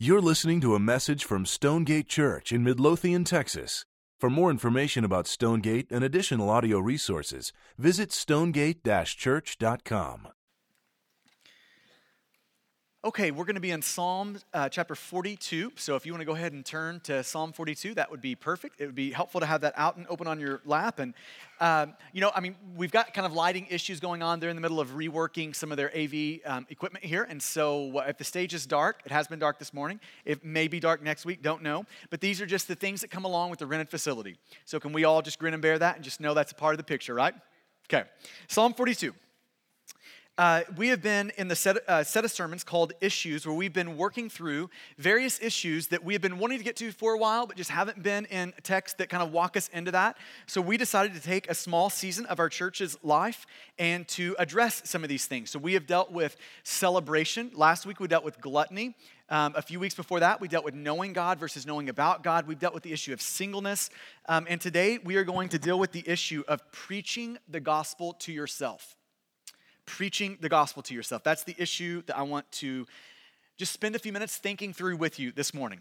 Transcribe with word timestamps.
You're 0.00 0.20
listening 0.20 0.60
to 0.60 0.76
a 0.76 0.78
message 0.78 1.24
from 1.24 1.44
Stonegate 1.44 2.06
Church 2.06 2.52
in 2.52 2.62
Midlothian, 2.62 3.24
Texas. 3.24 3.84
For 4.20 4.30
more 4.30 4.48
information 4.48 5.04
about 5.04 5.26
Stonegate 5.26 5.90
and 5.90 6.04
additional 6.04 6.48
audio 6.50 6.78
resources, 6.78 7.52
visit 7.76 8.12
stonegate 8.12 8.84
church.com. 8.84 10.28
Okay, 13.04 13.30
we're 13.30 13.44
going 13.44 13.54
to 13.54 13.60
be 13.60 13.70
in 13.70 13.80
Psalm 13.80 14.40
uh, 14.52 14.68
chapter 14.68 14.96
42. 14.96 15.70
So 15.76 15.94
if 15.94 16.04
you 16.04 16.12
want 16.12 16.20
to 16.20 16.24
go 16.24 16.34
ahead 16.34 16.52
and 16.52 16.66
turn 16.66 16.98
to 17.04 17.22
Psalm 17.22 17.52
42, 17.52 17.94
that 17.94 18.10
would 18.10 18.20
be 18.20 18.34
perfect. 18.34 18.80
It 18.80 18.86
would 18.86 18.96
be 18.96 19.12
helpful 19.12 19.38
to 19.38 19.46
have 19.46 19.60
that 19.60 19.74
out 19.76 19.98
and 19.98 20.06
open 20.08 20.26
on 20.26 20.40
your 20.40 20.62
lap. 20.64 20.98
And, 20.98 21.14
um, 21.60 21.94
you 22.12 22.20
know, 22.20 22.32
I 22.34 22.40
mean, 22.40 22.56
we've 22.74 22.90
got 22.90 23.14
kind 23.14 23.24
of 23.24 23.32
lighting 23.32 23.68
issues 23.70 24.00
going 24.00 24.20
on. 24.20 24.40
They're 24.40 24.50
in 24.50 24.56
the 24.56 24.62
middle 24.62 24.80
of 24.80 24.96
reworking 24.96 25.54
some 25.54 25.70
of 25.70 25.76
their 25.76 25.96
AV 25.96 26.40
um, 26.44 26.66
equipment 26.70 27.04
here. 27.04 27.22
And 27.22 27.40
so 27.40 28.00
if 28.00 28.18
the 28.18 28.24
stage 28.24 28.52
is 28.52 28.66
dark, 28.66 29.00
it 29.04 29.12
has 29.12 29.28
been 29.28 29.38
dark 29.38 29.60
this 29.60 29.72
morning. 29.72 30.00
It 30.24 30.44
may 30.44 30.66
be 30.66 30.80
dark 30.80 31.00
next 31.00 31.24
week, 31.24 31.40
don't 31.40 31.62
know. 31.62 31.84
But 32.10 32.20
these 32.20 32.40
are 32.40 32.46
just 32.46 32.66
the 32.66 32.74
things 32.74 33.02
that 33.02 33.12
come 33.12 33.24
along 33.24 33.50
with 33.50 33.60
the 33.60 33.66
rented 33.66 33.90
facility. 33.90 34.38
So 34.64 34.80
can 34.80 34.92
we 34.92 35.04
all 35.04 35.22
just 35.22 35.38
grin 35.38 35.54
and 35.54 35.62
bear 35.62 35.78
that 35.78 35.94
and 35.94 36.04
just 36.04 36.18
know 36.18 36.34
that's 36.34 36.50
a 36.50 36.56
part 36.56 36.74
of 36.74 36.78
the 36.78 36.84
picture, 36.84 37.14
right? 37.14 37.34
Okay, 37.86 38.08
Psalm 38.48 38.74
42. 38.74 39.14
Uh, 40.38 40.62
we 40.76 40.86
have 40.86 41.02
been 41.02 41.32
in 41.36 41.48
the 41.48 41.56
set, 41.56 41.76
uh, 41.88 42.04
set 42.04 42.24
of 42.24 42.30
sermons 42.30 42.62
called 42.62 42.92
Issues, 43.00 43.44
where 43.44 43.56
we've 43.56 43.72
been 43.72 43.96
working 43.96 44.30
through 44.30 44.70
various 44.96 45.40
issues 45.42 45.88
that 45.88 46.04
we 46.04 46.12
have 46.12 46.22
been 46.22 46.38
wanting 46.38 46.58
to 46.58 46.64
get 46.64 46.76
to 46.76 46.92
for 46.92 47.12
a 47.12 47.18
while, 47.18 47.44
but 47.44 47.56
just 47.56 47.70
haven't 47.70 48.04
been 48.04 48.24
in 48.26 48.54
text 48.62 48.98
that 48.98 49.08
kind 49.08 49.20
of 49.20 49.32
walk 49.32 49.56
us 49.56 49.68
into 49.72 49.90
that. 49.90 50.16
So 50.46 50.60
we 50.60 50.76
decided 50.76 51.12
to 51.14 51.20
take 51.20 51.50
a 51.50 51.54
small 51.54 51.90
season 51.90 52.24
of 52.26 52.38
our 52.38 52.48
church's 52.48 52.96
life 53.02 53.46
and 53.80 54.06
to 54.10 54.36
address 54.38 54.80
some 54.84 55.02
of 55.02 55.08
these 55.08 55.26
things. 55.26 55.50
So 55.50 55.58
we 55.58 55.72
have 55.72 55.88
dealt 55.88 56.12
with 56.12 56.36
celebration. 56.62 57.50
Last 57.52 57.84
week 57.84 57.98
we 57.98 58.06
dealt 58.06 58.24
with 58.24 58.40
gluttony. 58.40 58.94
Um, 59.30 59.54
a 59.56 59.62
few 59.62 59.80
weeks 59.80 59.96
before 59.96 60.20
that, 60.20 60.40
we 60.40 60.46
dealt 60.46 60.64
with 60.64 60.74
knowing 60.74 61.14
God 61.14 61.40
versus 61.40 61.66
knowing 61.66 61.88
about 61.88 62.22
God. 62.22 62.46
We've 62.46 62.60
dealt 62.60 62.74
with 62.74 62.84
the 62.84 62.92
issue 62.92 63.12
of 63.12 63.20
singleness. 63.20 63.90
Um, 64.26 64.46
and 64.48 64.60
today, 64.60 64.98
we 64.98 65.16
are 65.16 65.24
going 65.24 65.48
to 65.48 65.58
deal 65.58 65.80
with 65.80 65.90
the 65.90 66.08
issue 66.08 66.44
of 66.46 66.62
preaching 66.70 67.38
the 67.48 67.60
gospel 67.60 68.12
to 68.20 68.32
yourself 68.32 68.94
preaching 69.88 70.38
the 70.40 70.48
gospel 70.48 70.82
to 70.84 70.94
yourself. 70.94 71.24
That's 71.24 71.44
the 71.44 71.56
issue 71.58 72.02
that 72.06 72.16
I 72.16 72.22
want 72.22 72.50
to 72.52 72.86
just 73.56 73.72
spend 73.72 73.96
a 73.96 73.98
few 73.98 74.12
minutes 74.12 74.36
thinking 74.36 74.72
through 74.72 74.96
with 74.96 75.18
you 75.18 75.32
this 75.32 75.52
morning. 75.52 75.80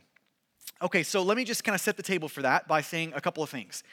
Okay, 0.81 1.03
so 1.03 1.21
let 1.21 1.37
me 1.37 1.43
just 1.43 1.63
kind 1.63 1.75
of 1.75 1.81
set 1.81 1.97
the 1.97 2.03
table 2.03 2.29
for 2.29 2.41
that 2.41 2.67
by 2.67 2.81
saying 2.81 3.13
a 3.15 3.21
couple 3.21 3.43
of 3.43 3.49
things. 3.49 3.83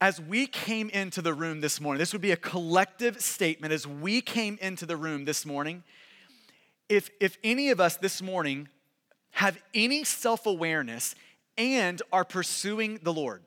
As 0.00 0.20
we 0.20 0.46
came 0.46 0.90
into 0.90 1.22
the 1.22 1.32
room 1.32 1.60
this 1.60 1.80
morning, 1.80 1.98
this 1.98 2.12
would 2.12 2.22
be 2.22 2.32
a 2.32 2.36
collective 2.36 3.20
statement. 3.20 3.72
As 3.72 3.86
we 3.86 4.20
came 4.20 4.58
into 4.60 4.86
the 4.86 4.96
room 4.96 5.24
this 5.24 5.46
morning, 5.46 5.82
if, 6.88 7.10
if 7.20 7.38
any 7.44 7.70
of 7.70 7.80
us 7.80 7.96
this 7.96 8.20
morning 8.20 8.68
have 9.32 9.58
any 9.72 10.04
self 10.04 10.46
awareness 10.46 11.14
and 11.56 12.02
are 12.12 12.24
pursuing 12.24 12.98
the 13.02 13.12
Lord, 13.12 13.42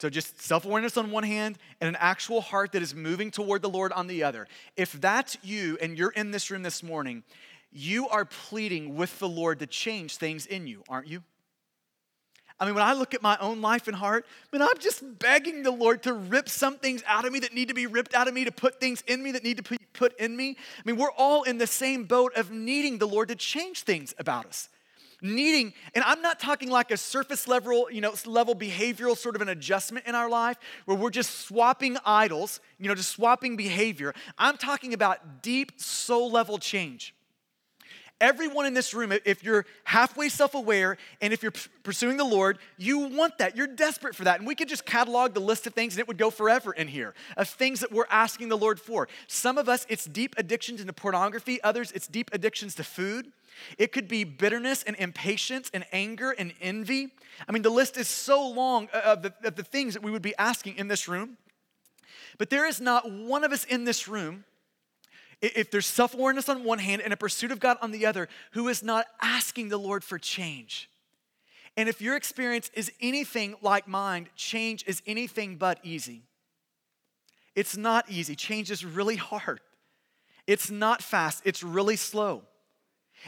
so, 0.00 0.10
just 0.10 0.40
self 0.40 0.64
awareness 0.64 0.96
on 0.96 1.10
one 1.10 1.22
hand 1.22 1.56
and 1.80 1.88
an 1.88 1.96
actual 2.00 2.40
heart 2.40 2.72
that 2.72 2.82
is 2.82 2.94
moving 2.94 3.30
toward 3.30 3.62
the 3.62 3.68
Lord 3.68 3.92
on 3.92 4.06
the 4.06 4.24
other. 4.24 4.48
If 4.76 4.92
that's 4.92 5.38
you 5.42 5.78
and 5.80 5.96
you're 5.96 6.10
in 6.10 6.32
this 6.32 6.50
room 6.50 6.62
this 6.62 6.82
morning, 6.82 7.22
you 7.70 8.08
are 8.08 8.24
pleading 8.24 8.96
with 8.96 9.18
the 9.18 9.28
Lord 9.28 9.60
to 9.60 9.66
change 9.66 10.16
things 10.16 10.46
in 10.46 10.66
you, 10.66 10.82
aren't 10.88 11.06
you? 11.06 11.22
I 12.58 12.66
mean, 12.66 12.74
when 12.74 12.84
I 12.84 12.92
look 12.92 13.14
at 13.14 13.22
my 13.22 13.36
own 13.40 13.60
life 13.60 13.88
and 13.88 13.96
heart, 13.96 14.26
I 14.52 14.56
mean, 14.56 14.62
I'm 14.62 14.78
just 14.78 15.02
begging 15.18 15.64
the 15.64 15.72
Lord 15.72 16.02
to 16.04 16.12
rip 16.12 16.48
some 16.48 16.76
things 16.78 17.02
out 17.06 17.24
of 17.24 17.32
me 17.32 17.40
that 17.40 17.52
need 17.52 17.68
to 17.68 17.74
be 17.74 17.86
ripped 17.86 18.14
out 18.14 18.28
of 18.28 18.34
me, 18.34 18.44
to 18.44 18.52
put 18.52 18.80
things 18.80 19.02
in 19.08 19.22
me 19.22 19.32
that 19.32 19.42
need 19.42 19.56
to 19.56 19.62
be 19.62 19.76
put 19.92 20.18
in 20.20 20.36
me. 20.36 20.56
I 20.78 20.82
mean, 20.84 20.96
we're 20.96 21.10
all 21.10 21.42
in 21.42 21.58
the 21.58 21.66
same 21.66 22.04
boat 22.04 22.32
of 22.36 22.52
needing 22.52 22.98
the 22.98 23.08
Lord 23.08 23.28
to 23.28 23.34
change 23.34 23.82
things 23.82 24.14
about 24.18 24.46
us 24.46 24.68
needing, 25.24 25.72
and 25.94 26.04
I'm 26.04 26.22
not 26.22 26.38
talking 26.38 26.70
like 26.70 26.90
a 26.90 26.96
surface 26.96 27.48
level, 27.48 27.90
you 27.90 28.00
know, 28.00 28.14
level 28.26 28.54
behavioral 28.54 29.16
sort 29.16 29.34
of 29.34 29.42
an 29.42 29.48
adjustment 29.48 30.06
in 30.06 30.14
our 30.14 30.28
life 30.28 30.58
where 30.84 30.96
we're 30.96 31.10
just 31.10 31.40
swapping 31.40 31.96
idols, 32.04 32.60
you 32.78 32.88
know, 32.88 32.94
just 32.94 33.10
swapping 33.10 33.56
behavior. 33.56 34.14
I'm 34.38 34.56
talking 34.56 34.92
about 34.92 35.42
deep 35.42 35.80
soul 35.80 36.30
level 36.30 36.58
change. 36.58 37.14
Everyone 38.20 38.64
in 38.64 38.74
this 38.74 38.94
room, 38.94 39.12
if 39.12 39.42
you're 39.42 39.66
halfway 39.82 40.28
self 40.28 40.54
aware 40.54 40.98
and 41.20 41.32
if 41.32 41.42
you're 41.42 41.52
pursuing 41.82 42.16
the 42.16 42.24
Lord, 42.24 42.58
you 42.78 43.00
want 43.00 43.38
that. 43.38 43.56
You're 43.56 43.66
desperate 43.66 44.14
for 44.14 44.24
that. 44.24 44.38
And 44.38 44.46
we 44.46 44.54
could 44.54 44.68
just 44.68 44.86
catalog 44.86 45.34
the 45.34 45.40
list 45.40 45.66
of 45.66 45.74
things 45.74 45.94
and 45.94 46.00
it 46.00 46.06
would 46.06 46.16
go 46.16 46.30
forever 46.30 46.72
in 46.72 46.86
here 46.86 47.12
of 47.36 47.48
things 47.48 47.80
that 47.80 47.90
we're 47.90 48.06
asking 48.10 48.50
the 48.50 48.56
Lord 48.56 48.80
for. 48.80 49.08
Some 49.26 49.58
of 49.58 49.68
us, 49.68 49.84
it's 49.88 50.04
deep 50.04 50.36
addictions 50.38 50.80
into 50.80 50.92
pornography, 50.92 51.60
others, 51.62 51.90
it's 51.92 52.06
deep 52.06 52.30
addictions 52.32 52.76
to 52.76 52.84
food. 52.84 53.32
It 53.78 53.92
could 53.92 54.08
be 54.08 54.24
bitterness 54.24 54.82
and 54.82 54.96
impatience 54.96 55.70
and 55.72 55.84
anger 55.92 56.30
and 56.30 56.52
envy. 56.60 57.10
I 57.48 57.52
mean, 57.52 57.62
the 57.62 57.70
list 57.70 57.96
is 57.96 58.08
so 58.08 58.48
long 58.48 58.88
uh, 58.92 59.00
of 59.04 59.22
the, 59.22 59.34
of 59.44 59.56
the 59.56 59.62
things 59.62 59.94
that 59.94 60.02
we 60.02 60.10
would 60.10 60.22
be 60.22 60.34
asking 60.36 60.76
in 60.76 60.88
this 60.88 61.08
room. 61.08 61.36
But 62.38 62.50
there 62.50 62.66
is 62.66 62.80
not 62.80 63.10
one 63.10 63.44
of 63.44 63.52
us 63.52 63.64
in 63.64 63.84
this 63.84 64.08
room, 64.08 64.44
if 65.40 65.70
there's 65.70 65.86
self 65.86 66.14
awareness 66.14 66.48
on 66.48 66.64
one 66.64 66.78
hand 66.78 67.02
and 67.02 67.12
a 67.12 67.16
pursuit 67.16 67.52
of 67.52 67.60
God 67.60 67.76
on 67.82 67.90
the 67.90 68.06
other, 68.06 68.28
who 68.52 68.68
is 68.68 68.82
not 68.82 69.06
asking 69.20 69.68
the 69.68 69.78
Lord 69.78 70.02
for 70.02 70.18
change. 70.18 70.88
And 71.76 71.88
if 71.88 72.00
your 72.00 72.16
experience 72.16 72.70
is 72.74 72.92
anything 73.00 73.56
like 73.60 73.88
mine, 73.88 74.28
change 74.36 74.84
is 74.86 75.02
anything 75.06 75.56
but 75.56 75.78
easy. 75.82 76.22
It's 77.54 77.76
not 77.76 78.08
easy. 78.08 78.34
Change 78.36 78.70
is 78.70 78.84
really 78.84 79.16
hard. 79.16 79.60
It's 80.46 80.70
not 80.70 81.02
fast, 81.02 81.42
it's 81.44 81.62
really 81.62 81.96
slow. 81.96 82.42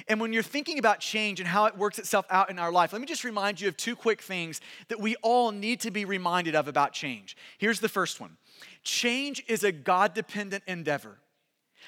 And 0.08 0.20
when 0.20 0.32
you're 0.32 0.42
thinking 0.42 0.78
about 0.78 1.00
change 1.00 1.40
and 1.40 1.48
how 1.48 1.66
it 1.66 1.76
works 1.76 1.98
itself 1.98 2.26
out 2.30 2.50
in 2.50 2.58
our 2.58 2.72
life, 2.72 2.92
let 2.92 3.00
me 3.00 3.06
just 3.06 3.24
remind 3.24 3.60
you 3.60 3.68
of 3.68 3.76
two 3.76 3.96
quick 3.96 4.22
things 4.22 4.60
that 4.88 5.00
we 5.00 5.16
all 5.16 5.52
need 5.52 5.80
to 5.80 5.90
be 5.90 6.04
reminded 6.04 6.54
of 6.54 6.68
about 6.68 6.92
change. 6.92 7.36
Here's 7.58 7.80
the 7.80 7.88
first 7.88 8.20
one 8.20 8.36
change 8.82 9.44
is 9.48 9.64
a 9.64 9.72
God 9.72 10.14
dependent 10.14 10.64
endeavor. 10.66 11.18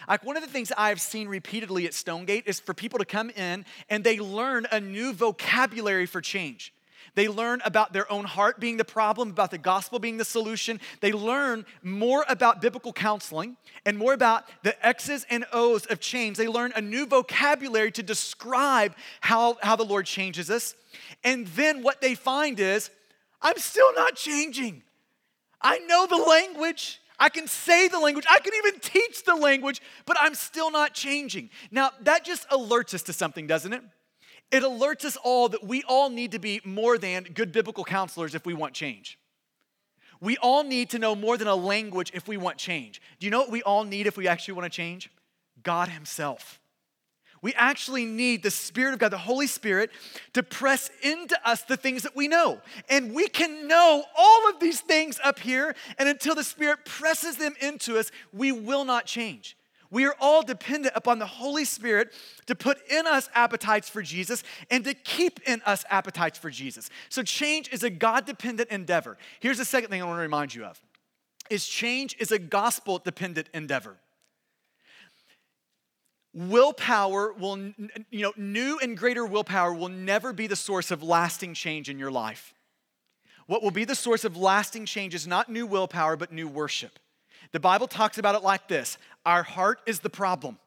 Like 0.07 0.25
one 0.25 0.37
of 0.37 0.43
the 0.43 0.49
things 0.49 0.73
I've 0.77 1.01
seen 1.01 1.29
repeatedly 1.29 1.87
at 1.87 1.95
Stonegate 1.95 2.47
is 2.47 2.61
for 2.61 2.75
people 2.75 2.99
to 2.99 3.05
come 3.05 3.31
in 3.31 3.65
and 3.89 4.05
they 4.05 4.21
learn 4.21 4.67
a 4.71 4.81
new 4.81 5.13
vocabulary 5.13 6.07
for 6.07 6.21
change. 6.21 6.73
They 7.19 7.27
learn 7.27 7.61
about 7.65 7.93
their 7.93 8.11
own 8.13 8.27
heart 8.27 8.61
being 8.61 8.77
the 8.77 8.85
problem, 8.85 9.31
about 9.31 9.51
the 9.51 9.59
gospel 9.59 9.99
being 9.99 10.19
the 10.19 10.25
solution. 10.25 10.79
They 11.01 11.11
learn 11.11 11.67
more 11.83 12.25
about 12.29 12.63
biblical 12.63 12.93
counseling 12.93 13.57
and 13.85 13.99
more 13.99 14.13
about 14.13 14.45
the 14.63 14.87
X's 14.87 15.27
and 15.29 15.45
O's 15.53 15.85
of 15.87 15.99
change. 15.99 16.37
They 16.37 16.47
learn 16.47 16.73
a 16.77 16.81
new 16.81 17.07
vocabulary 17.07 17.91
to 17.91 18.05
describe 18.05 18.95
how, 19.21 19.59
how 19.63 19.75
the 19.75 19.85
Lord 19.85 20.07
changes 20.07 20.49
us. 20.49 20.77
And 21.25 21.49
then 21.49 21.83
what 21.83 22.01
they 22.01 22.15
find 22.15 22.61
is, 22.61 22.89
I'm 23.43 23.59
still 23.59 23.93
not 23.97 24.15
changing. 24.15 24.85
I 25.61 25.81
know 25.81 26.07
the 26.07 26.25
language. 26.25 27.01
I 27.19 27.31
can 27.31 27.49
say 27.49 27.89
the 27.89 27.99
language. 27.99 28.27
I 28.31 28.39
can 28.39 28.53
even 28.65 28.79
teach 28.79 29.25
the 29.25 29.35
language, 29.35 29.83
but 30.07 30.17
I'm 30.21 30.37
still 30.37 30.71
not 30.71 30.95
changing. 30.95 31.51
Now, 31.73 31.91
that 32.03 32.25
just 32.25 32.49
alerts 32.51 32.95
us 32.95 33.03
to 33.03 33.13
something, 33.13 33.49
doesn't 33.49 33.73
it? 33.73 33.83
It 34.51 34.63
alerts 34.63 35.05
us 35.05 35.17
all 35.23 35.49
that 35.51 35.65
we 35.65 35.83
all 35.83 36.09
need 36.09 36.33
to 36.33 36.39
be 36.39 36.61
more 36.65 36.97
than 36.97 37.25
good 37.25 37.53
biblical 37.53 37.85
counselors 37.85 38.35
if 38.35 38.47
we 38.47 38.55
want 38.55 38.75
change. 38.75 39.19
We 40.21 40.37
all 40.39 40.65
need 40.65 40.91
to 40.91 40.99
know 40.99 41.15
more 41.15 41.37
than 41.37 41.49
a 41.49 41.55
language 41.55 42.11
if 42.15 42.27
we 42.27 42.37
want 42.37 42.57
change. 42.57 43.01
Do 43.21 43.27
you 43.27 43.31
know 43.31 43.41
what 43.41 43.51
we 43.51 43.63
all 43.63 43.85
need 43.85 44.07
if 44.07 44.17
we 44.17 44.27
actually 44.27 44.55
want 44.55 44.65
to 44.65 44.77
change? 44.77 45.11
God 45.63 45.89
Himself. 45.89 46.61
We 47.41 47.55
actually 47.55 48.05
need 48.05 48.43
the 48.43 48.51
Spirit 48.51 48.95
of 48.95 48.99
God, 48.99 49.13
the 49.13 49.19
Holy 49.19 49.47
Spirit, 49.47 49.91
to 50.33 50.43
press 50.43 50.91
into 51.03 51.39
us 51.49 51.63
the 51.63 51.77
things 51.77 52.03
that 52.03 52.17
we 52.17 52.27
know. 52.27 52.61
And 52.89 53.15
we 53.15 53.29
can 53.29 53.69
know 53.69 54.05
all 54.17 54.49
of 54.49 54.59
these 54.61 54.81
things 54.81 55.21
up 55.23 55.39
here, 55.39 55.75
and 55.99 56.09
until 56.09 56.35
the 56.35 56.43
Spirit 56.43 56.85
presses 56.85 57.37
them 57.37 57.55
into 57.61 57.99
us, 57.99 58.11
we 58.33 58.51
will 58.51 58.85
not 58.85 59.07
change. 59.07 59.57
We 59.91 60.05
are 60.05 60.15
all 60.21 60.43
dependent 60.43 60.95
upon 60.95 61.19
the 61.19 61.27
Holy 61.27 61.65
Spirit 61.65 62.13
to 62.47 62.55
put 62.55 62.79
in 62.91 63.07
us 63.07 63.31
appetites 63.35 63.89
for 63.89 64.03
Jesus 64.03 64.43
and 64.71 64.85
to 64.85 64.93
keep 64.93 65.41
in 65.47 65.63
us 65.65 65.85
appetites 65.89 66.39
for 66.39 66.51
Jesus. 66.51 66.91
So 67.09 67.23
change 67.23 67.73
is 67.73 67.83
a 67.83 67.91
God-dependent 67.91 68.71
endeavor. 68.71 69.17
Here's 69.41 69.59
the 69.59 69.65
second 69.65 69.91
thing 69.91 70.03
I 70.03 70.05
want 70.05 70.19
to 70.19 70.23
remind 70.23 70.55
you 70.55 70.65
of. 70.65 70.81
Is 71.49 71.67
change 71.67 72.17
is 72.19 72.31
a 72.31 72.39
gospel 72.39 72.99
dependent 72.99 73.49
endeavor. 73.55 73.97
Willpower 76.35 77.33
will, 77.33 77.57
you 78.11 78.23
know, 78.23 78.35
new 78.37 78.79
and 78.83 78.97
greater 78.97 79.25
willpower 79.25 79.73
will 79.73 79.89
never 79.89 80.35
be 80.35 80.47
the 80.47 80.55
source 80.55 80.91
of 80.91 81.03
lasting 81.03 81.55
change 81.55 81.89
in 81.89 81.99
your 81.99 82.11
life. 82.11 82.53
What 83.47 83.63
will 83.63 83.71
be 83.71 83.87
the 83.87 83.95
source 83.95 84.25
of 84.25 84.37
lasting 84.37 84.85
change 84.85 85.15
is 85.15 85.27
not 85.27 85.49
new 85.49 85.67
willpower, 85.67 86.17
but 86.17 86.31
new 86.31 86.47
worship. 86.47 86.99
The 87.53 87.61
Bible 87.61 87.87
talks 87.87 88.19
about 88.19 88.35
it 88.35 88.43
like 88.43 88.69
this 88.69 88.99
Our 89.25 89.43
heart 89.43 89.81
is 89.87 90.01
the 90.01 90.11
problem. 90.11 90.59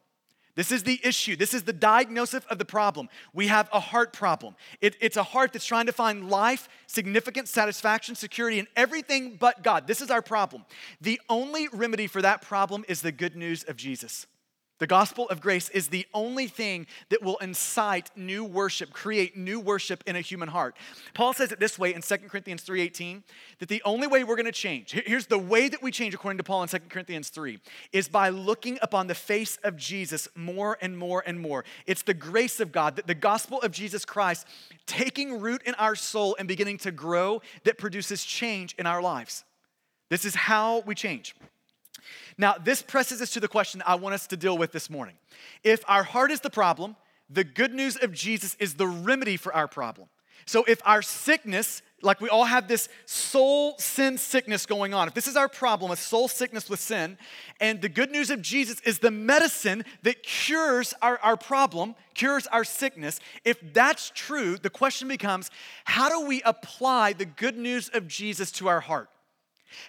This 0.55 0.71
is 0.71 0.83
the 0.83 0.99
issue. 1.03 1.37
This 1.37 1.53
is 1.53 1.63
the 1.63 1.73
diagnosis 1.73 2.43
of 2.49 2.57
the 2.57 2.65
problem. 2.65 3.07
We 3.33 3.47
have 3.47 3.69
a 3.71 3.79
heart 3.79 4.11
problem. 4.11 4.55
It, 4.81 4.97
it's 4.99 5.15
a 5.15 5.23
heart 5.23 5.53
that's 5.53 5.65
trying 5.65 5.85
to 5.85 5.93
find 5.93 6.29
life, 6.29 6.67
significance, 6.87 7.49
satisfaction, 7.49 8.15
security, 8.15 8.59
and 8.59 8.67
everything 8.75 9.37
but 9.39 9.63
God. 9.63 9.87
This 9.87 10.01
is 10.01 10.11
our 10.11 10.21
problem. 10.21 10.65
The 10.99 11.21
only 11.29 11.69
remedy 11.71 12.07
for 12.07 12.21
that 12.21 12.41
problem 12.41 12.83
is 12.89 13.01
the 13.01 13.13
good 13.13 13.35
news 13.35 13.63
of 13.63 13.77
Jesus. 13.77 14.27
The 14.81 14.87
gospel 14.87 15.29
of 15.29 15.41
grace 15.41 15.69
is 15.69 15.89
the 15.89 16.07
only 16.11 16.47
thing 16.47 16.87
that 17.09 17.21
will 17.21 17.37
incite 17.37 18.09
new 18.15 18.43
worship, 18.43 18.91
create 18.91 19.37
new 19.37 19.59
worship 19.59 20.03
in 20.07 20.15
a 20.15 20.21
human 20.21 20.49
heart. 20.49 20.75
Paul 21.13 21.33
says 21.33 21.51
it 21.51 21.59
this 21.59 21.77
way 21.77 21.93
in 21.93 22.01
2 22.01 22.29
Corinthians 22.29 22.63
3:18 22.63 23.23
that 23.59 23.69
the 23.69 23.83
only 23.85 24.07
way 24.07 24.23
we're 24.23 24.35
going 24.35 24.47
to 24.47 24.51
change. 24.51 24.93
Here's 24.93 25.27
the 25.27 25.37
way 25.37 25.69
that 25.69 25.83
we 25.83 25.91
change 25.91 26.15
according 26.15 26.39
to 26.39 26.43
Paul 26.43 26.63
in 26.63 26.67
2 26.67 26.89
Corinthians 26.89 27.29
3 27.29 27.59
is 27.91 28.07
by 28.07 28.29
looking 28.29 28.79
upon 28.81 29.05
the 29.05 29.13
face 29.13 29.59
of 29.63 29.77
Jesus 29.77 30.27
more 30.33 30.79
and 30.81 30.97
more 30.97 31.21
and 31.27 31.39
more. 31.39 31.63
It's 31.85 32.01
the 32.01 32.15
grace 32.15 32.59
of 32.59 32.71
God 32.71 32.95
that 32.95 33.05
the 33.05 33.13
gospel 33.13 33.61
of 33.61 33.71
Jesus 33.71 34.03
Christ 34.03 34.47
taking 34.87 35.39
root 35.41 35.61
in 35.61 35.75
our 35.75 35.95
soul 35.95 36.35
and 36.39 36.47
beginning 36.47 36.79
to 36.79 36.91
grow 36.91 37.43
that 37.65 37.77
produces 37.77 38.23
change 38.25 38.73
in 38.79 38.87
our 38.87 39.03
lives. 39.03 39.43
This 40.09 40.25
is 40.25 40.33
how 40.33 40.79
we 40.87 40.95
change. 40.95 41.35
Now, 42.37 42.55
this 42.61 42.81
presses 42.81 43.21
us 43.21 43.31
to 43.31 43.39
the 43.39 43.47
question 43.47 43.81
I 43.85 43.95
want 43.95 44.15
us 44.15 44.27
to 44.27 44.37
deal 44.37 44.57
with 44.57 44.71
this 44.71 44.89
morning. 44.89 45.15
If 45.63 45.83
our 45.87 46.03
heart 46.03 46.31
is 46.31 46.39
the 46.39 46.49
problem, 46.49 46.95
the 47.29 47.43
good 47.43 47.73
news 47.73 47.97
of 47.97 48.11
Jesus 48.11 48.55
is 48.59 48.75
the 48.75 48.87
remedy 48.87 49.37
for 49.37 49.53
our 49.53 49.67
problem. 49.67 50.07
So, 50.45 50.63
if 50.67 50.81
our 50.85 51.01
sickness, 51.01 51.81
like 52.01 52.19
we 52.19 52.29
all 52.29 52.45
have 52.45 52.67
this 52.67 52.89
soul 53.05 53.75
sin 53.77 54.17
sickness 54.17 54.65
going 54.65 54.93
on, 54.93 55.07
if 55.07 55.13
this 55.13 55.27
is 55.27 55.35
our 55.35 55.47
problem, 55.47 55.91
a 55.91 55.95
soul 55.95 56.27
sickness 56.27 56.69
with 56.69 56.79
sin, 56.79 57.17
and 57.59 57.81
the 57.81 57.89
good 57.89 58.11
news 58.11 58.31
of 58.31 58.41
Jesus 58.41 58.81
is 58.81 58.99
the 58.99 59.11
medicine 59.11 59.85
that 60.01 60.23
cures 60.23 60.93
our, 61.01 61.19
our 61.19 61.37
problem, 61.37 61.95
cures 62.15 62.47
our 62.47 62.63
sickness, 62.63 63.19
if 63.45 63.57
that's 63.73 64.11
true, 64.15 64.57
the 64.57 64.69
question 64.69 65.07
becomes 65.07 65.51
how 65.85 66.09
do 66.09 66.25
we 66.27 66.41
apply 66.41 67.13
the 67.13 67.25
good 67.25 67.57
news 67.57 67.89
of 67.93 68.07
Jesus 68.07 68.51
to 68.53 68.67
our 68.67 68.81
heart? 68.81 69.09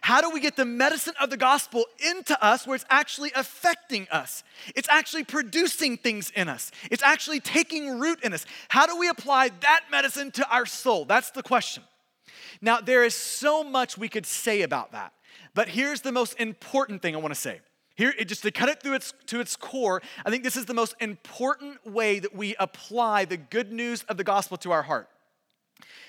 How 0.00 0.20
do 0.20 0.31
we 0.31 0.40
get 0.40 0.56
the 0.56 0.64
medicine 0.64 1.14
of 1.20 1.31
the 1.31 1.37
gospel 1.37 1.87
into 1.99 2.40
us 2.44 2.67
where 2.67 2.75
it's 2.75 2.84
actually 2.88 3.32
affecting 3.34 4.08
us? 4.11 4.44
It's 4.75 4.88
actually 4.88 5.25
producing 5.25 5.96
things 5.96 6.31
in 6.34 6.49
us. 6.49 6.70
It's 6.90 7.02
actually 7.02 7.40
taking 7.40 7.99
root 7.99 8.20
in 8.23 8.32
us. 8.32 8.46
How 8.69 8.87
do 8.87 8.96
we 8.99 9.08
apply 9.08 9.50
that 9.61 9.82
medicine 9.90 10.31
to 10.32 10.49
our 10.50 10.67
soul? 10.67 11.05
That's 11.05 11.31
the 11.31 11.43
question. 11.43 11.82
Now, 12.61 12.81
there 12.81 13.05
is 13.05 13.14
so 13.14 13.64
much 13.64 13.99
we 13.99 14.08
could 14.08 14.26
say 14.26 14.62
about 14.62 14.93
that, 14.93 15.12
but 15.55 15.69
here's 15.69 16.00
the 16.00 16.12
most 16.12 16.38
important 16.38 17.02
thing 17.02 17.14
I 17.14 17.19
want 17.19 17.35
to 17.35 17.40
say. 17.40 17.61
Here, 17.94 18.12
just 18.12 18.43
to 18.43 18.50
cut 18.50 18.69
it 18.69 18.82
through 18.82 18.94
its, 18.94 19.12
to 19.26 19.40
its 19.40 19.55
core, 19.55 20.00
I 20.25 20.31
think 20.31 20.44
this 20.44 20.56
is 20.56 20.64
the 20.64 20.75
most 20.75 20.94
important 21.00 21.87
way 21.87 22.20
that 22.20 22.35
we 22.35 22.56
apply 22.58 23.26
the 23.26 23.37
good 23.37 23.70
news 23.70 24.02
of 24.05 24.17
the 24.17 24.25
gospel 24.25 24.56
to 24.58 24.73
our 24.73 24.82
heart. 24.82 25.08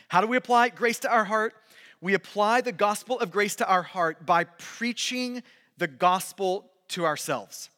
How 0.07 0.21
do 0.21 0.27
we 0.27 0.37
apply 0.37 0.69
grace 0.69 0.99
to 0.99 1.11
our 1.11 1.25
heart? 1.25 1.55
We 2.03 2.15
apply 2.15 2.59
the 2.59 2.73
gospel 2.73 3.17
of 3.21 3.31
grace 3.31 3.55
to 3.55 3.65
our 3.65 3.81
heart 3.81 4.25
by 4.25 4.43
preaching 4.43 5.41
the 5.77 5.87
gospel 5.87 6.69
to 6.89 7.05
ourselves. 7.05 7.69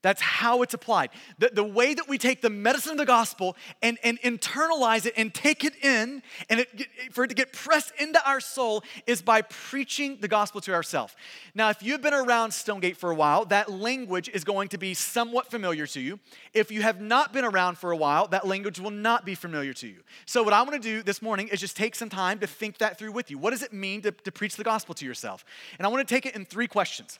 That's 0.00 0.22
how 0.22 0.62
it's 0.62 0.74
applied. 0.74 1.10
The, 1.38 1.50
the 1.52 1.64
way 1.64 1.92
that 1.92 2.08
we 2.08 2.18
take 2.18 2.40
the 2.40 2.50
medicine 2.50 2.92
of 2.92 2.98
the 2.98 3.04
gospel 3.04 3.56
and, 3.82 3.98
and 4.04 4.20
internalize 4.20 5.06
it 5.06 5.14
and 5.16 5.34
take 5.34 5.64
it 5.64 5.74
in, 5.82 6.22
and 6.48 6.60
it, 6.60 6.86
for 7.10 7.24
it 7.24 7.28
to 7.28 7.34
get 7.34 7.52
pressed 7.52 7.92
into 7.98 8.24
our 8.28 8.38
soul, 8.38 8.84
is 9.08 9.22
by 9.22 9.42
preaching 9.42 10.18
the 10.20 10.28
gospel 10.28 10.60
to 10.60 10.72
ourselves. 10.72 11.16
Now, 11.52 11.70
if 11.70 11.82
you've 11.82 12.00
been 12.00 12.14
around 12.14 12.52
Stonegate 12.52 12.96
for 12.96 13.10
a 13.10 13.14
while, 13.14 13.44
that 13.46 13.72
language 13.72 14.28
is 14.28 14.44
going 14.44 14.68
to 14.68 14.78
be 14.78 14.94
somewhat 14.94 15.50
familiar 15.50 15.86
to 15.88 16.00
you. 16.00 16.20
If 16.54 16.70
you 16.70 16.82
have 16.82 17.00
not 17.00 17.32
been 17.32 17.44
around 17.44 17.76
for 17.76 17.90
a 17.90 17.96
while, 17.96 18.28
that 18.28 18.46
language 18.46 18.78
will 18.78 18.92
not 18.92 19.24
be 19.24 19.34
familiar 19.34 19.72
to 19.74 19.88
you. 19.88 20.02
So, 20.26 20.44
what 20.44 20.52
I 20.52 20.62
want 20.62 20.74
to 20.74 20.78
do 20.78 21.02
this 21.02 21.20
morning 21.20 21.48
is 21.48 21.58
just 21.58 21.76
take 21.76 21.96
some 21.96 22.08
time 22.08 22.38
to 22.38 22.46
think 22.46 22.78
that 22.78 23.00
through 23.00 23.12
with 23.12 23.32
you. 23.32 23.38
What 23.38 23.50
does 23.50 23.64
it 23.64 23.72
mean 23.72 24.02
to, 24.02 24.12
to 24.12 24.30
preach 24.30 24.54
the 24.54 24.64
gospel 24.64 24.94
to 24.94 25.04
yourself? 25.04 25.44
And 25.76 25.86
I 25.86 25.88
want 25.88 26.06
to 26.06 26.14
take 26.14 26.24
it 26.24 26.36
in 26.36 26.44
three 26.44 26.68
questions. 26.68 27.18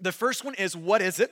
The 0.00 0.12
first 0.12 0.44
one 0.44 0.54
is, 0.54 0.76
What 0.76 1.02
is 1.02 1.20
it? 1.20 1.30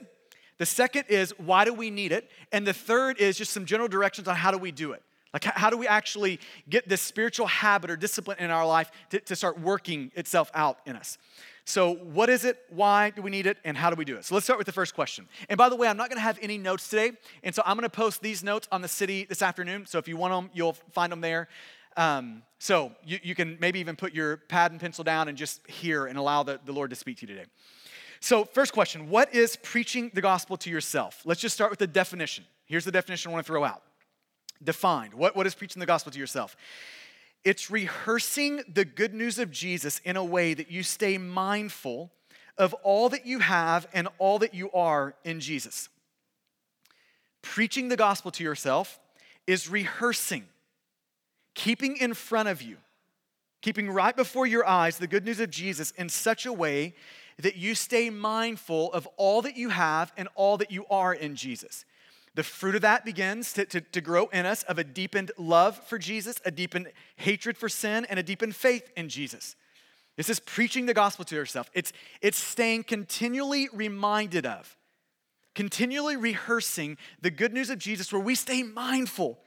The 0.58 0.66
second 0.66 1.04
is, 1.08 1.32
why 1.38 1.64
do 1.64 1.72
we 1.72 1.90
need 1.90 2.12
it? 2.12 2.30
And 2.52 2.66
the 2.66 2.72
third 2.72 3.18
is 3.18 3.38
just 3.38 3.52
some 3.52 3.64
general 3.64 3.88
directions 3.88 4.28
on 4.28 4.36
how 4.36 4.50
do 4.50 4.58
we 4.58 4.72
do 4.72 4.92
it. 4.92 5.02
Like, 5.32 5.44
how 5.44 5.68
do 5.68 5.76
we 5.76 5.86
actually 5.86 6.40
get 6.68 6.88
this 6.88 7.02
spiritual 7.02 7.46
habit 7.46 7.90
or 7.90 7.96
discipline 7.96 8.38
in 8.40 8.50
our 8.50 8.66
life 8.66 8.90
to, 9.10 9.20
to 9.20 9.36
start 9.36 9.60
working 9.60 10.10
itself 10.14 10.50
out 10.54 10.78
in 10.86 10.96
us? 10.96 11.18
So, 11.66 11.96
what 11.96 12.30
is 12.30 12.46
it? 12.46 12.58
Why 12.70 13.10
do 13.10 13.20
we 13.20 13.30
need 13.30 13.46
it? 13.46 13.58
And 13.62 13.76
how 13.76 13.90
do 13.90 13.96
we 13.96 14.06
do 14.06 14.16
it? 14.16 14.24
So, 14.24 14.34
let's 14.34 14.46
start 14.46 14.58
with 14.58 14.66
the 14.66 14.72
first 14.72 14.94
question. 14.94 15.28
And 15.50 15.58
by 15.58 15.68
the 15.68 15.76
way, 15.76 15.86
I'm 15.86 15.98
not 15.98 16.08
going 16.08 16.16
to 16.16 16.22
have 16.22 16.38
any 16.40 16.56
notes 16.56 16.88
today. 16.88 17.12
And 17.42 17.54
so, 17.54 17.62
I'm 17.66 17.76
going 17.76 17.82
to 17.82 17.94
post 17.94 18.22
these 18.22 18.42
notes 18.42 18.66
on 18.72 18.80
the 18.80 18.88
city 18.88 19.26
this 19.28 19.42
afternoon. 19.42 19.84
So, 19.84 19.98
if 19.98 20.08
you 20.08 20.16
want 20.16 20.32
them, 20.32 20.50
you'll 20.54 20.78
find 20.92 21.12
them 21.12 21.20
there. 21.20 21.48
Um, 21.98 22.42
so, 22.58 22.92
you, 23.04 23.18
you 23.22 23.34
can 23.34 23.58
maybe 23.60 23.80
even 23.80 23.96
put 23.96 24.14
your 24.14 24.38
pad 24.38 24.70
and 24.70 24.80
pencil 24.80 25.04
down 25.04 25.28
and 25.28 25.36
just 25.36 25.60
hear 25.68 26.06
and 26.06 26.16
allow 26.16 26.42
the, 26.42 26.58
the 26.64 26.72
Lord 26.72 26.88
to 26.88 26.96
speak 26.96 27.18
to 27.18 27.26
you 27.26 27.34
today. 27.34 27.46
So, 28.20 28.44
first 28.44 28.72
question 28.72 29.10
What 29.10 29.34
is 29.34 29.56
preaching 29.56 30.10
the 30.14 30.20
gospel 30.20 30.56
to 30.58 30.70
yourself? 30.70 31.22
Let's 31.24 31.40
just 31.40 31.54
start 31.54 31.70
with 31.70 31.78
the 31.78 31.86
definition. 31.86 32.44
Here's 32.66 32.84
the 32.84 32.92
definition 32.92 33.30
I 33.30 33.34
want 33.34 33.46
to 33.46 33.50
throw 33.50 33.64
out. 33.64 33.82
Defined. 34.62 35.14
What, 35.14 35.36
what 35.36 35.46
is 35.46 35.54
preaching 35.54 35.80
the 35.80 35.86
gospel 35.86 36.12
to 36.12 36.18
yourself? 36.18 36.56
It's 37.44 37.70
rehearsing 37.70 38.62
the 38.72 38.84
good 38.84 39.14
news 39.14 39.38
of 39.38 39.50
Jesus 39.50 40.00
in 40.04 40.16
a 40.16 40.24
way 40.24 40.54
that 40.54 40.70
you 40.70 40.82
stay 40.82 41.16
mindful 41.16 42.10
of 42.58 42.74
all 42.82 43.08
that 43.10 43.24
you 43.24 43.38
have 43.38 43.86
and 43.94 44.08
all 44.18 44.40
that 44.40 44.52
you 44.52 44.70
are 44.72 45.14
in 45.24 45.40
Jesus. 45.40 45.88
Preaching 47.40 47.88
the 47.88 47.96
gospel 47.96 48.30
to 48.32 48.42
yourself 48.42 48.98
is 49.46 49.68
rehearsing, 49.68 50.44
keeping 51.54 51.96
in 51.96 52.12
front 52.12 52.48
of 52.48 52.60
you, 52.60 52.76
keeping 53.62 53.88
right 53.88 54.14
before 54.14 54.46
your 54.46 54.66
eyes 54.66 54.98
the 54.98 55.06
good 55.06 55.24
news 55.24 55.40
of 55.40 55.50
Jesus 55.50 55.92
in 55.92 56.08
such 56.08 56.44
a 56.44 56.52
way 56.52 56.94
that 57.38 57.56
you 57.56 57.74
stay 57.74 58.10
mindful 58.10 58.92
of 58.92 59.06
all 59.16 59.42
that 59.42 59.56
you 59.56 59.68
have 59.68 60.12
and 60.16 60.28
all 60.34 60.56
that 60.56 60.70
you 60.70 60.84
are 60.90 61.14
in 61.14 61.36
Jesus. 61.36 61.84
The 62.34 62.42
fruit 62.42 62.74
of 62.74 62.82
that 62.82 63.04
begins 63.04 63.52
to, 63.54 63.64
to, 63.66 63.80
to, 63.80 64.00
grow 64.00 64.26
in 64.26 64.46
us 64.46 64.62
of 64.64 64.78
a 64.78 64.84
deepened 64.84 65.32
love 65.38 65.76
for 65.86 65.98
Jesus, 65.98 66.40
a 66.44 66.50
deepened 66.50 66.88
hatred 67.16 67.56
for 67.56 67.68
sin, 67.68 68.06
and 68.08 68.18
a 68.18 68.22
deepened 68.22 68.54
faith 68.54 68.90
in 68.96 69.08
Jesus. 69.08 69.56
This 70.16 70.28
is 70.28 70.40
preaching 70.40 70.86
the 70.86 70.94
gospel 70.94 71.24
to 71.26 71.34
yourself. 71.34 71.70
It's, 71.74 71.92
it's 72.20 72.38
staying 72.38 72.84
continually 72.84 73.68
reminded 73.72 74.46
of, 74.46 74.76
continually 75.54 76.16
rehearsing 76.16 76.96
the 77.20 77.30
good 77.30 77.52
news 77.52 77.70
of 77.70 77.78
Jesus 77.78 78.12
where 78.12 78.22
we 78.22 78.34
stay 78.34 78.62
mindful 78.62 79.38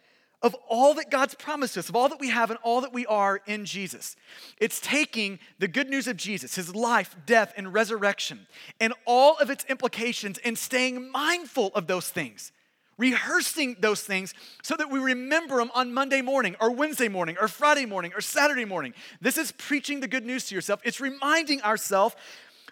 of 0.42 0.56
all 0.68 0.96
that 0.96 1.12
God's 1.12 1.36
promised 1.36 1.78
us, 1.78 1.90
of 1.90 1.96
all 1.96 2.10
that 2.10 2.20
we 2.20 2.30
have 2.30 2.50
and 2.50 2.60
all 2.64 2.82
that 2.82 2.94
we 2.94 3.06
are 3.06 3.42
in 3.46 3.66
Jesus. 3.66 4.16
It's 4.60 4.80
taking 4.80 5.40
the 5.60 5.68
good 5.68 5.90
news 5.90 6.08
of 6.08 6.18
Jesus, 6.18 6.56
his 6.56 6.76
life, 6.76 7.16
death, 7.26 7.54
and 7.56 7.74
resurrection, 7.74 8.48
and 8.80 8.94
all 9.06 9.38
of 9.38 9.50
its 9.50 9.66
implications, 9.66 10.40
and 10.40 10.58
staying 10.58 11.12
mindful 11.12 11.72
of 11.76 11.86
those 11.86 12.10
things, 12.10 12.52
rehearsing 12.98 13.76
those 13.80 14.02
things 14.02 14.34
so 14.64 14.76
that 14.76 14.90
we 14.90 15.00
remember 15.00 15.58
them 15.58 15.72
on 15.76 15.94
Monday 15.94 16.22
morning, 16.22 16.56
or 16.60 16.72
Wednesday 16.72 17.08
morning, 17.08 17.38
or 17.40 17.48
Friday 17.48 17.86
morning, 17.86 18.12
or 18.16 18.22
Saturday 18.22 18.66
morning. 18.66 18.94
This 19.22 19.38
is 19.38 19.52
preaching 19.52 20.00
the 20.00 20.08
good 20.08 20.26
news 20.26 20.48
to 20.48 20.56
yourself. 20.56 20.82
It's 20.84 21.00
reminding 21.00 21.62
ourselves 21.62 22.16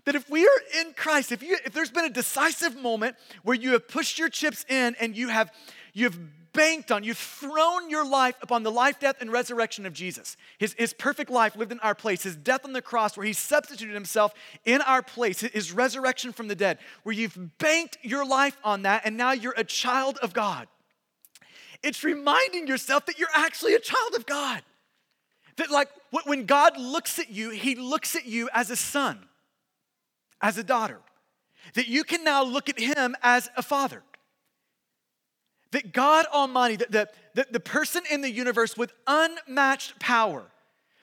that 0.05 0.15
if 0.15 0.27
we 0.27 0.43
are 0.43 0.81
in 0.81 0.93
Christ, 0.93 1.31
if, 1.31 1.43
you, 1.43 1.57
if 1.65 1.73
there's 1.73 1.91
been 1.91 2.05
a 2.05 2.09
decisive 2.09 2.75
moment 2.75 3.15
where 3.43 3.55
you 3.55 3.73
have 3.73 3.87
pushed 3.87 4.17
your 4.17 4.29
chips 4.29 4.65
in 4.67 4.95
and 4.99 5.15
you 5.15 5.27
have, 5.27 5.51
you 5.93 6.05
have 6.05 6.17
banked 6.59 6.91
on, 6.91 7.05
you've 7.05 7.17
thrown 7.17 7.89
your 7.89 8.05
life 8.05 8.35
upon 8.41 8.63
the 8.63 8.71
life, 8.71 8.99
death, 8.99 9.15
and 9.21 9.31
resurrection 9.31 9.85
of 9.85 9.93
Jesus. 9.93 10.35
His, 10.57 10.73
his 10.73 10.91
perfect 10.91 11.31
life 11.31 11.55
lived 11.55 11.71
in 11.71 11.79
our 11.79 11.95
place, 11.95 12.23
his 12.23 12.35
death 12.35 12.65
on 12.65 12.73
the 12.73 12.81
cross, 12.81 13.15
where 13.15 13.25
he 13.25 13.31
substituted 13.31 13.93
himself 13.93 14.33
in 14.65 14.81
our 14.81 15.01
place, 15.01 15.39
his 15.39 15.71
resurrection 15.71 16.33
from 16.33 16.49
the 16.49 16.55
dead, 16.55 16.77
where 17.03 17.15
you've 17.15 17.57
banked 17.59 17.97
your 18.01 18.25
life 18.25 18.57
on 18.61 18.81
that, 18.81 19.03
and 19.05 19.15
now 19.15 19.31
you're 19.31 19.53
a 19.55 19.63
child 19.63 20.17
of 20.17 20.33
God. 20.33 20.67
It's 21.81 22.03
reminding 22.03 22.67
yourself 22.67 23.05
that 23.05 23.17
you're 23.17 23.29
actually 23.33 23.75
a 23.75 23.79
child 23.79 24.15
of 24.17 24.25
God. 24.25 24.61
That, 25.55 25.71
like, 25.71 25.87
when 26.25 26.45
God 26.45 26.77
looks 26.77 27.19
at 27.19 27.29
you, 27.29 27.51
he 27.51 27.75
looks 27.75 28.17
at 28.17 28.25
you 28.25 28.49
as 28.53 28.69
a 28.69 28.75
son, 28.75 29.17
as 30.41 30.57
a 30.57 30.63
daughter. 30.65 30.99
That 31.75 31.87
you 31.87 32.03
can 32.03 32.25
now 32.25 32.43
look 32.43 32.67
at 32.67 32.77
him 32.77 33.15
as 33.23 33.49
a 33.55 33.63
father. 33.63 34.03
That 35.71 35.93
God 35.93 36.25
Almighty, 36.33 36.77
the, 36.77 37.09
the, 37.35 37.47
the 37.51 37.59
person 37.59 38.03
in 38.09 38.21
the 38.21 38.31
universe 38.31 38.75
with 38.75 38.91
unmatched 39.05 39.99
power, 39.99 40.43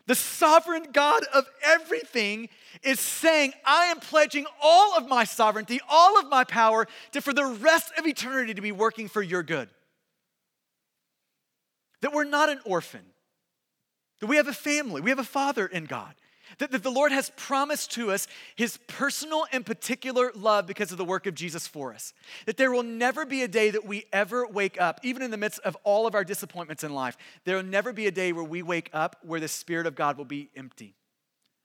the 0.06 0.14
sovereign 0.14 0.88
God 0.92 1.23
of 1.32 1.46
everything, 1.64 2.49
is 2.82 3.00
saying, 3.00 3.52
I 3.64 3.87
am 3.87 4.00
pledging 4.00 4.46
all 4.61 4.96
of 4.96 5.08
my 5.08 5.25
sovereignty, 5.25 5.80
all 5.88 6.18
of 6.18 6.28
my 6.28 6.44
power 6.44 6.87
to, 7.12 7.20
for 7.20 7.32
the 7.32 7.46
rest 7.46 7.92
of 7.99 8.06
eternity, 8.06 8.54
to 8.54 8.62
be 8.62 8.73
working 8.73 9.08
for 9.08 9.23
your 9.23 9.42
good. 9.42 9.68
That 12.02 12.12
we're 12.12 12.25
not 12.25 12.49
an 12.49 12.61
orphan, 12.64 13.04
that 14.20 14.26
we 14.26 14.37
have 14.37 14.49
a 14.49 14.52
family, 14.52 15.00
we 15.00 15.11
have 15.11 15.18
a 15.18 15.25
father 15.25 15.66
in 15.66 15.85
God. 15.85 16.14
That, 16.58 16.70
that 16.70 16.82
the 16.82 16.90
Lord 16.90 17.12
has 17.12 17.30
promised 17.36 17.90
to 17.92 18.10
us 18.10 18.26
his 18.54 18.78
personal 18.86 19.46
and 19.52 19.64
particular 19.64 20.32
love 20.34 20.66
because 20.66 20.90
of 20.90 20.96
the 20.96 21.04
work 21.04 21.26
of 21.26 21.34
Jesus 21.34 21.66
for 21.66 21.92
us. 21.92 22.14
That 22.46 22.56
there 22.56 22.72
will 22.72 22.82
never 22.82 23.26
be 23.26 23.42
a 23.42 23.48
day 23.48 23.70
that 23.70 23.84
we 23.84 24.06
ever 24.12 24.46
wake 24.46 24.80
up, 24.80 25.00
even 25.02 25.22
in 25.22 25.30
the 25.30 25.36
midst 25.36 25.60
of 25.60 25.76
all 25.84 26.06
of 26.06 26.14
our 26.14 26.25
disappointments 26.25 26.82
in 26.82 26.94
life, 26.94 27.16
there 27.44 27.56
will 27.56 27.62
never 27.62 27.92
be 27.92 28.06
a 28.06 28.10
day 28.10 28.32
where 28.32 28.44
we 28.44 28.62
wake 28.62 28.88
up 28.94 29.16
where 29.22 29.40
the 29.40 29.48
Spirit 29.48 29.86
of 29.86 29.94
God 29.94 30.16
will 30.16 30.25
be 30.25 30.48
empty, 30.56 30.94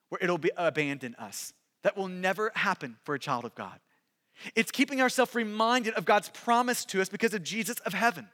where 0.10 0.20
it'll 0.22 0.38
be 0.38 0.52
abandon 0.58 1.16
us. 1.16 1.54
That 1.84 1.96
will 1.96 2.10
never 2.10 2.52
happen 2.56 2.98
for 3.04 3.16
a 3.16 3.20
child 3.20 3.46
of 3.46 3.56
God. 3.56 3.80
It's 4.56 4.72
keeping 4.72 5.02
ourselves 5.02 5.36
reminded 5.36 5.94
of 5.94 6.06
God's 6.06 6.30
promise 6.30 6.84
to 6.86 7.02
us 7.02 7.10
because 7.10 7.34
of 7.34 7.44
Jesus 7.44 7.80
of 7.80 7.94
heaven. 7.94 8.28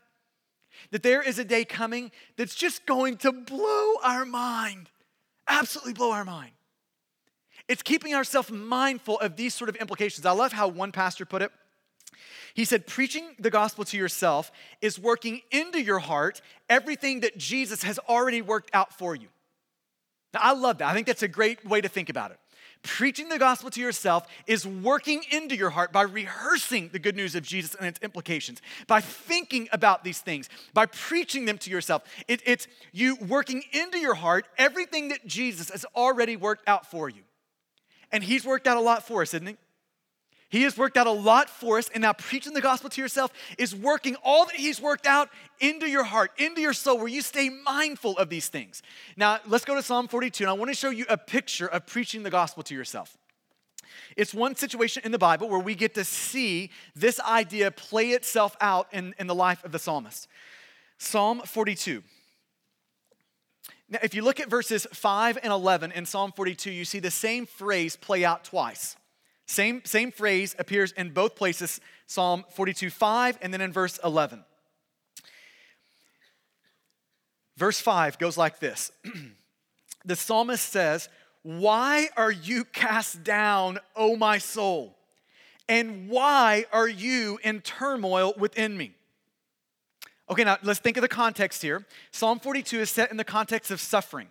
That 0.92 1.04
there 1.04 1.22
is 1.22 1.40
a 1.40 1.44
day 1.44 1.66
coming 1.66 2.12
that's 2.36 2.56
just 2.56 2.86
going 2.86 3.18
to 3.18 3.32
blow 3.32 3.96
our 4.04 4.26
mind, 4.26 4.90
absolutely 5.48 5.94
blow 5.94 6.12
our 6.12 6.26
mind. 6.26 6.52
It's 7.68 7.82
keeping 7.82 8.16
ourselves 8.16 8.50
mindful 8.52 9.20
of 9.20 9.36
these 9.36 9.54
sort 9.54 9.70
of 9.70 9.76
implications. 9.76 10.26
I 10.26 10.32
love 10.32 10.54
how 10.54 10.68
one 10.68 10.92
pastor 10.92 11.26
put 11.26 11.42
it. 11.42 11.52
He 12.54 12.66
said, 12.66 12.88
Preaching 12.88 13.36
the 13.40 13.50
gospel 13.50 13.84
to 13.86 13.98
yourself 13.98 14.52
is 14.82 14.98
working 14.98 15.42
into 15.52 15.82
your 15.82 16.00
heart 16.00 16.42
everything 16.70 17.20
that 17.22 17.38
Jesus 17.38 17.84
has 17.84 18.00
already 18.10 18.42
worked 18.42 18.72
out 18.74 18.98
for 18.98 19.16
you. 19.16 19.28
Now, 20.34 20.40
I 20.44 20.54
love 20.54 20.80
that. 20.80 20.88
I 20.88 20.94
think 20.94 21.08
that's 21.08 21.24
a 21.24 21.28
great 21.28 21.66
way 21.66 21.82
to 21.82 21.90
think 21.90 22.10
about 22.10 22.32
it. 22.32 22.40
Preaching 22.84 23.30
the 23.30 23.40
gospel 23.40 23.70
to 23.72 23.82
yourself 23.82 24.28
is 24.46 24.66
working 24.66 25.24
into 25.32 25.56
your 25.56 25.70
heart 25.70 25.92
by 25.92 26.04
rehearsing 26.04 26.90
the 26.94 27.00
good 27.00 27.16
news 27.16 27.36
of 27.36 27.44
Jesus 27.44 27.76
and 27.76 27.88
its 27.88 28.00
implications, 28.02 28.62
by 28.88 29.02
thinking 29.02 29.68
about 29.72 30.04
these 30.04 30.20
things, 30.20 30.50
by 30.74 30.86
preaching 30.86 31.46
them 31.46 31.58
to 31.60 31.70
yourself. 31.70 32.04
It, 32.28 32.42
it's 32.46 32.68
you 32.92 33.16
working 33.16 33.64
into 33.72 33.98
your 33.98 34.16
heart 34.16 34.48
everything 34.58 35.10
that 35.10 35.26
Jesus 35.26 35.70
has 35.70 35.86
already 35.96 36.36
worked 36.36 36.68
out 36.68 36.90
for 36.90 37.10
you. 37.10 37.22
And 38.12 38.24
He's 38.24 38.46
worked 38.46 38.68
out 38.68 38.78
a 38.78 38.82
lot 38.82 39.06
for 39.06 39.22
us, 39.22 39.34
isn't 39.34 39.48
He? 39.48 39.58
He 40.50 40.64
has 40.64 40.78
worked 40.78 40.96
out 40.96 41.08
a 41.08 41.12
lot 41.12 41.50
for 41.50 41.78
us, 41.78 41.90
and 41.94 42.02
now 42.02 42.14
preaching 42.14 42.54
the 42.54 42.62
gospel 42.62 42.90
to 42.90 43.02
yourself 43.02 43.32
is 43.58 43.76
working 43.76 44.16
all 44.24 44.46
that 44.46 44.56
He's 44.56 44.80
worked 44.80 45.06
out 45.06 45.30
into 45.60 45.90
your 45.90 46.06
heart, 46.06 46.32
into 46.38 46.62
your 46.62 46.74
soul, 46.74 46.98
where 46.98 47.08
you 47.08 47.22
stay 47.22 47.50
mindful 47.50 48.18
of 48.18 48.30
these 48.30 48.48
things. 48.48 48.82
Now, 49.18 49.40
let's 49.46 49.66
go 49.66 49.76
to 49.76 49.84
Psalm 49.84 50.08
42, 50.08 50.46
and 50.46 50.50
I 50.50 50.54
want 50.54 50.70
to 50.70 50.76
show 50.76 50.90
you 50.90 51.06
a 51.10 51.18
picture 51.18 51.68
of 51.68 51.86
preaching 51.86 52.24
the 52.24 52.30
gospel 52.30 52.64
to 52.64 52.74
yourself. 52.74 53.18
It's 54.16 54.34
one 54.34 54.56
situation 54.56 55.04
in 55.06 55.12
the 55.12 55.18
Bible 55.18 55.50
where 55.50 55.60
we 55.60 55.76
get 55.76 55.94
to 55.96 56.04
see 56.04 56.72
this 56.96 57.20
idea 57.20 57.72
play 57.72 58.10
itself 58.10 58.56
out 58.62 58.88
in, 58.94 59.16
in 59.20 59.28
the 59.28 59.36
life 59.36 59.64
of 59.64 59.72
the 59.72 59.80
psalmist. 59.80 60.28
Psalm 60.98 61.42
42. 61.46 62.04
Now, 63.90 64.00
if 64.04 64.14
you 64.14 64.22
look 64.22 64.40
at 64.40 64.50
verses 64.50 64.86
5 64.92 65.40
and 65.44 65.54
11 65.54 65.92
in 65.94 66.06
Psalm 66.06 66.32
42, 66.32 66.72
you 66.72 66.84
see 66.84 67.00
the 67.00 67.12
same 67.12 67.46
phrase 67.46 67.96
play 67.96 68.26
out 68.26 68.44
twice. 68.44 68.97
Same, 69.48 69.82
same 69.86 70.12
phrase 70.12 70.56
appears 70.60 70.92
in 70.92 71.12
both 71.12 71.36
places 71.36 71.80
Psalm 72.06 72.44
42 72.50 72.90
5 72.90 73.40
and 73.42 73.54
then 73.54 73.62
in 73.62 73.72
verse 73.72 74.00
11. 74.04 74.44
Verse 77.56 77.80
5 77.80 78.20
goes 78.20 78.38
like 78.38 78.60
this 78.60 78.92
The 80.06 80.16
psalmist 80.16 80.70
says, 80.70 81.10
Why 81.44 82.10
are 82.18 82.32
you 82.32 82.66
cast 82.66 83.24
down, 83.24 83.80
O 83.96 84.16
my 84.16 84.38
soul? 84.38 84.96
And 85.70 86.10
why 86.10 86.66
are 86.72 86.88
you 86.88 87.40
in 87.44 87.62
turmoil 87.62 88.34
within 88.38 88.78
me? 88.78 88.94
Okay, 90.30 90.44
now 90.44 90.58
let's 90.62 90.80
think 90.80 90.98
of 90.98 91.02
the 91.02 91.08
context 91.08 91.62
here. 91.62 91.86
Psalm 92.12 92.40
42 92.40 92.82
is 92.82 92.90
set 92.90 93.12
in 93.12 93.18
the 93.18 93.24
context 93.24 93.72
of 93.72 93.80
suffering. 93.80 94.28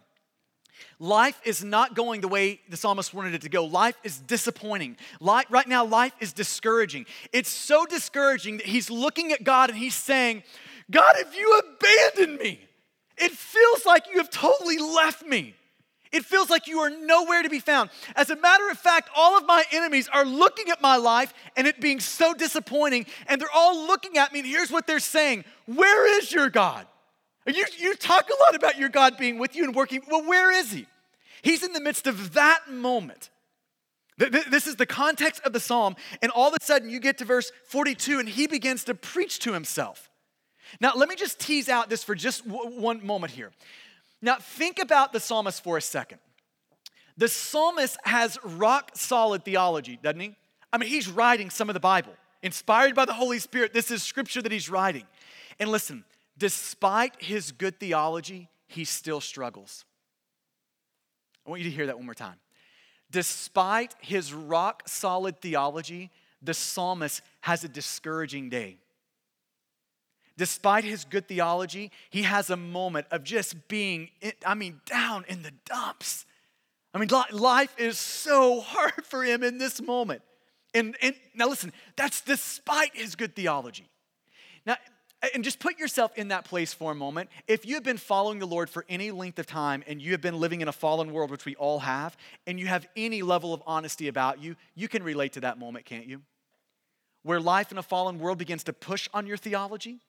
Life 0.99 1.41
is 1.45 1.63
not 1.63 1.95
going 1.95 2.21
the 2.21 2.29
way 2.29 2.61
the 2.69 2.77
psalmist 2.77 3.13
wanted 3.13 3.35
it 3.35 3.43
to 3.43 3.49
go. 3.49 3.65
Life 3.65 3.97
is 4.05 4.19
disappointing. 4.19 4.97
Life, 5.21 5.47
right 5.51 5.67
now, 5.67 5.85
life 5.85 6.15
is 6.21 6.33
discouraging. 6.33 7.07
It's 7.33 7.51
so 7.51 7.87
discouraging 7.87 8.59
that 8.59 8.67
he's 8.67 8.91
looking 8.91 9.33
at 9.33 9.45
God 9.45 9.71
and 9.71 9.79
he's 9.79 9.95
saying, 9.95 10.43
God, 10.91 11.17
if 11.17 11.37
you 11.37 11.59
abandoned 11.59 12.39
me, 12.39 12.61
it 13.19 13.33
feels 13.33 13.85
like 13.85 14.07
you 14.11 14.19
have 14.19 14.31
totally 14.31 14.79
left 14.79 15.25
me. 15.27 15.55
It 16.13 16.25
feels 16.25 16.49
like 16.49 16.67
you 16.67 16.79
are 16.81 16.91
nowhere 16.91 17.43
to 17.43 17.51
be 17.51 17.59
found. 17.59 17.91
As 18.15 18.31
a 18.31 18.37
matter 18.37 18.71
of 18.71 18.79
fact, 18.79 19.11
all 19.15 19.37
of 19.37 19.45
my 19.47 19.65
enemies 19.73 20.09
are 20.09 20.25
looking 20.25 20.71
at 20.71 20.81
my 20.81 20.97
life 20.97 21.35
and 21.57 21.67
it 21.67 21.81
being 21.81 22.01
so 22.01 22.33
disappointing, 22.33 23.07
and 23.27 23.41
they're 23.41 23.49
all 23.55 23.87
looking 23.87 24.17
at 24.17 24.33
me, 24.33 24.41
and 24.41 24.49
here's 24.49 24.71
what 24.71 24.87
they're 24.87 25.01
saying 25.01 25.45
Where 25.67 26.19
is 26.19 26.33
your 26.33 26.49
God? 26.49 26.87
You, 27.47 27.65
you 27.79 27.95
talk 27.95 28.29
a 28.29 28.43
lot 28.45 28.55
about 28.55 28.79
your 28.79 28.89
God 28.89 29.17
being 29.19 29.39
with 29.39 29.55
you 29.55 29.65
and 29.65 29.75
working. 29.75 30.03
Well, 30.09 30.25
where 30.25 30.51
is 30.51 30.73
He? 30.73 30.87
He's 31.43 31.63
in 31.63 31.73
the 31.73 31.81
midst 31.81 32.07
of 32.07 32.35
that 32.35 32.71
moment. 32.71 33.31
This 34.19 34.67
is 34.67 34.77
the 34.77 34.87
context 34.87 35.43
of 35.45 35.53
the 35.53 35.61
psalm, 35.61 35.95
and 36.23 36.33
all 36.33 36.49
of 36.49 36.55
a 36.59 36.65
sudden 36.65 36.89
you 36.89 37.01
get 37.01 37.19
to 37.19 37.27
verse 37.27 37.53
42 37.67 38.19
and 38.19 38.29
he 38.29 38.47
begins 38.47 38.85
to 38.85 38.95
preach 38.95 39.41
to 39.41 39.53
himself. 39.53 40.11
Now, 40.81 40.93
let 40.97 41.09
me 41.09 41.17
just 41.17 41.39
tease 41.39 41.69
out 41.69 41.91
this 41.91 42.03
for 42.03 42.15
just 42.15 42.47
one 42.47 43.07
moment 43.07 43.33
here. 43.33 43.53
Now, 44.23 44.37
think 44.37 44.79
about 44.79 45.13
the 45.13 45.21
psalmist 45.21 45.63
for 45.63 45.77
a 45.77 45.83
second. 45.83 46.19
The 47.19 47.29
psalmist 47.29 47.99
has 48.05 48.39
rock 48.43 48.93
solid 48.95 49.45
theology, 49.45 49.99
doesn't 50.03 50.21
he? 50.21 50.35
I 50.73 50.79
mean, 50.79 50.89
he's 50.89 51.09
writing 51.09 51.51
some 51.51 51.69
of 51.69 51.75
the 51.75 51.81
Bible, 51.81 52.13
inspired 52.43 52.95
by 52.95 53.05
the 53.05 53.15
Holy 53.15 53.39
Spirit. 53.39 53.73
This 53.73 53.91
is 53.91 54.03
scripture 54.03 54.43
that 54.43 54.53
he's 54.53 54.71
writing. 54.71 55.05
And 55.61 55.71
listen, 55.71 56.05
despite 56.39 57.23
his 57.23 57.53
good 57.53 57.79
theology, 57.81 58.49
he 58.67 58.85
still 58.85 59.21
struggles. 59.21 59.85
I 61.47 61.51
want 61.51 61.63
you 61.63 61.71
to 61.71 61.75
hear 61.75 61.87
that 61.87 61.97
one 61.97 62.07
more 62.07 62.15
time. 62.15 62.37
Despite 63.11 63.95
his 64.01 64.33
rock 64.33 64.83
solid 64.87 65.41
theology, 65.41 66.11
the 66.43 66.55
psalmist 66.55 67.23
has 67.43 67.65
a 67.65 67.69
discouraging 67.69 68.49
day. 68.49 68.79
Despite 70.37 70.85
his 70.85 71.05
good 71.05 71.29
theology, 71.29 71.91
he 72.11 72.23
has 72.23 72.51
a 72.51 72.57
moment 72.57 73.07
of 73.11 73.25
just 73.25 73.69
being, 73.69 74.11
I 74.45 74.55
mean, 74.55 74.81
down 74.85 75.25
in 75.29 75.43
the 75.43 75.53
dumps. 75.65 76.27
I 76.93 76.99
mean, 76.99 77.09
life 77.33 77.75
is 77.79 77.99
so 77.99 78.61
hard 78.65 79.05
for 79.05 79.25
him 79.25 79.43
in 79.43 79.59
this 79.59 79.81
moment. 79.81 80.23
And, 80.75 80.95
and 81.01 81.15
now 81.35 81.49
listen, 81.49 81.73
that's 81.97 82.21
despite 82.21 82.95
his 82.95 83.15
good 83.15 83.35
theology. 83.35 83.89
Now, 84.67 84.77
and 85.35 85.43
just 85.43 85.59
put 85.59 85.79
yourself 85.79 86.17
in 86.17 86.29
that 86.29 86.45
place 86.45 86.73
for 86.73 86.93
a 86.93 86.95
moment. 86.95 87.31
If 87.49 87.65
you 87.65 87.75
have 87.75 87.83
been 87.83 87.97
following 87.97 88.39
the 88.39 88.47
Lord 88.47 88.69
for 88.69 88.85
any 88.89 89.11
length 89.11 89.39
of 89.39 89.47
time 89.47 89.83
and 89.87 90.01
you 90.01 90.13
have 90.13 90.21
been 90.21 90.39
living 90.39 90.61
in 90.61 90.69
a 90.69 90.73
fallen 90.73 91.13
world, 91.13 91.31
which 91.31 91.45
we 91.45 91.57
all 91.57 91.81
have, 91.81 92.17
and 92.47 92.61
you 92.61 92.67
have 92.67 92.87
any 92.97 93.23
level 93.23 93.55
of 93.55 93.63
honesty 93.67 94.09
about 94.09 94.43
you, 94.43 94.57
you 94.75 94.89
can 94.89 95.03
relate 95.03 95.33
to 95.33 95.41
that 95.41 95.59
moment, 95.59 95.85
can't 95.85 96.07
you? 96.07 96.23
Where 97.23 97.41
life 97.41 97.73
in 97.73 97.79
a 97.79 97.83
fallen 97.83 98.19
world 98.19 98.39
begins 98.39 98.65
to 98.65 98.73
push 98.73 99.09
on 99.15 99.27
your 99.27 99.37
theology, 99.37 100.01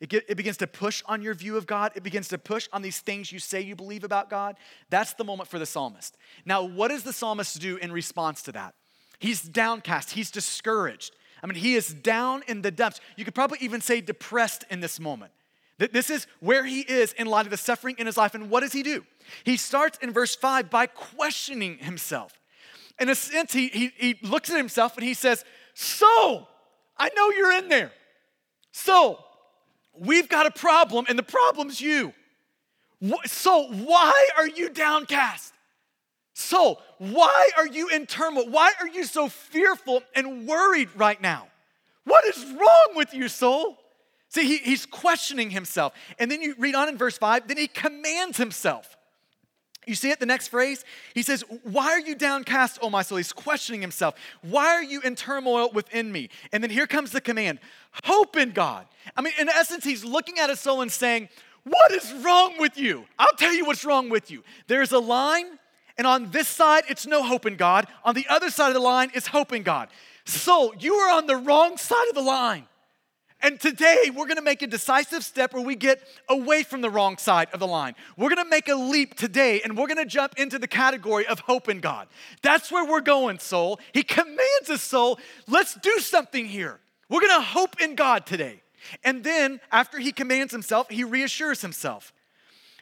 it, 0.00 0.08
get, 0.08 0.24
it 0.28 0.36
begins 0.36 0.56
to 0.58 0.66
push 0.66 1.02
on 1.06 1.20
your 1.20 1.34
view 1.34 1.56
of 1.56 1.66
God, 1.66 1.92
it 1.94 2.02
begins 2.02 2.28
to 2.28 2.38
push 2.38 2.68
on 2.72 2.80
these 2.80 3.00
things 3.00 3.30
you 3.30 3.38
say 3.38 3.60
you 3.60 3.76
believe 3.76 4.02
about 4.02 4.30
God. 4.30 4.56
That's 4.88 5.12
the 5.12 5.24
moment 5.24 5.50
for 5.50 5.58
the 5.58 5.66
psalmist. 5.66 6.16
Now, 6.46 6.62
what 6.62 6.88
does 6.88 7.02
the 7.02 7.12
psalmist 7.12 7.60
do 7.60 7.76
in 7.76 7.92
response 7.92 8.42
to 8.44 8.52
that? 8.52 8.74
He's 9.18 9.42
downcast, 9.42 10.12
he's 10.12 10.30
discouraged. 10.30 11.14
I 11.42 11.46
mean, 11.46 11.56
he 11.56 11.74
is 11.74 11.92
down 11.92 12.42
in 12.46 12.62
the 12.62 12.70
depths. 12.70 13.00
You 13.16 13.24
could 13.24 13.34
probably 13.34 13.58
even 13.60 13.80
say 13.80 14.00
depressed 14.00 14.64
in 14.70 14.80
this 14.80 15.00
moment. 15.00 15.32
This 15.78 16.10
is 16.10 16.26
where 16.40 16.64
he 16.64 16.80
is 16.80 17.14
in 17.14 17.26
light 17.26 17.46
of 17.46 17.50
the 17.50 17.56
suffering 17.56 17.96
in 17.98 18.06
his 18.06 18.18
life. 18.18 18.34
And 18.34 18.50
what 18.50 18.60
does 18.60 18.72
he 18.72 18.82
do? 18.82 19.04
He 19.44 19.56
starts 19.56 19.98
in 20.02 20.12
verse 20.12 20.36
5 20.36 20.68
by 20.68 20.86
questioning 20.86 21.78
himself. 21.78 22.38
In 22.98 23.08
a 23.08 23.14
sense, 23.14 23.54
he, 23.54 23.68
he, 23.68 23.92
he 23.96 24.18
looks 24.22 24.50
at 24.50 24.58
himself 24.58 24.98
and 24.98 25.06
he 25.06 25.14
says, 25.14 25.42
So, 25.72 26.46
I 26.98 27.08
know 27.16 27.30
you're 27.30 27.52
in 27.52 27.68
there. 27.68 27.92
So, 28.72 29.24
we've 29.94 30.28
got 30.28 30.44
a 30.44 30.50
problem, 30.50 31.06
and 31.08 31.18
the 31.18 31.22
problem's 31.22 31.80
you. 31.80 32.12
So, 33.24 33.72
why 33.72 34.28
are 34.36 34.46
you 34.46 34.68
downcast? 34.68 35.54
So, 36.34 36.78
why 36.98 37.50
are 37.56 37.66
you 37.66 37.88
in 37.88 38.06
turmoil? 38.06 38.48
Why 38.48 38.72
are 38.80 38.88
you 38.88 39.04
so 39.04 39.28
fearful 39.28 40.02
and 40.14 40.46
worried 40.46 40.88
right 40.96 41.20
now? 41.20 41.48
What 42.04 42.24
is 42.24 42.44
wrong 42.58 42.94
with 42.94 43.12
you, 43.12 43.28
soul? 43.28 43.78
See, 44.28 44.46
he, 44.46 44.56
he's 44.58 44.86
questioning 44.86 45.50
himself. 45.50 45.92
And 46.18 46.30
then 46.30 46.40
you 46.40 46.54
read 46.56 46.74
on 46.74 46.88
in 46.88 46.96
verse 46.96 47.18
5, 47.18 47.48
then 47.48 47.56
he 47.56 47.66
commands 47.66 48.38
himself. 48.38 48.96
You 49.86 49.94
see 49.94 50.10
it, 50.10 50.20
the 50.20 50.26
next 50.26 50.48
phrase? 50.48 50.84
He 51.14 51.22
says, 51.22 51.42
Why 51.64 51.86
are 51.86 52.00
you 52.00 52.14
downcast, 52.14 52.78
O 52.82 52.90
my 52.90 53.02
soul? 53.02 53.16
He's 53.16 53.32
questioning 53.32 53.80
himself. 53.80 54.14
Why 54.42 54.66
are 54.66 54.82
you 54.82 55.00
in 55.00 55.16
turmoil 55.16 55.70
within 55.72 56.12
me? 56.12 56.28
And 56.52 56.62
then 56.62 56.70
here 56.70 56.86
comes 56.86 57.10
the 57.10 57.20
command 57.20 57.58
hope 58.04 58.36
in 58.36 58.50
God. 58.52 58.86
I 59.16 59.22
mean, 59.22 59.32
in 59.38 59.48
essence, 59.48 59.82
he's 59.82 60.04
looking 60.04 60.38
at 60.38 60.48
his 60.48 60.60
soul 60.60 60.82
and 60.82 60.92
saying, 60.92 61.28
What 61.64 61.90
is 61.92 62.12
wrong 62.22 62.54
with 62.58 62.78
you? 62.78 63.06
I'll 63.18 63.34
tell 63.36 63.52
you 63.52 63.64
what's 63.64 63.84
wrong 63.84 64.10
with 64.10 64.30
you. 64.30 64.44
There's 64.68 64.92
a 64.92 64.98
line 64.98 65.58
and 65.98 66.06
on 66.06 66.30
this 66.30 66.48
side, 66.48 66.84
it's 66.88 67.06
no 67.06 67.22
hope 67.22 67.46
in 67.46 67.56
God. 67.56 67.86
On 68.04 68.14
the 68.14 68.26
other 68.28 68.50
side 68.50 68.68
of 68.68 68.74
the 68.74 68.80
line 68.80 69.10
it's 69.14 69.26
hope 69.26 69.52
in 69.52 69.62
God. 69.62 69.88
So 70.24 70.72
you 70.78 70.94
are 70.94 71.16
on 71.16 71.26
the 71.26 71.36
wrong 71.36 71.76
side 71.76 72.08
of 72.08 72.14
the 72.14 72.22
line. 72.22 72.66
And 73.42 73.58
today, 73.58 74.10
we're 74.14 74.26
gonna 74.26 74.42
make 74.42 74.60
a 74.60 74.66
decisive 74.66 75.24
step 75.24 75.54
where 75.54 75.62
we 75.62 75.74
get 75.74 76.02
away 76.28 76.62
from 76.62 76.82
the 76.82 76.90
wrong 76.90 77.16
side 77.16 77.48
of 77.54 77.60
the 77.60 77.66
line. 77.66 77.94
We're 78.18 78.28
gonna 78.28 78.44
make 78.44 78.68
a 78.68 78.74
leap 78.74 79.14
today 79.14 79.62
and 79.62 79.78
we're 79.78 79.86
gonna 79.86 80.04
jump 80.04 80.38
into 80.38 80.58
the 80.58 80.68
category 80.68 81.26
of 81.26 81.40
hope 81.40 81.68
in 81.68 81.80
God. 81.80 82.08
That's 82.42 82.70
where 82.70 82.84
we're 82.84 83.00
going, 83.00 83.38
soul. 83.38 83.80
He 83.92 84.02
commands 84.02 84.68
us, 84.68 84.82
soul, 84.82 85.18
let's 85.48 85.74
do 85.74 85.98
something 86.00 86.46
here. 86.46 86.80
We're 87.08 87.22
gonna 87.22 87.40
hope 87.40 87.80
in 87.80 87.94
God 87.94 88.26
today. 88.26 88.62
And 89.04 89.24
then, 89.24 89.60
after 89.72 89.98
he 89.98 90.12
commands 90.12 90.52
himself, 90.52 90.88
he 90.90 91.04
reassures 91.04 91.62
himself. 91.62 92.12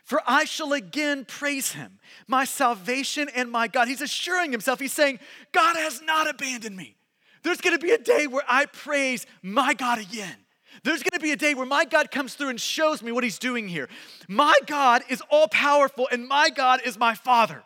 For 0.09 0.23
I 0.27 0.47
shall 0.47 0.73
again 0.73 1.27
praise 1.27 1.73
him, 1.73 1.99
my 2.27 2.47
salvation 2.47 3.29
and 3.35 3.53
my 3.53 3.69
God. 3.69 3.89
He's 3.89 4.01
assuring 4.01 4.53
himself, 4.53 4.81
he's 4.81 4.95
saying, 4.95 5.19
God 5.53 5.77
has 5.77 6.01
not 6.01 6.27
abandoned 6.27 6.79
me. 6.79 6.97
There's 7.43 7.61
gonna 7.61 7.79
be 7.79 7.91
a 7.91 7.99
day 7.99 8.27
where 8.27 8.43
I 8.49 8.65
praise 8.65 9.27
my 9.43 9.75
God 9.75 9.99
again. 9.99 10.35
There's 10.83 11.03
gonna 11.03 11.21
be 11.21 11.33
a 11.33 11.37
day 11.37 11.53
where 11.53 11.67
my 11.67 11.85
God 11.85 12.11
comes 12.11 12.33
through 12.33 12.49
and 12.49 12.59
shows 12.59 13.03
me 13.03 13.13
what 13.13 13.23
He's 13.23 13.39
doing 13.39 13.69
here. 13.69 13.87
My 14.29 14.55
God 14.65 15.03
is 15.11 15.23
all 15.31 15.47
powerful, 15.49 16.09
and 16.11 16.27
my 16.27 16.49
God 16.49 16.81
is 16.87 16.99
my 16.99 17.15
Father. 17.15 17.63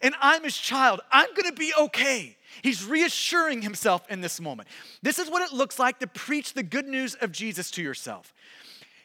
And 0.00 0.14
I'm 0.22 0.44
His 0.44 0.56
child. 0.56 1.02
I'm 1.12 1.28
gonna 1.34 1.52
be 1.52 1.74
okay. 1.78 2.38
He's 2.62 2.82
reassuring 2.82 3.60
Himself 3.60 4.06
in 4.08 4.22
this 4.22 4.40
moment. 4.40 4.70
This 5.02 5.18
is 5.18 5.28
what 5.28 5.42
it 5.42 5.54
looks 5.54 5.78
like 5.78 5.98
to 5.98 6.06
preach 6.06 6.54
the 6.54 6.62
good 6.62 6.88
news 6.88 7.14
of 7.16 7.30
Jesus 7.30 7.70
to 7.72 7.82
yourself. 7.82 8.32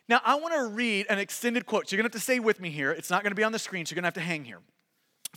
Now, 0.10 0.22
I 0.24 0.36
wanna 0.36 0.66
read 0.66 1.06
an 1.10 1.20
extended 1.20 1.66
quote. 1.66 1.88
So 1.88 1.96
you're 1.96 2.02
gonna 2.02 2.08
have 2.08 2.20
to 2.20 2.20
stay 2.20 2.40
with 2.40 2.60
me 2.60 2.70
here. 2.70 2.92
It's 2.92 3.10
not 3.10 3.24
gonna 3.24 3.36
be 3.36 3.44
on 3.44 3.52
the 3.52 3.60
screen, 3.60 3.86
so 3.86 3.92
you're 3.92 3.98
gonna 3.98 4.08
have 4.08 4.14
to 4.16 4.22
hang 4.22 4.46
here. 4.46 4.60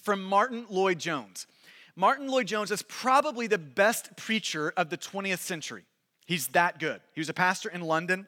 From 0.02 0.22
Martyn 0.22 0.66
Lloyd-Jones. 0.68 1.46
Martyn 1.94 2.28
Lloyd-Jones 2.28 2.70
is 2.70 2.82
probably 2.82 3.46
the 3.46 3.58
best 3.58 4.16
preacher 4.16 4.72
of 4.76 4.90
the 4.90 4.98
20th 4.98 5.40
century. 5.40 5.84
He's 6.26 6.48
that 6.48 6.78
good. 6.78 7.00
He 7.14 7.20
was 7.20 7.28
a 7.28 7.34
pastor 7.34 7.70
in 7.70 7.80
London. 7.80 8.26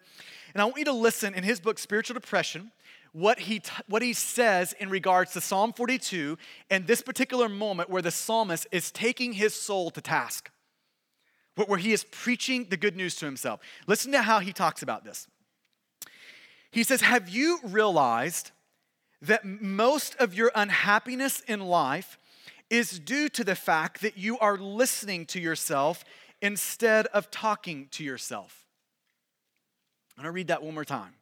And 0.55 0.63
I 0.63 0.65
want 0.65 0.79
you 0.79 0.85
to 0.87 0.93
listen 0.93 1.35
in 1.35 1.45
his 1.45 1.61
book, 1.61 1.79
Spiritual 1.79 2.15
Depression, 2.15 2.71
what 3.13 3.41
he, 3.41 3.59
t- 3.61 3.71
what 3.89 4.03
he 4.03 4.13
says 4.13 4.73
in 4.79 4.89
regards 4.89 5.33
to 5.33 5.41
Psalm 5.41 5.73
42 5.73 6.39
and 6.71 6.87
this 6.87 7.03
particular 7.03 7.49
moment 7.49 7.91
where 7.91 8.03
the 8.03 8.11
psalmist 8.11 8.67
is 8.71 8.91
taking 8.91 9.33
his 9.33 9.55
soul 9.55 9.91
to 9.91 10.01
task, 10.01 10.51
where 11.67 11.79
he 11.79 11.93
is 11.93 12.05
preaching 12.05 12.67
the 12.71 12.77
good 12.77 12.97
news 12.97 13.17
to 13.17 13.25
himself. 13.25 13.61
Listen 13.87 14.13
to 14.13 14.23
how 14.23 14.39
he 14.39 14.53
talks 14.53 14.83
about 14.83 15.05
this. 15.05 15.27
He 16.71 16.83
says, 16.83 17.01
Have 17.01 17.29
you 17.29 17.61
realized 17.65 18.51
that 19.23 19.45
most 19.45 20.15
of 20.17 20.35
your 20.35 20.53
unhappiness 20.55 21.41
in 21.41 21.61
life 21.61 22.19
is 22.71 22.99
due 22.99 23.29
to 23.31 23.45
the 23.45 23.55
fact 23.55 24.03
that 24.03 24.17
you 24.19 24.39
are 24.39 24.59
listening 24.59 25.27
to 25.27 25.41
yourself 25.41 26.05
instead 26.41 27.07
of 27.07 27.31
talking 27.31 27.89
to 27.93 28.05
yourself. 28.05 28.67
I'm 30.17 30.23
gonna 30.23 30.33
read 30.33 30.49
that 30.49 30.63
one 30.63 30.75
more 30.75 30.85
time. 30.85 31.15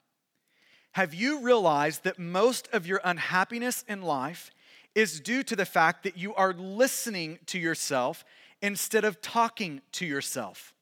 Have 0.93 1.15
you 1.15 1.43
realized 1.43 2.05
that 2.05 2.19
most 2.19 2.69
of 2.73 2.87
your 2.87 3.01
unhappiness 3.05 3.85
in 3.87 4.03
life 4.03 4.51
is 4.95 5.21
due 5.21 5.43
to 5.43 5.55
the 5.55 5.67
fact 5.67 6.05
that 6.05 6.17
you 6.17 6.35
are 6.35 6.55
listening 6.55 7.39
to 7.47 7.59
yourself 7.59 8.25
instead 8.63 9.05
of 9.05 9.21
talking 9.21 9.83
to 9.93 10.07
yourself? 10.07 10.73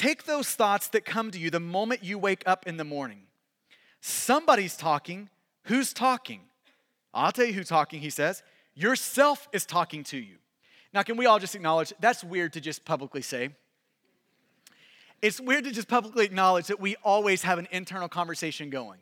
Take 0.00 0.24
those 0.24 0.48
thoughts 0.48 0.88
that 0.88 1.04
come 1.04 1.30
to 1.30 1.38
you 1.38 1.50
the 1.50 1.60
moment 1.60 2.02
you 2.02 2.18
wake 2.18 2.42
up 2.46 2.66
in 2.66 2.78
the 2.78 2.84
morning. 2.84 3.24
Somebody's 4.00 4.74
talking. 4.74 5.28
Who's 5.64 5.92
talking? 5.92 6.40
I'll 7.12 7.32
tell 7.32 7.44
you 7.44 7.52
who's 7.52 7.68
talking, 7.68 8.00
he 8.00 8.08
says. 8.08 8.42
Yourself 8.74 9.46
is 9.52 9.66
talking 9.66 10.02
to 10.04 10.16
you. 10.16 10.36
Now, 10.94 11.02
can 11.02 11.18
we 11.18 11.26
all 11.26 11.38
just 11.38 11.54
acknowledge 11.54 11.92
that's 12.00 12.24
weird 12.24 12.54
to 12.54 12.62
just 12.62 12.86
publicly 12.86 13.20
say? 13.20 13.50
It's 15.20 15.38
weird 15.38 15.64
to 15.64 15.70
just 15.70 15.86
publicly 15.86 16.24
acknowledge 16.24 16.68
that 16.68 16.80
we 16.80 16.96
always 17.04 17.42
have 17.42 17.58
an 17.58 17.68
internal 17.70 18.08
conversation 18.08 18.70
going. 18.70 19.00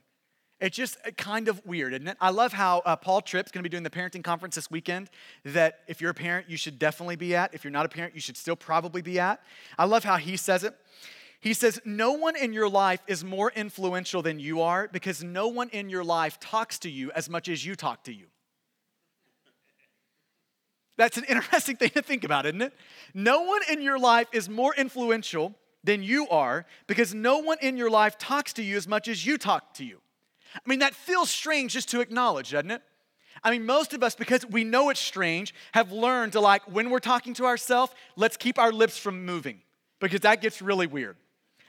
It's 0.60 0.76
just 0.76 0.98
kind 1.16 1.46
of 1.46 1.64
weird, 1.64 1.92
isn't 1.94 2.08
it? 2.08 2.16
I 2.20 2.30
love 2.30 2.52
how 2.52 2.82
uh, 2.84 2.96
Paul 2.96 3.20
Tripp's 3.20 3.52
going 3.52 3.62
to 3.62 3.68
be 3.68 3.70
doing 3.70 3.84
the 3.84 3.90
parenting 3.90 4.24
conference 4.24 4.56
this 4.56 4.70
weekend. 4.70 5.08
That 5.44 5.80
if 5.86 6.00
you're 6.00 6.10
a 6.10 6.14
parent, 6.14 6.50
you 6.50 6.56
should 6.56 6.78
definitely 6.80 7.14
be 7.14 7.36
at. 7.36 7.54
If 7.54 7.62
you're 7.62 7.70
not 7.70 7.86
a 7.86 7.88
parent, 7.88 8.14
you 8.14 8.20
should 8.20 8.36
still 8.36 8.56
probably 8.56 9.00
be 9.00 9.20
at. 9.20 9.40
I 9.78 9.84
love 9.84 10.02
how 10.02 10.16
he 10.16 10.36
says 10.36 10.64
it. 10.64 10.74
He 11.40 11.54
says, 11.54 11.80
No 11.84 12.12
one 12.12 12.34
in 12.34 12.52
your 12.52 12.68
life 12.68 13.00
is 13.06 13.22
more 13.22 13.52
influential 13.54 14.20
than 14.20 14.40
you 14.40 14.60
are 14.60 14.88
because 14.88 15.22
no 15.22 15.46
one 15.46 15.68
in 15.68 15.88
your 15.88 16.02
life 16.02 16.40
talks 16.40 16.80
to 16.80 16.90
you 16.90 17.12
as 17.12 17.30
much 17.30 17.48
as 17.48 17.64
you 17.64 17.76
talk 17.76 18.02
to 18.04 18.12
you. 18.12 18.26
That's 20.96 21.16
an 21.16 21.24
interesting 21.28 21.76
thing 21.76 21.90
to 21.90 22.02
think 22.02 22.24
about, 22.24 22.46
isn't 22.46 22.62
it? 22.62 22.74
No 23.14 23.42
one 23.42 23.60
in 23.70 23.80
your 23.80 23.98
life 23.98 24.26
is 24.32 24.48
more 24.48 24.74
influential 24.74 25.54
than 25.84 26.02
you 26.02 26.28
are 26.28 26.66
because 26.88 27.14
no 27.14 27.38
one 27.38 27.58
in 27.62 27.76
your 27.76 27.90
life 27.90 28.18
talks 28.18 28.52
to 28.54 28.62
you 28.64 28.76
as 28.76 28.88
much 28.88 29.06
as 29.06 29.24
you 29.24 29.38
talk 29.38 29.74
to 29.74 29.84
you. 29.84 30.00
I 30.64 30.68
mean, 30.68 30.80
that 30.80 30.94
feels 30.94 31.30
strange 31.30 31.72
just 31.72 31.88
to 31.90 32.00
acknowledge, 32.00 32.50
doesn't 32.50 32.70
it? 32.70 32.82
I 33.42 33.50
mean, 33.50 33.66
most 33.66 33.94
of 33.94 34.02
us, 34.02 34.14
because 34.14 34.44
we 34.46 34.64
know 34.64 34.90
it's 34.90 35.00
strange, 35.00 35.54
have 35.72 35.92
learned 35.92 36.32
to 36.32 36.40
like, 36.40 36.62
when 36.70 36.90
we're 36.90 36.98
talking 36.98 37.34
to 37.34 37.46
ourselves, 37.46 37.92
let's 38.16 38.36
keep 38.36 38.58
our 38.58 38.72
lips 38.72 38.98
from 38.98 39.24
moving 39.24 39.60
because 40.00 40.20
that 40.20 40.40
gets 40.40 40.60
really 40.60 40.86
weird. 40.86 41.16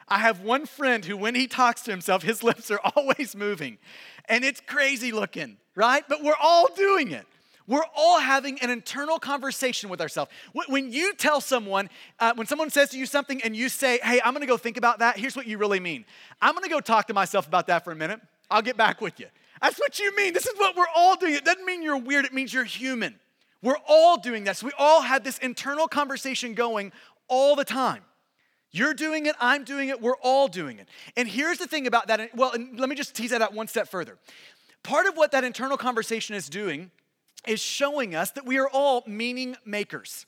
I 0.07 0.19
have 0.19 0.41
one 0.41 0.65
friend 0.65 1.05
who, 1.05 1.15
when 1.15 1.35
he 1.35 1.45
talks 1.45 1.81
to 1.83 1.91
himself, 1.91 2.23
his 2.23 2.43
lips 2.49 2.71
are 2.71 2.79
always 2.95 3.35
moving 3.35 3.77
and 4.27 4.43
it's 4.43 4.61
crazy 4.61 5.11
looking, 5.11 5.57
right? 5.75 6.03
But 6.07 6.23
we're 6.23 6.33
all 6.41 6.73
doing 6.73 7.11
it. 7.11 7.25
We're 7.67 7.85
all 7.95 8.19
having 8.19 8.59
an 8.61 8.71
internal 8.71 9.19
conversation 9.19 9.91
with 9.91 10.01
ourselves. 10.01 10.31
When 10.67 10.91
you 10.91 11.13
tell 11.13 11.39
someone, 11.39 11.91
uh, 12.19 12.33
when 12.33 12.47
someone 12.47 12.71
says 12.71 12.89
to 12.89 12.97
you 12.97 13.05
something 13.05 13.43
and 13.43 13.55
you 13.55 13.69
say, 13.69 13.99
hey, 14.01 14.19
I'm 14.25 14.33
gonna 14.33 14.47
go 14.47 14.57
think 14.57 14.75
about 14.75 14.99
that, 14.99 15.19
here's 15.19 15.35
what 15.35 15.45
you 15.45 15.59
really 15.59 15.79
mean. 15.79 16.05
I'm 16.41 16.55
gonna 16.55 16.67
go 16.67 16.79
talk 16.79 17.05
to 17.07 17.13
myself 17.13 17.45
about 17.45 17.67
that 17.67 17.83
for 17.83 17.91
a 17.91 17.95
minute. 17.95 18.21
I'll 18.49 18.61
get 18.61 18.77
back 18.77 19.01
with 19.01 19.19
you. 19.19 19.27
That's 19.61 19.79
what 19.79 19.99
you 19.99 20.15
mean. 20.15 20.33
This 20.33 20.45
is 20.45 20.57
what 20.57 20.75
we're 20.75 20.85
all 20.95 21.15
doing. 21.15 21.33
It 21.33 21.45
doesn't 21.45 21.65
mean 21.65 21.83
you're 21.83 21.97
weird, 21.97 22.25
it 22.25 22.33
means 22.33 22.53
you're 22.53 22.63
human. 22.63 23.19
We're 23.61 23.79
all 23.87 24.17
doing 24.17 24.45
this. 24.45 24.63
We 24.63 24.71
all 24.77 25.01
have 25.01 25.23
this 25.23 25.37
internal 25.39 25.87
conversation 25.87 26.53
going 26.53 26.93
all 27.27 27.55
the 27.55 27.65
time. 27.65 28.03
You're 28.71 28.93
doing 28.93 29.25
it, 29.25 29.35
I'm 29.39 29.63
doing 29.63 29.89
it, 29.89 29.99
we're 29.99 30.17
all 30.21 30.47
doing 30.47 30.77
it. 30.77 30.87
And 31.17 31.27
here's 31.27 31.57
the 31.57 31.67
thing 31.67 31.87
about 31.87 32.07
that. 32.07 32.35
Well, 32.35 32.53
let 32.75 32.87
me 32.87 32.95
just 32.95 33.15
tease 33.15 33.31
that 33.31 33.41
out 33.41 33.53
one 33.53 33.67
step 33.67 33.89
further. 33.89 34.17
Part 34.83 35.07
of 35.07 35.17
what 35.17 35.31
that 35.31 35.43
internal 35.43 35.75
conversation 35.75 36.35
is 36.35 36.47
doing 36.47 36.91
is 37.47 37.59
showing 37.59 38.15
us 38.15 38.31
that 38.31 38.45
we 38.45 38.59
are 38.59 38.69
all 38.69 39.03
meaning 39.07 39.55
makers. 39.65 40.25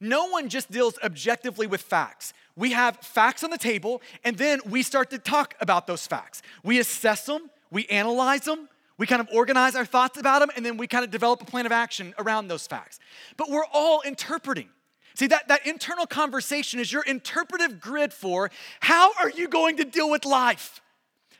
No 0.00 0.26
one 0.26 0.48
just 0.48 0.70
deals 0.70 0.98
objectively 1.04 1.66
with 1.66 1.82
facts. 1.82 2.32
We 2.56 2.72
have 2.72 2.96
facts 2.98 3.44
on 3.44 3.50
the 3.50 3.58
table, 3.58 4.02
and 4.24 4.36
then 4.36 4.60
we 4.68 4.82
start 4.82 5.10
to 5.10 5.18
talk 5.18 5.54
about 5.60 5.86
those 5.86 6.06
facts. 6.06 6.42
We 6.64 6.78
assess 6.78 7.26
them, 7.26 7.50
we 7.70 7.86
analyze 7.86 8.42
them, 8.42 8.68
we 8.98 9.06
kind 9.06 9.20
of 9.20 9.28
organize 9.32 9.76
our 9.76 9.84
thoughts 9.84 10.18
about 10.18 10.40
them, 10.40 10.50
and 10.56 10.64
then 10.64 10.76
we 10.76 10.86
kind 10.86 11.04
of 11.04 11.10
develop 11.10 11.40
a 11.42 11.44
plan 11.44 11.64
of 11.64 11.72
action 11.72 12.14
around 12.18 12.48
those 12.48 12.66
facts. 12.66 12.98
But 13.36 13.48
we're 13.48 13.64
all 13.72 14.02
interpreting. 14.02 14.68
See, 15.14 15.26
that, 15.28 15.48
that 15.48 15.66
internal 15.66 16.06
conversation 16.06 16.80
is 16.80 16.92
your 16.92 17.02
interpretive 17.02 17.80
grid 17.80 18.12
for 18.12 18.50
how 18.80 19.12
are 19.18 19.30
you 19.30 19.48
going 19.48 19.76
to 19.78 19.84
deal 19.84 20.10
with 20.10 20.24
life? 20.24 20.80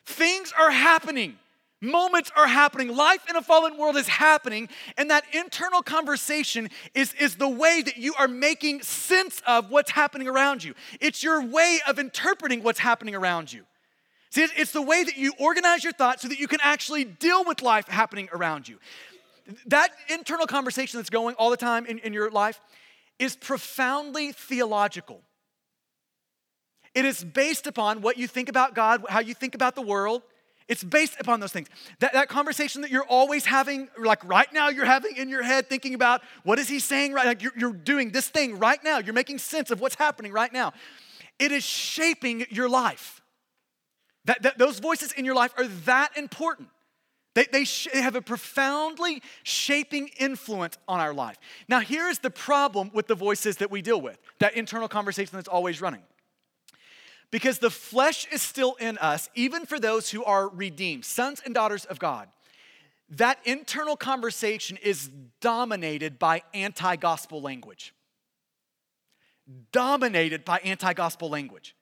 Things 0.05 0.53
are 0.59 0.71
happening. 0.71 1.39
Moments 1.83 2.31
are 2.37 2.47
happening. 2.47 2.95
Life 2.95 3.25
in 3.31 3.37
a 3.37 3.43
fallen 3.43 3.79
world 3.79 3.97
is 3.97 4.07
happening. 4.07 4.69
And 4.99 5.11
that 5.11 5.25
internal 5.33 5.81
conversation 5.83 6.69
is, 6.95 7.15
is 7.15 7.37
the 7.37 7.49
way 7.49 7.81
that 7.83 7.97
you 7.97 8.15
are 8.19 8.29
making 8.29 8.83
sense 8.83 9.41
of 9.47 9.71
what's 9.71 9.91
happening 9.91 10.29
around 10.29 10.63
you. 10.63 10.75
It's 11.01 11.23
your 11.23 11.43
way 11.43 11.81
of 11.89 11.99
interpreting 11.99 12.63
what's 12.63 12.81
happening 12.81 13.15
around 13.15 13.53
you. 13.53 13.65
See, 14.31 14.47
it's 14.57 14.73
the 14.73 14.83
way 14.83 15.05
that 15.05 15.17
you 15.17 15.33
organize 15.39 15.83
your 15.83 15.95
thoughts 15.95 16.23
so 16.23 16.29
that 16.29 16.39
you 16.39 16.47
can 16.47 16.61
actually 16.63 17.05
deal 17.05 17.45
with 17.45 17.63
life 17.63 17.89
happening 17.89 18.29
around 18.33 18.69
you. 18.69 18.79
That 19.67 19.91
internal 20.09 20.47
conversation 20.47 20.99
that's 20.99 21.11
going 21.11 21.35
all 21.37 21.51
the 21.51 21.57
time 21.57 21.87
in, 21.87 21.99
in 22.01 22.13
your 22.13 22.31
life 22.31 22.61
is 23.19 23.37
profoundly 23.37 24.33
theological. 24.33 25.23
It 26.95 27.05
is 27.05 27.25
based 27.25 27.67
upon 27.67 28.03
what 28.03 28.19
you 28.19 28.27
think 28.27 28.49
about 28.49 28.75
God, 28.75 29.05
how 29.09 29.21
you 29.21 29.35
think 29.35 29.55
about 29.55 29.75
the 29.75 29.83
world, 29.83 30.23
it's 30.71 30.85
based 30.85 31.17
upon 31.19 31.41
those 31.41 31.51
things. 31.51 31.67
That, 31.99 32.13
that 32.13 32.29
conversation 32.29 32.83
that 32.83 32.93
you're 32.93 33.03
always 33.03 33.45
having, 33.45 33.89
like 33.99 34.25
right 34.25 34.51
now, 34.53 34.69
you're 34.69 34.85
having 34.85 35.17
in 35.17 35.29
your 35.29 35.43
head, 35.43 35.69
thinking 35.69 35.95
about 35.95 36.23
what 36.45 36.61
is 36.61 36.69
he 36.69 36.79
saying 36.79 37.13
right 37.13 37.27
Like 37.27 37.43
you're, 37.43 37.53
you're 37.59 37.73
doing 37.73 38.13
this 38.13 38.29
thing 38.29 38.57
right 38.57 38.83
now. 38.85 38.99
You're 38.99 39.13
making 39.13 39.39
sense 39.39 39.73
of 39.73 39.81
what's 39.81 39.97
happening 39.97 40.31
right 40.31 40.53
now. 40.53 40.73
It 41.41 41.51
is 41.51 41.65
shaping 41.65 42.47
your 42.51 42.69
life. 42.69 43.21
That, 44.27 44.43
that 44.43 44.59
those 44.59 44.79
voices 44.79 45.11
in 45.11 45.25
your 45.25 45.35
life 45.35 45.53
are 45.59 45.67
that 45.67 46.17
important. 46.17 46.69
They, 47.35 47.47
they, 47.51 47.65
sh- 47.65 47.89
they 47.93 48.03
have 48.03 48.15
a 48.15 48.23
profoundly 48.23 49.23
shaping 49.43 50.09
influence 50.21 50.79
on 50.87 51.01
our 51.01 51.13
life. 51.13 51.37
Now, 51.69 51.81
here's 51.81 52.21
the 52.21 52.31
problem 52.31 52.93
with 52.95 53.09
the 53.09 53.17
voices 53.17 53.57
that 53.57 53.73
we 53.73 53.83
deal 53.83 54.01
with 54.01 54.19
that 54.39 54.55
internal 54.55 54.87
conversation 54.87 55.37
that's 55.37 55.49
always 55.49 55.81
running 55.81 56.03
because 57.31 57.59
the 57.59 57.71
flesh 57.71 58.27
is 58.33 58.43
still 58.43 58.75
in 58.81 58.99
us, 58.99 59.29
even 59.35 59.67
for 59.67 59.79
those 59.79 60.11
who 60.11 60.25
are 60.25 60.49
redeemed, 60.49 61.05
sons 61.05 61.41
and 61.45 61.55
daughters 61.55 61.85
of 61.85 61.99
God. 61.99 62.29
That 63.11 63.39
internal 63.45 63.97
conversation 63.97 64.79
is 64.83 65.11
dominated 65.41 66.19
by 66.19 66.43
anti 66.55 66.97
gospel 66.97 67.43
language. 67.43 67.95
Dominated 69.73 70.45
by 70.45 70.59
anti 70.59 70.93
gospel 70.93 71.29
language. 71.29 71.75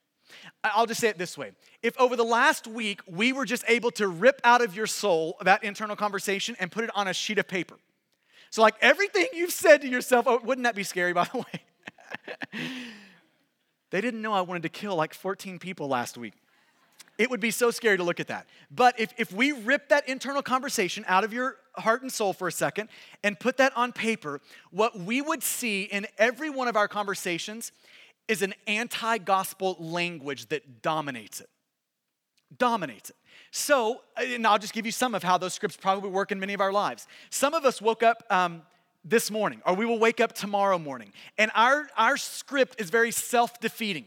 I'll 0.62 0.86
just 0.86 1.00
say 1.00 1.08
it 1.08 1.18
this 1.18 1.38
way. 1.38 1.52
If 1.82 1.98
over 1.98 2.16
the 2.16 2.24
last 2.24 2.66
week 2.66 3.00
we 3.06 3.32
were 3.32 3.44
just 3.44 3.64
able 3.68 3.90
to 3.92 4.08
rip 4.08 4.40
out 4.44 4.62
of 4.62 4.74
your 4.74 4.86
soul 4.86 5.36
that 5.42 5.64
internal 5.64 5.96
conversation 5.96 6.56
and 6.58 6.70
put 6.70 6.84
it 6.84 6.90
on 6.94 7.08
a 7.08 7.14
sheet 7.14 7.38
of 7.38 7.48
paper. 7.48 7.76
So, 8.50 8.62
like 8.62 8.74
everything 8.80 9.26
you've 9.34 9.52
said 9.52 9.82
to 9.82 9.88
yourself, 9.88 10.26
oh, 10.26 10.40
wouldn't 10.42 10.64
that 10.64 10.74
be 10.74 10.82
scary, 10.82 11.12
by 11.12 11.24
the 11.24 11.38
way? 11.38 12.62
They 13.90 14.00
didn't 14.00 14.22
know 14.22 14.32
I 14.32 14.42
wanted 14.42 14.62
to 14.64 14.68
kill 14.68 14.96
like 14.96 15.14
14 15.14 15.58
people 15.58 15.88
last 15.88 16.18
week. 16.18 16.34
it 17.18 17.30
would 17.30 17.40
be 17.40 17.50
so 17.50 17.70
scary 17.70 17.96
to 17.96 18.04
look 18.04 18.20
at 18.20 18.28
that. 18.28 18.46
But 18.70 18.98
if, 19.00 19.12
if 19.16 19.32
we 19.32 19.50
rip 19.52 19.88
that 19.88 20.08
internal 20.08 20.42
conversation 20.42 21.04
out 21.08 21.24
of 21.24 21.32
your 21.32 21.56
heart 21.76 22.02
and 22.02 22.12
soul 22.12 22.32
for 22.32 22.46
a 22.46 22.52
second 22.52 22.88
and 23.24 23.38
put 23.38 23.56
that 23.56 23.76
on 23.76 23.92
paper, 23.92 24.40
what 24.70 24.98
we 24.98 25.20
would 25.20 25.42
see 25.42 25.82
in 25.82 26.06
every 26.16 26.48
one 26.48 26.68
of 26.68 26.76
our 26.76 26.86
conversations 26.86 27.72
is 28.28 28.42
an 28.42 28.54
anti 28.66 29.18
gospel 29.18 29.76
language 29.80 30.46
that 30.50 30.82
dominates 30.82 31.40
it. 31.40 31.48
Dominates 32.56 33.10
it. 33.10 33.16
So, 33.50 34.02
and 34.16 34.46
I'll 34.46 34.58
just 34.58 34.74
give 34.74 34.86
you 34.86 34.92
some 34.92 35.14
of 35.14 35.22
how 35.22 35.38
those 35.38 35.54
scripts 35.54 35.76
probably 35.76 36.10
work 36.10 36.30
in 36.30 36.38
many 36.38 36.54
of 36.54 36.60
our 36.60 36.72
lives. 36.72 37.06
Some 37.30 37.54
of 37.54 37.64
us 37.64 37.80
woke 37.80 38.02
up 38.02 38.22
um, 38.30 38.62
this 39.08 39.30
morning, 39.30 39.62
or 39.66 39.74
we 39.74 39.86
will 39.86 39.98
wake 39.98 40.20
up 40.20 40.32
tomorrow 40.32 40.78
morning, 40.78 41.12
and 41.36 41.50
our, 41.54 41.88
our 41.96 42.16
script 42.16 42.80
is 42.80 42.90
very 42.90 43.10
self 43.10 43.60
defeating. 43.60 44.06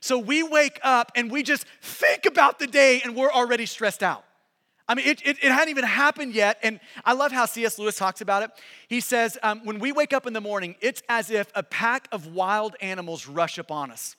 So 0.00 0.18
we 0.18 0.42
wake 0.42 0.80
up 0.82 1.12
and 1.14 1.30
we 1.30 1.42
just 1.42 1.66
think 1.82 2.24
about 2.24 2.58
the 2.58 2.66
day 2.66 3.02
and 3.04 3.14
we're 3.14 3.30
already 3.30 3.66
stressed 3.66 4.02
out. 4.02 4.24
I 4.88 4.94
mean, 4.94 5.06
it, 5.06 5.20
it, 5.24 5.36
it 5.42 5.52
hadn't 5.52 5.68
even 5.68 5.84
happened 5.84 6.34
yet. 6.34 6.58
And 6.62 6.80
I 7.04 7.12
love 7.12 7.30
how 7.30 7.46
C.S. 7.46 7.78
Lewis 7.78 7.96
talks 7.96 8.22
about 8.22 8.42
it. 8.42 8.50
He 8.88 9.00
says, 9.00 9.38
um, 9.42 9.64
when 9.64 9.78
we 9.78 9.92
wake 9.92 10.12
up 10.12 10.26
in 10.26 10.32
the 10.32 10.40
morning, 10.40 10.74
it's 10.80 11.02
as 11.08 11.30
if 11.30 11.52
a 11.54 11.62
pack 11.62 12.08
of 12.10 12.26
wild 12.26 12.74
animals 12.80 13.28
rush 13.28 13.58
upon 13.58 13.92
us. 13.92 14.16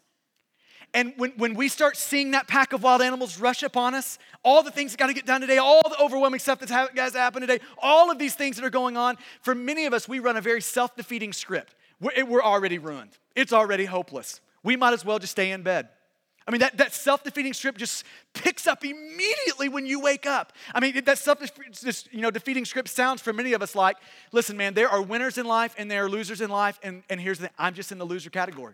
And 0.94 1.14
when, 1.16 1.32
when 1.38 1.54
we 1.54 1.70
start 1.70 1.96
seeing 1.96 2.32
that 2.32 2.48
pack 2.48 2.74
of 2.74 2.84
wild 2.84 3.02
animals 3.02 3.40
rush 3.40 3.64
upon 3.64 3.96
us, 3.96 4.20
all 4.44 4.62
the 4.62 4.72
things 4.72 4.92
that 4.92 4.98
got 4.98 5.08
to 5.08 5.14
get 5.14 5.26
done 5.26 5.40
today, 5.40 5.58
all 5.58 5.82
the 5.88 6.00
overwhelming 6.02 6.40
stuff 6.40 6.60
that's 6.60 6.72
ha- 6.72 6.90
has 6.96 7.14
happened 7.14 7.44
today, 7.48 7.64
all 7.78 8.12
of 8.12 8.20
these 8.20 8.36
things 8.36 8.58
that 8.58 8.66
are 8.66 8.70
going 8.72 8.98
on, 8.98 9.18
for 9.42 9.56
many 9.56 9.86
of 9.86 9.94
us, 9.94 10.10
we 10.10 10.20
run 10.20 10.36
a 10.36 10.42
very 10.42 10.62
self 10.62 10.96
defeating 10.96 11.32
script. 11.32 11.76
We're, 12.02 12.26
we're 12.26 12.44
already 12.44 12.78
ruined, 12.78 13.18
it's 13.36 13.54
already 13.54 13.86
hopeless. 13.86 14.42
We 14.64 14.76
might 14.76 14.94
as 14.94 15.06
well 15.06 15.18
just 15.18 15.32
stay 15.32 15.52
in 15.52 15.64
bed. 15.64 15.90
I 16.48 16.52
mean, 16.52 16.60
that, 16.60 16.78
that 16.78 16.94
self 16.94 17.24
defeating 17.24 17.54
script 17.54 17.78
just 17.78 18.04
picks 18.34 18.68
up 18.68 18.84
immediately 18.84 19.70
when 19.70 19.86
you 19.86 20.02
wake 20.02 20.26
up. 20.26 20.52
I 20.74 20.80
mean, 20.80 21.02
that 21.06 21.18
self 21.18 21.40
you 22.12 22.22
know, 22.22 22.32
defeating 22.32 22.66
script 22.66 22.90
sounds 22.90 23.22
for 23.22 23.32
many 23.32 23.54
of 23.54 23.62
us 23.62 23.76
like, 23.76 23.96
listen, 24.34 24.58
man, 24.58 24.74
there 24.74 24.90
are 24.90 25.02
winners 25.02 25.38
in 25.38 25.46
life 25.46 25.74
and 25.78 25.90
there 25.90 26.04
are 26.04 26.10
losers 26.10 26.42
in 26.42 26.50
life, 26.50 26.80
and, 26.84 27.04
and 27.10 27.22
here's 27.22 27.38
the 27.38 27.48
thing 27.48 27.56
I'm 27.58 27.74
just 27.74 27.92
in 27.92 27.98
the 27.98 28.06
loser 28.06 28.30
category. 28.30 28.74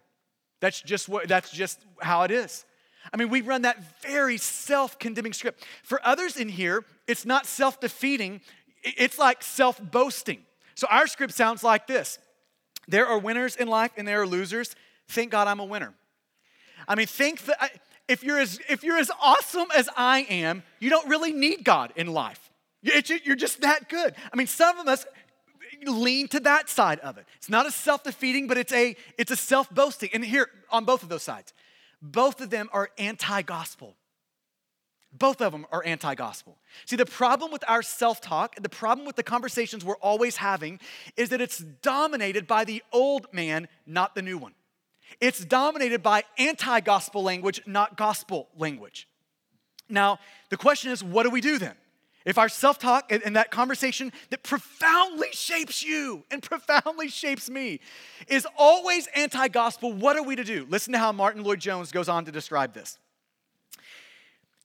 That's 0.60 0.82
just 0.82 1.08
what 1.08 1.28
that's 1.28 1.52
just 1.52 1.80
how 2.02 2.24
it 2.24 2.32
is. 2.32 2.66
I 3.14 3.18
mean, 3.18 3.30
we 3.30 3.42
run 3.42 3.62
that 3.62 4.02
very 4.02 4.38
self-condemning 4.38 5.34
script. 5.34 5.64
For 5.84 6.06
others 6.06 6.36
in 6.36 6.50
here, 6.50 6.84
it's 7.08 7.26
not 7.26 7.46
self-defeating, 7.46 8.42
it's 8.84 9.18
like 9.18 9.44
self-boasting. 9.44 10.40
So 10.76 10.88
our 10.90 11.08
script 11.08 11.34
sounds 11.34 11.64
like 11.64 11.88
this. 11.88 12.20
There 12.88 13.06
are 13.06 13.18
winners 13.18 13.56
in 13.56 13.68
life 13.68 13.92
and 13.98 14.08
there 14.08 14.22
are 14.22 14.28
losers. 14.28 14.76
Thank 15.10 15.32
God 15.32 15.48
I'm 15.48 15.60
a 15.60 15.66
winner. 15.66 15.94
I 16.88 16.96
mean, 16.96 17.08
think 17.08 17.44
that 17.46 17.72
if 18.08 18.24
you're 18.24 18.40
as 18.40 18.60
if 18.70 18.84
you're 18.84 18.98
as 18.98 19.12
awesome 19.22 19.68
as 19.76 19.90
I 19.96 20.22
am, 20.30 20.64
you 20.80 20.90
don't 20.90 21.08
really 21.08 21.34
need 21.34 21.64
God 21.64 21.94
in 21.96 22.08
life. 22.08 22.50
You're 22.82 23.36
just 23.36 23.62
that 23.62 23.90
good. 23.90 24.16
I 24.32 24.36
mean, 24.38 24.48
some 24.48 24.80
of 24.80 24.88
us 24.88 25.06
lean 25.86 26.28
to 26.30 26.40
that 26.42 26.70
side 26.70 27.00
of 27.00 27.18
it. 27.18 27.26
It's 27.38 27.50
not 27.50 27.66
a 27.66 27.72
self-defeating, 27.72 28.48
but 28.48 28.58
it's 28.58 28.74
a 28.74 28.96
it's 29.18 29.32
a 29.32 29.36
self-boasting. 29.36 30.10
And 30.14 30.24
here 30.24 30.50
on 30.70 30.86
both 30.86 31.04
of 31.04 31.10
those 31.10 31.24
sides, 31.24 31.54
both 32.02 32.42
of 32.42 32.50
them 32.50 32.70
are 32.74 32.90
anti-gospel. 32.98 33.96
Both 35.14 35.42
of 35.42 35.52
them 35.52 35.66
are 35.72 35.84
anti 35.86 36.16
gospel. 36.16 36.58
See, 36.86 36.96
the 36.96 37.06
problem 37.06 37.52
with 37.52 37.64
our 37.68 37.82
self 37.82 38.22
talk, 38.22 38.56
the 38.56 38.70
problem 38.70 39.06
with 39.08 39.16
the 39.16 39.24
conversations 39.24 39.84
we're 39.84 39.96
always 39.96 40.38
having, 40.38 40.80
is 41.16 41.30
that 41.30 41.42
it's 41.42 41.60
dominated 41.60 42.46
by 42.46 42.66
the 42.66 42.84
old 42.92 43.28
man, 43.34 43.68
not 43.86 44.16
the 44.16 44.22
new 44.22 44.38
one. 44.38 44.54
It's 45.22 45.44
dominated 45.44 46.04
by 46.04 46.24
anti 46.38 46.82
gospel 46.82 47.24
language, 47.24 47.62
not 47.66 47.98
gospel 47.98 48.50
language. 48.58 49.08
Now, 49.90 50.20
the 50.50 50.58
question 50.58 50.92
is, 50.92 51.04
what 51.04 51.24
do 51.24 51.30
we 51.30 51.42
do 51.42 51.58
then? 51.58 51.76
If 52.28 52.38
our 52.38 52.50
self 52.50 52.78
talk 52.78 53.10
and, 53.10 53.38
that 53.38 53.52
conversation 53.52 54.12
that 54.32 54.44
profoundly 54.44 55.30
shapes 55.32 55.82
you 55.82 56.26
and 56.30 56.44
profoundly 56.44 57.08
shapes 57.08 57.50
me 57.50 57.80
is 58.28 58.46
always 58.58 59.08
anti 59.16 59.48
gospel, 59.48 59.94
what 59.94 60.18
are 60.18 60.24
we 60.24 60.36
to 60.36 60.44
do? 60.44 60.68
Listen 60.70 60.92
to 60.92 61.00
how 61.00 61.14
Martyn 61.14 61.42
Lloyd-Jones 61.42 61.90
goes 61.90 62.10
on 62.10 62.26
to 62.26 62.32
describe 62.34 62.74
this. 62.74 63.00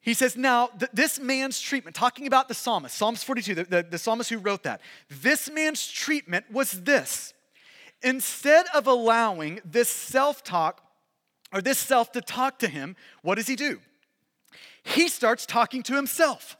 He 0.00 0.12
says, 0.12 0.36
Now, 0.36 0.70
th- 0.76 0.90
this 0.92 1.20
man's 1.20 1.60
treatment, 1.60 1.94
talking 1.94 2.26
about 2.26 2.48
the 2.48 2.54
psalmist, 2.54 2.96
Psalms 2.96 3.22
42, 3.22 3.54
the, 3.54 3.62
the, 3.62 3.86
the 3.90 3.98
psalmist 3.98 4.28
who 4.28 4.38
wrote 4.38 4.64
that, 4.64 4.80
this 5.08 5.48
man's 5.48 5.86
treatment 5.86 6.46
was 6.50 6.72
this. 6.72 7.32
Instead 8.02 8.66
of 8.74 8.88
allowing 8.88 9.60
this 9.64 9.88
self 9.88 10.42
talk 10.42 10.82
or 11.52 11.62
this 11.62 11.78
self 11.78 12.10
to 12.10 12.20
talk 12.20 12.58
to 12.58 12.66
him, 12.66 12.96
what 13.22 13.36
does 13.36 13.46
he 13.46 13.54
do? 13.54 13.78
He 14.82 15.06
starts 15.06 15.46
talking 15.46 15.84
to 15.84 15.94
himself. 15.94 16.56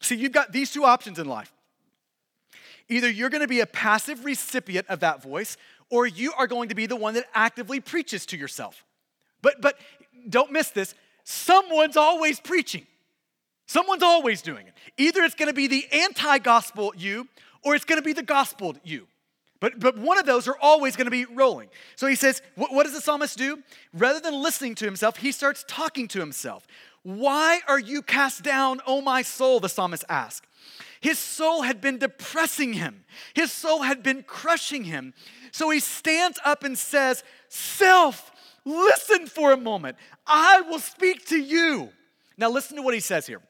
See, 0.00 0.16
you've 0.16 0.32
got 0.32 0.52
these 0.52 0.72
two 0.72 0.84
options 0.84 1.18
in 1.18 1.26
life. 1.26 1.52
Either 2.88 3.08
you're 3.08 3.30
going 3.30 3.42
to 3.42 3.48
be 3.48 3.60
a 3.60 3.66
passive 3.66 4.24
recipient 4.24 4.86
of 4.88 5.00
that 5.00 5.22
voice, 5.22 5.56
or 5.90 6.06
you 6.06 6.32
are 6.36 6.46
going 6.46 6.68
to 6.70 6.74
be 6.74 6.86
the 6.86 6.96
one 6.96 7.14
that 7.14 7.26
actively 7.34 7.80
preaches 7.80 8.26
to 8.26 8.36
yourself. 8.36 8.84
But, 9.42 9.60
but 9.60 9.78
don't 10.28 10.52
miss 10.52 10.70
this 10.70 10.94
someone's 11.24 11.96
always 11.96 12.40
preaching, 12.40 12.86
someone's 13.66 14.02
always 14.02 14.42
doing 14.42 14.66
it. 14.66 14.74
Either 14.96 15.22
it's 15.22 15.34
going 15.34 15.48
to 15.48 15.54
be 15.54 15.68
the 15.68 15.86
anti 15.92 16.38
gospel 16.38 16.92
you, 16.96 17.28
or 17.62 17.74
it's 17.74 17.84
going 17.84 18.00
to 18.00 18.04
be 18.04 18.12
the 18.12 18.22
gospel 18.22 18.74
you. 18.82 19.06
But, 19.60 19.78
but 19.78 19.98
one 19.98 20.18
of 20.18 20.24
those 20.24 20.48
are 20.48 20.56
always 20.60 20.96
going 20.96 21.04
to 21.04 21.10
be 21.10 21.26
rolling. 21.26 21.68
So 21.94 22.06
he 22.06 22.14
says, 22.14 22.40
what, 22.54 22.72
what 22.72 22.84
does 22.84 22.94
the 22.94 23.00
psalmist 23.00 23.36
do? 23.36 23.62
Rather 23.92 24.18
than 24.18 24.42
listening 24.42 24.74
to 24.76 24.86
himself, 24.86 25.18
he 25.18 25.32
starts 25.32 25.66
talking 25.68 26.08
to 26.08 26.18
himself. 26.18 26.66
Why 27.02 27.60
are 27.66 27.78
you 27.78 28.02
cast 28.02 28.42
down, 28.42 28.80
O 28.86 29.00
my 29.00 29.22
soul? 29.22 29.60
The 29.60 29.68
psalmist 29.68 30.04
asked. 30.08 30.46
His 31.00 31.18
soul 31.18 31.62
had 31.62 31.80
been 31.80 31.98
depressing 31.98 32.74
him, 32.74 33.04
his 33.34 33.50
soul 33.50 33.82
had 33.82 34.02
been 34.02 34.22
crushing 34.22 34.84
him. 34.84 35.14
So 35.52 35.70
he 35.70 35.80
stands 35.80 36.38
up 36.44 36.62
and 36.62 36.78
says, 36.78 37.24
Self, 37.48 38.30
listen 38.64 39.26
for 39.26 39.52
a 39.52 39.56
moment. 39.56 39.96
I 40.26 40.60
will 40.60 40.78
speak 40.78 41.26
to 41.26 41.40
you. 41.40 41.88
Now, 42.36 42.50
listen 42.50 42.76
to 42.76 42.82
what 42.82 42.94
he 42.94 43.00
says 43.00 43.26
here. 43.26 43.40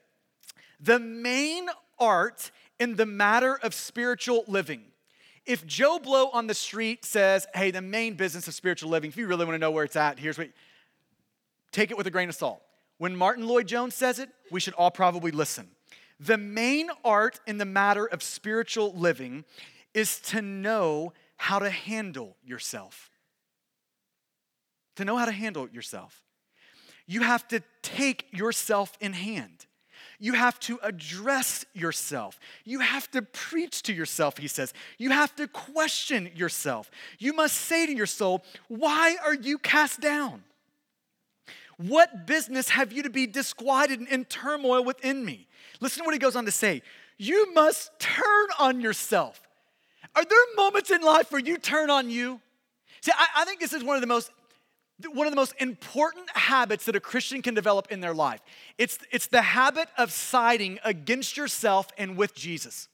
The 0.79 0.99
main 0.99 1.67
art 1.99 2.51
in 2.79 2.95
the 2.95 3.05
matter 3.05 3.59
of 3.61 3.73
spiritual 3.73 4.43
living. 4.47 4.81
If 5.45 5.65
Joe 5.65 5.99
Blow 5.99 6.29
on 6.29 6.47
the 6.47 6.53
street 6.53 7.05
says, 7.05 7.45
hey, 7.53 7.71
the 7.71 7.81
main 7.81 8.15
business 8.15 8.47
of 8.47 8.53
spiritual 8.53 8.89
living, 8.89 9.09
if 9.09 9.17
you 9.17 9.27
really 9.27 9.45
want 9.45 9.55
to 9.55 9.59
know 9.59 9.71
where 9.71 9.83
it's 9.83 9.95
at, 9.95 10.19
here's 10.19 10.37
what, 10.37 10.49
take 11.71 11.91
it 11.91 11.97
with 11.97 12.07
a 12.07 12.11
grain 12.11 12.29
of 12.29 12.35
salt. 12.35 12.61
When 13.01 13.15
Martyn 13.15 13.47
Lloyd-Jones 13.47 13.95
says 13.95 14.19
it, 14.19 14.29
we 14.51 14.59
should 14.59 14.75
all 14.75 14.91
probably 14.91 15.31
listen. 15.31 15.69
The 16.19 16.37
main 16.37 16.91
art 17.03 17.39
in 17.47 17.57
the 17.57 17.65
matter 17.65 18.05
of 18.05 18.21
spiritual 18.21 18.93
living 18.93 19.43
is 19.95 20.19
to 20.19 20.39
know 20.43 21.11
how 21.35 21.57
to 21.57 21.71
handle 21.71 22.37
yourself. 22.45 23.09
To 24.97 25.03
know 25.03 25.17
how 25.17 25.25
to 25.25 25.31
handle 25.31 25.67
yourself. 25.69 26.21
You 27.07 27.21
have 27.21 27.47
to 27.47 27.63
take 27.81 28.27
yourself 28.31 28.95
in 29.01 29.13
hand. 29.13 29.65
You 30.19 30.33
have 30.33 30.59
to 30.59 30.79
address 30.83 31.65
yourself. 31.73 32.39
You 32.65 32.81
have 32.81 33.09
to 33.11 33.23
preach 33.23 33.81
to 33.81 33.93
yourself, 33.93 34.37
he 34.37 34.47
says. 34.47 34.75
You 34.99 35.09
have 35.09 35.35
to 35.37 35.47
question 35.47 36.29
yourself. 36.35 36.91
You 37.17 37.33
must 37.33 37.55
say 37.55 37.87
to 37.87 37.95
your 37.95 38.05
soul, 38.05 38.43
Why 38.67 39.17
are 39.25 39.33
you 39.33 39.57
cast 39.57 40.01
down? 40.01 40.43
What 41.87 42.27
business 42.27 42.69
have 42.69 42.91
you 42.91 43.03
to 43.03 43.09
be 43.09 43.27
disquieted 43.27 43.99
and 43.99 44.07
in 44.07 44.25
turmoil 44.25 44.83
within 44.83 45.25
me? 45.25 45.47
Listen 45.79 46.03
to 46.03 46.05
what 46.05 46.13
he 46.13 46.19
goes 46.19 46.35
on 46.35 46.45
to 46.45 46.51
say. 46.51 46.81
You 47.17 47.53
must 47.53 47.91
turn 47.99 48.47
on 48.59 48.81
yourself. 48.81 49.41
Are 50.15 50.25
there 50.25 50.39
moments 50.55 50.91
in 50.91 51.01
life 51.01 51.31
where 51.31 51.41
you 51.41 51.57
turn 51.57 51.89
on 51.89 52.09
you? 52.09 52.39
See, 53.01 53.11
I, 53.15 53.41
I 53.41 53.45
think 53.45 53.59
this 53.59 53.73
is 53.73 53.83
one 53.83 53.95
of 53.95 54.01
the 54.01 54.07
most 54.07 54.31
one 55.13 55.25
of 55.25 55.31
the 55.31 55.37
most 55.37 55.55
important 55.59 56.29
habits 56.35 56.85
that 56.85 56.95
a 56.95 56.99
Christian 56.99 57.41
can 57.41 57.55
develop 57.55 57.91
in 57.91 58.01
their 58.01 58.13
life. 58.13 58.39
It's, 58.77 58.99
it's 59.11 59.25
the 59.25 59.41
habit 59.41 59.87
of 59.97 60.11
siding 60.11 60.77
against 60.83 61.37
yourself 61.37 61.87
and 61.97 62.15
with 62.15 62.35
Jesus. 62.35 62.87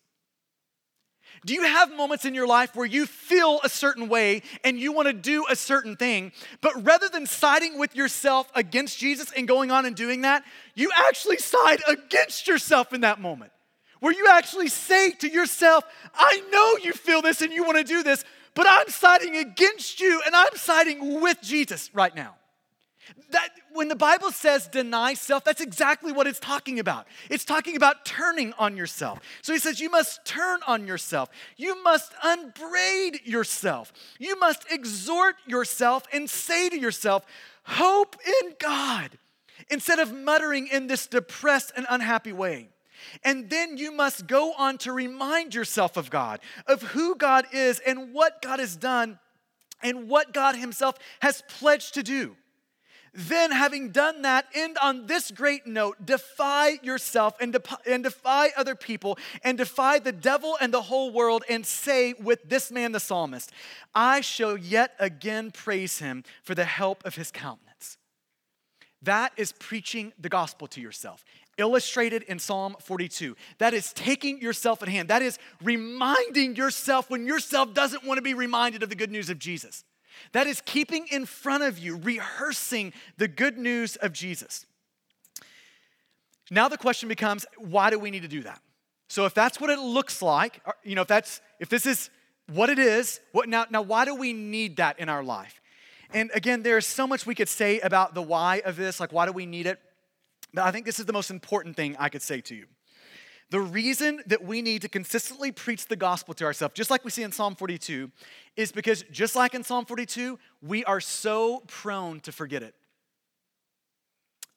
Do 1.47 1.53
you 1.53 1.63
have 1.63 1.95
moments 1.95 2.25
in 2.25 2.35
your 2.35 2.45
life 2.45 2.75
where 2.75 2.85
you 2.85 3.05
feel 3.05 3.61
a 3.63 3.69
certain 3.69 4.09
way 4.09 4.41
and 4.65 4.77
you 4.77 4.91
want 4.91 5.07
to 5.07 5.13
do 5.13 5.45
a 5.49 5.55
certain 5.55 5.95
thing, 5.95 6.33
but 6.59 6.83
rather 6.83 7.07
than 7.07 7.25
siding 7.25 7.79
with 7.79 7.95
yourself 7.95 8.51
against 8.53 8.99
Jesus 8.99 9.31
and 9.31 9.47
going 9.47 9.71
on 9.71 9.85
and 9.85 9.95
doing 9.95 10.23
that, 10.23 10.43
you 10.75 10.91
actually 11.07 11.37
side 11.37 11.79
against 11.87 12.49
yourself 12.49 12.91
in 12.91 12.99
that 13.01 13.21
moment? 13.21 13.53
Where 14.01 14.11
you 14.11 14.27
actually 14.29 14.67
say 14.67 15.11
to 15.11 15.29
yourself, 15.29 15.85
I 16.13 16.43
know 16.51 16.83
you 16.83 16.91
feel 16.91 17.21
this 17.21 17.41
and 17.41 17.53
you 17.53 17.63
want 17.63 17.77
to 17.77 17.85
do 17.85 18.03
this, 18.03 18.25
but 18.53 18.67
I'm 18.67 18.89
siding 18.89 19.37
against 19.37 20.01
you 20.01 20.21
and 20.25 20.35
I'm 20.35 20.55
siding 20.55 21.21
with 21.21 21.41
Jesus 21.41 21.89
right 21.93 22.13
now. 22.13 22.35
That 23.31 23.49
when 23.73 23.87
the 23.87 23.95
Bible 23.95 24.31
says 24.31 24.67
deny 24.67 25.13
self, 25.13 25.43
that's 25.43 25.61
exactly 25.61 26.11
what 26.11 26.27
it's 26.27 26.39
talking 26.39 26.79
about. 26.79 27.07
It's 27.29 27.45
talking 27.45 27.75
about 27.75 28.05
turning 28.05 28.53
on 28.59 28.77
yourself. 28.77 29.19
So 29.41 29.53
he 29.53 29.59
says 29.59 29.79
you 29.79 29.89
must 29.89 30.25
turn 30.25 30.59
on 30.67 30.87
yourself. 30.87 31.29
You 31.55 31.81
must 31.83 32.13
unbraid 32.23 33.21
yourself. 33.25 33.93
You 34.19 34.39
must 34.39 34.71
exhort 34.71 35.35
yourself 35.45 36.03
and 36.11 36.29
say 36.29 36.69
to 36.69 36.79
yourself, 36.79 37.25
hope 37.63 38.15
in 38.25 38.55
God. 38.59 39.17
instead 39.69 39.99
of 39.99 40.13
muttering 40.13 40.67
in 40.67 40.87
this 40.87 41.07
depressed 41.07 41.71
and 41.75 41.85
unhappy 41.89 42.31
way. 42.31 42.69
And 43.23 43.49
then 43.49 43.77
you 43.77 43.91
must 43.91 44.27
go 44.27 44.53
on 44.53 44.77
to 44.79 44.91
remind 44.91 45.53
yourself 45.53 45.97
of 45.97 46.09
God, 46.09 46.39
of 46.65 46.81
who 46.81 47.15
God 47.15 47.45
is 47.53 47.79
and 47.79 48.13
what 48.13 48.41
God 48.41 48.59
has 48.59 48.75
done 48.75 49.19
and 49.83 50.09
what 50.09 50.33
God 50.33 50.55
Himself 50.55 50.95
has 51.21 51.43
pledged 51.47 51.93
to 51.93 52.03
do. 52.03 52.35
Then, 53.19 53.49
having 53.49 53.89
done 53.89 54.21
that, 54.21 54.45
end 54.53 54.77
on 54.79 55.07
this 55.07 55.31
great 55.31 55.65
note 55.65 56.05
defy 56.05 56.77
yourself 56.83 57.35
and, 57.41 57.51
de- 57.51 57.91
and 57.91 58.03
defy 58.03 58.51
other 58.55 58.75
people 58.75 59.17
and 59.43 59.57
defy 59.57 59.97
the 59.97 60.11
devil 60.11 60.55
and 60.61 60.71
the 60.71 60.83
whole 60.83 61.11
world 61.11 61.43
and 61.49 61.65
say 61.65 62.13
with 62.13 62.47
this 62.47 62.69
man, 62.69 62.91
the 62.91 62.99
psalmist, 62.99 63.51
I 63.95 64.21
shall 64.21 64.55
yet 64.55 64.93
again 64.99 65.49
praise 65.49 65.97
him 65.97 66.23
for 66.43 66.53
the 66.53 66.65
help 66.65 67.03
of 67.05 67.15
his 67.15 67.31
countenance. 67.31 67.97
That 69.01 69.31
is 69.35 69.51
preaching 69.51 70.13
the 70.19 70.29
gospel 70.29 70.67
to 70.67 70.79
yourself 70.79 71.25
illustrated 71.57 72.21
in 72.21 72.37
Psalm 72.37 72.75
42. 72.79 73.35
That 73.57 73.73
is 73.73 73.91
taking 73.93 74.39
yourself 74.39 74.83
at 74.83 74.89
hand. 74.89 75.09
That 75.09 75.23
is 75.23 75.39
reminding 75.63 76.55
yourself 76.55 77.09
when 77.09 77.25
yourself 77.25 77.73
doesn't 77.73 78.05
want 78.05 78.19
to 78.19 78.21
be 78.21 78.35
reminded 78.35 78.83
of 78.83 78.89
the 78.89 78.95
good 78.95 79.09
news 79.09 79.31
of 79.31 79.39
Jesus. 79.39 79.83
That 80.31 80.47
is 80.47 80.61
keeping 80.65 81.07
in 81.07 81.25
front 81.25 81.63
of 81.63 81.79
you, 81.79 81.97
rehearsing 81.97 82.93
the 83.17 83.27
good 83.27 83.57
news 83.57 83.95
of 83.97 84.13
Jesus. 84.13 84.65
Now 86.49 86.67
the 86.67 86.77
question 86.77 87.09
becomes 87.09 87.45
why 87.57 87.89
do 87.89 87.99
we 87.99 88.11
need 88.11 88.21
to 88.21 88.27
do 88.27 88.43
that? 88.43 88.61
So 89.09 89.25
if 89.25 89.33
that's 89.33 89.59
what 89.59 89.69
it 89.69 89.79
looks 89.79 90.21
like, 90.21 90.61
uh, 90.65 90.71
you 90.83 90.95
know, 90.95 91.01
if 91.01 91.07
that's 91.07 91.41
if 91.59 91.69
this 91.69 91.85
is 91.85 92.09
what 92.51 92.69
it 92.69 92.79
is, 92.79 93.19
what 93.31 93.49
now 93.49 93.65
now 93.69 93.81
why 93.81 94.05
do 94.05 94.15
we 94.15 94.33
need 94.33 94.77
that 94.77 94.99
in 94.99 95.09
our 95.09 95.23
life? 95.23 95.61
And 96.13 96.31
again, 96.33 96.63
there's 96.63 96.87
so 96.87 97.05
much 97.05 97.25
we 97.25 97.35
could 97.35 97.49
say 97.49 97.79
about 97.79 98.13
the 98.13 98.21
why 98.21 98.61
of 98.63 98.75
this, 98.75 98.99
like 98.99 99.11
why 99.11 99.25
do 99.25 99.31
we 99.31 99.45
need 99.45 99.65
it? 99.65 99.79
But 100.53 100.63
I 100.63 100.71
think 100.71 100.85
this 100.85 100.99
is 100.99 101.05
the 101.05 101.13
most 101.13 101.29
important 101.29 101.75
thing 101.75 101.95
I 101.99 102.09
could 102.09 102.21
say 102.21 102.41
to 102.41 102.55
you. 102.55 102.65
The 103.49 103.59
reason 103.61 104.21
that 104.27 104.43
we 104.43 104.61
need 104.61 104.81
to 104.81 104.89
consistently 104.89 105.51
preach 105.51 105.87
the 105.87 105.95
gospel 105.95 106.33
to 106.33 106.43
ourselves, 106.43 106.73
just 106.75 106.89
like 106.89 107.05
we 107.05 107.11
see 107.11 107.23
in 107.23 107.31
Psalm 107.31 107.55
42, 107.55 108.11
is 108.57 108.73
because 108.73 109.03
just 109.09 109.35
like 109.35 109.55
in 109.55 109.63
Psalm 109.63 109.85
42, 109.85 110.37
we 110.61 110.83
are 110.83 110.99
so 110.99 111.63
prone 111.67 112.19
to 112.21 112.31
forget 112.33 112.61
it. 112.61 112.75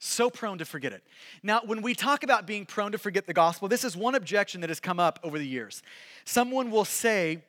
So 0.00 0.28
prone 0.30 0.58
to 0.58 0.64
forget 0.64 0.92
it. 0.92 1.04
Now, 1.42 1.60
when 1.64 1.82
we 1.82 1.94
talk 1.94 2.24
about 2.24 2.46
being 2.46 2.66
prone 2.66 2.90
to 2.92 2.98
forget 2.98 3.26
the 3.26 3.34
gospel, 3.34 3.68
this 3.68 3.84
is 3.84 3.96
one 3.96 4.14
objection 4.14 4.62
that 4.62 4.70
has 4.70 4.80
come 4.80 4.98
up 4.98 5.20
over 5.22 5.38
the 5.38 5.46
years. 5.46 5.82
Someone 6.24 6.70
will 6.70 6.86
say, 6.86 7.44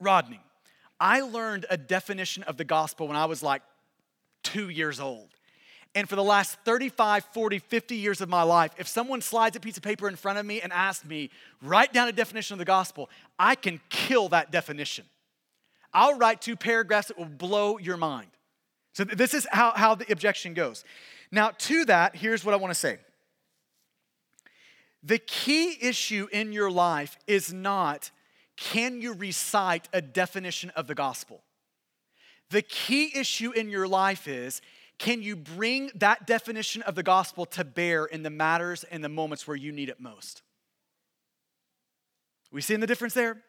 Rodney, 0.00 0.40
I 0.98 1.20
learned 1.20 1.66
a 1.68 1.76
definition 1.76 2.44
of 2.44 2.56
the 2.56 2.64
gospel 2.64 3.08
when 3.08 3.16
I 3.16 3.26
was 3.26 3.42
like 3.42 3.62
two 4.42 4.68
years 4.68 5.00
old. 5.00 5.35
And 5.96 6.06
for 6.06 6.14
the 6.14 6.22
last 6.22 6.58
35, 6.66 7.24
40, 7.32 7.58
50 7.58 7.96
years 7.96 8.20
of 8.20 8.28
my 8.28 8.42
life, 8.42 8.70
if 8.76 8.86
someone 8.86 9.22
slides 9.22 9.56
a 9.56 9.60
piece 9.60 9.78
of 9.78 9.82
paper 9.82 10.06
in 10.08 10.14
front 10.14 10.38
of 10.38 10.44
me 10.44 10.60
and 10.60 10.70
asks 10.70 11.06
me, 11.06 11.30
write 11.62 11.94
down 11.94 12.06
a 12.06 12.12
definition 12.12 12.52
of 12.52 12.58
the 12.58 12.66
gospel, 12.66 13.08
I 13.38 13.54
can 13.54 13.80
kill 13.88 14.28
that 14.28 14.52
definition. 14.52 15.06
I'll 15.94 16.18
write 16.18 16.42
two 16.42 16.54
paragraphs 16.54 17.08
that 17.08 17.16
will 17.16 17.24
blow 17.24 17.78
your 17.78 17.96
mind. 17.96 18.28
So, 18.92 19.04
this 19.04 19.32
is 19.32 19.46
how, 19.50 19.72
how 19.74 19.94
the 19.94 20.10
objection 20.12 20.52
goes. 20.52 20.84
Now, 21.32 21.52
to 21.56 21.86
that, 21.86 22.14
here's 22.14 22.44
what 22.44 22.52
I 22.52 22.58
want 22.58 22.72
to 22.72 22.78
say 22.78 22.98
the 25.02 25.18
key 25.18 25.78
issue 25.80 26.28
in 26.30 26.52
your 26.52 26.70
life 26.70 27.16
is 27.26 27.54
not 27.54 28.10
can 28.58 29.00
you 29.00 29.14
recite 29.14 29.88
a 29.94 30.02
definition 30.02 30.70
of 30.70 30.86
the 30.86 30.94
gospel? 30.94 31.42
The 32.50 32.62
key 32.62 33.12
issue 33.14 33.52
in 33.52 33.70
your 33.70 33.88
life 33.88 34.28
is 34.28 34.60
can 34.98 35.22
you 35.22 35.36
bring 35.36 35.90
that 35.96 36.26
definition 36.26 36.82
of 36.82 36.94
the 36.94 37.02
gospel 37.02 37.44
to 37.46 37.64
bear 37.64 38.06
in 38.06 38.22
the 38.22 38.30
matters 38.30 38.84
and 38.84 39.04
the 39.04 39.08
moments 39.08 39.46
where 39.46 39.56
you 39.56 39.72
need 39.72 39.88
it 39.88 40.00
most? 40.00 40.42
We 42.50 42.62
seeing 42.62 42.80
the 42.80 42.86
difference 42.86 43.14
there? 43.14 43.42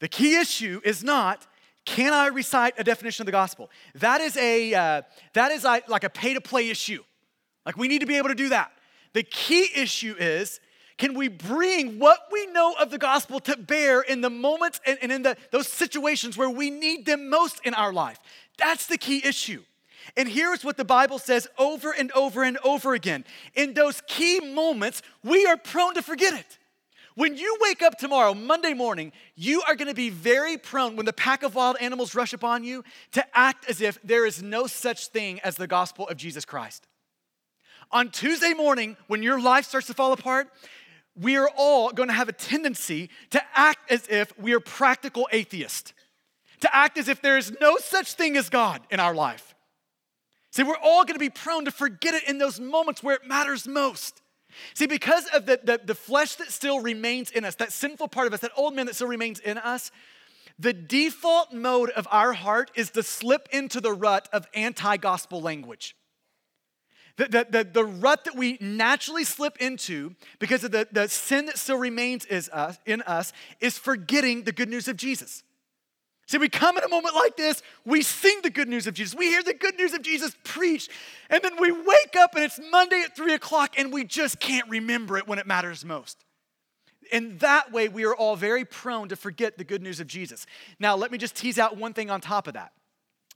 The 0.00 0.08
key 0.08 0.36
issue 0.36 0.80
is 0.84 1.02
not 1.02 1.46
can 1.86 2.12
I 2.12 2.26
recite 2.26 2.74
a 2.78 2.84
definition 2.84 3.22
of 3.22 3.26
the 3.26 3.32
gospel? 3.32 3.70
That 3.94 4.20
is 4.20 4.36
a 4.36 4.74
uh, 4.74 5.02
that 5.32 5.50
is 5.50 5.64
a, 5.64 5.82
like 5.88 6.04
a 6.04 6.10
pay 6.10 6.34
to 6.34 6.40
play 6.40 6.68
issue. 6.68 7.02
Like 7.64 7.76
we 7.76 7.88
need 7.88 8.00
to 8.00 8.06
be 8.06 8.16
able 8.16 8.28
to 8.28 8.34
do 8.34 8.50
that. 8.50 8.70
The 9.12 9.22
key 9.22 9.68
issue 9.74 10.14
is 10.18 10.60
can 10.98 11.14
we 11.14 11.28
bring 11.28 11.98
what 11.98 12.28
we 12.30 12.46
know 12.48 12.74
of 12.78 12.90
the 12.90 12.98
gospel 12.98 13.40
to 13.40 13.56
bear 13.56 14.02
in 14.02 14.20
the 14.20 14.28
moments 14.28 14.80
and, 14.84 14.98
and 15.00 15.10
in 15.10 15.22
the, 15.22 15.36
those 15.50 15.66
situations 15.66 16.36
where 16.36 16.50
we 16.50 16.68
need 16.68 17.06
them 17.06 17.30
most 17.30 17.60
in 17.64 17.72
our 17.72 17.92
life? 17.92 18.18
That's 18.58 18.86
the 18.86 18.98
key 18.98 19.22
issue. 19.24 19.62
And 20.16 20.28
here's 20.28 20.64
what 20.64 20.76
the 20.76 20.84
Bible 20.84 21.18
says 21.18 21.48
over 21.58 21.92
and 21.92 22.10
over 22.12 22.42
and 22.42 22.58
over 22.64 22.94
again. 22.94 23.24
In 23.54 23.74
those 23.74 24.02
key 24.06 24.40
moments, 24.40 25.02
we 25.22 25.46
are 25.46 25.56
prone 25.56 25.94
to 25.94 26.02
forget 26.02 26.34
it. 26.34 26.58
When 27.16 27.36
you 27.36 27.58
wake 27.60 27.82
up 27.82 27.98
tomorrow, 27.98 28.34
Monday 28.34 28.72
morning, 28.72 29.12
you 29.34 29.62
are 29.68 29.74
gonna 29.74 29.94
be 29.94 30.10
very 30.10 30.56
prone, 30.56 30.96
when 30.96 31.06
the 31.06 31.12
pack 31.12 31.42
of 31.42 31.54
wild 31.54 31.76
animals 31.80 32.14
rush 32.14 32.32
upon 32.32 32.64
you, 32.64 32.84
to 33.12 33.24
act 33.36 33.68
as 33.68 33.80
if 33.80 33.98
there 34.02 34.24
is 34.24 34.42
no 34.42 34.66
such 34.66 35.08
thing 35.08 35.40
as 35.40 35.56
the 35.56 35.66
gospel 35.66 36.08
of 36.08 36.16
Jesus 36.16 36.44
Christ. 36.44 36.86
On 37.90 38.10
Tuesday 38.10 38.54
morning, 38.54 38.96
when 39.08 39.22
your 39.22 39.40
life 39.40 39.66
starts 39.66 39.88
to 39.88 39.94
fall 39.94 40.12
apart, 40.12 40.48
we 41.16 41.36
are 41.36 41.50
all 41.56 41.90
gonna 41.90 42.12
have 42.12 42.28
a 42.28 42.32
tendency 42.32 43.10
to 43.30 43.42
act 43.54 43.90
as 43.90 44.06
if 44.08 44.32
we 44.38 44.52
are 44.54 44.60
practical 44.60 45.28
atheists, 45.32 45.92
to 46.60 46.74
act 46.74 46.96
as 46.96 47.08
if 47.08 47.20
there 47.20 47.36
is 47.36 47.52
no 47.60 47.76
such 47.76 48.14
thing 48.14 48.36
as 48.36 48.48
God 48.48 48.80
in 48.90 49.00
our 49.00 49.14
life. 49.14 49.54
See, 50.50 50.62
we're 50.62 50.76
all 50.82 51.04
gonna 51.04 51.18
be 51.18 51.30
prone 51.30 51.64
to 51.64 51.70
forget 51.70 52.14
it 52.14 52.24
in 52.28 52.38
those 52.38 52.58
moments 52.58 53.02
where 53.02 53.14
it 53.14 53.26
matters 53.26 53.68
most. 53.68 54.20
See, 54.74 54.86
because 54.86 55.26
of 55.26 55.46
the, 55.46 55.60
the, 55.62 55.80
the, 55.84 55.94
flesh 55.94 56.34
that 56.36 56.50
still 56.50 56.80
remains 56.80 57.30
in 57.30 57.44
us, 57.44 57.54
that 57.56 57.72
sinful 57.72 58.08
part 58.08 58.26
of 58.26 58.34
us, 58.34 58.40
that 58.40 58.50
old 58.56 58.74
man 58.74 58.86
that 58.86 58.94
still 58.94 59.06
remains 59.06 59.38
in 59.38 59.58
us, 59.58 59.92
the 60.58 60.72
default 60.72 61.52
mode 61.52 61.90
of 61.90 62.06
our 62.10 62.32
heart 62.32 62.70
is 62.74 62.90
to 62.90 63.02
slip 63.02 63.48
into 63.52 63.80
the 63.80 63.92
rut 63.92 64.28
of 64.32 64.46
anti 64.54 64.96
gospel 64.96 65.40
language. 65.40 65.96
The, 67.16 67.24
the, 67.24 67.46
the, 67.50 67.64
the, 67.64 67.84
rut 67.84 68.24
that 68.24 68.36
we 68.36 68.56
naturally 68.60 69.24
slip 69.24 69.58
into 69.58 70.14
because 70.38 70.64
of 70.64 70.70
the, 70.70 70.88
the 70.90 71.08
sin 71.08 71.46
that 71.46 71.58
still 71.58 71.76
remains 71.76 72.24
is 72.24 72.48
us, 72.50 72.78
in 72.86 73.02
us 73.02 73.32
is 73.60 73.76
forgetting 73.76 74.44
the 74.44 74.52
good 74.52 74.68
news 74.68 74.88
of 74.88 74.96
Jesus. 74.96 75.42
See, 76.30 76.38
we 76.38 76.48
come 76.48 76.78
in 76.78 76.84
a 76.84 76.88
moment 76.88 77.16
like 77.16 77.36
this, 77.36 77.60
we 77.84 78.02
sing 78.02 78.38
the 78.44 78.50
good 78.50 78.68
news 78.68 78.86
of 78.86 78.94
Jesus, 78.94 79.18
we 79.18 79.26
hear 79.26 79.42
the 79.42 79.52
good 79.52 79.76
news 79.76 79.94
of 79.94 80.02
Jesus 80.02 80.32
preached, 80.44 80.88
and 81.28 81.42
then 81.42 81.60
we 81.60 81.72
wake 81.72 82.14
up 82.16 82.36
and 82.36 82.44
it's 82.44 82.60
Monday 82.70 83.02
at 83.04 83.16
three 83.16 83.34
o'clock 83.34 83.74
and 83.76 83.92
we 83.92 84.04
just 84.04 84.38
can't 84.38 84.68
remember 84.68 85.18
it 85.18 85.26
when 85.26 85.40
it 85.40 85.46
matters 85.48 85.84
most. 85.84 86.24
In 87.10 87.38
that 87.38 87.72
way, 87.72 87.88
we 87.88 88.04
are 88.04 88.14
all 88.14 88.36
very 88.36 88.64
prone 88.64 89.08
to 89.08 89.16
forget 89.16 89.58
the 89.58 89.64
good 89.64 89.82
news 89.82 89.98
of 89.98 90.06
Jesus. 90.06 90.46
Now, 90.78 90.94
let 90.94 91.10
me 91.10 91.18
just 91.18 91.34
tease 91.34 91.58
out 91.58 91.76
one 91.76 91.94
thing 91.94 92.10
on 92.10 92.20
top 92.20 92.46
of 92.46 92.54
that. 92.54 92.70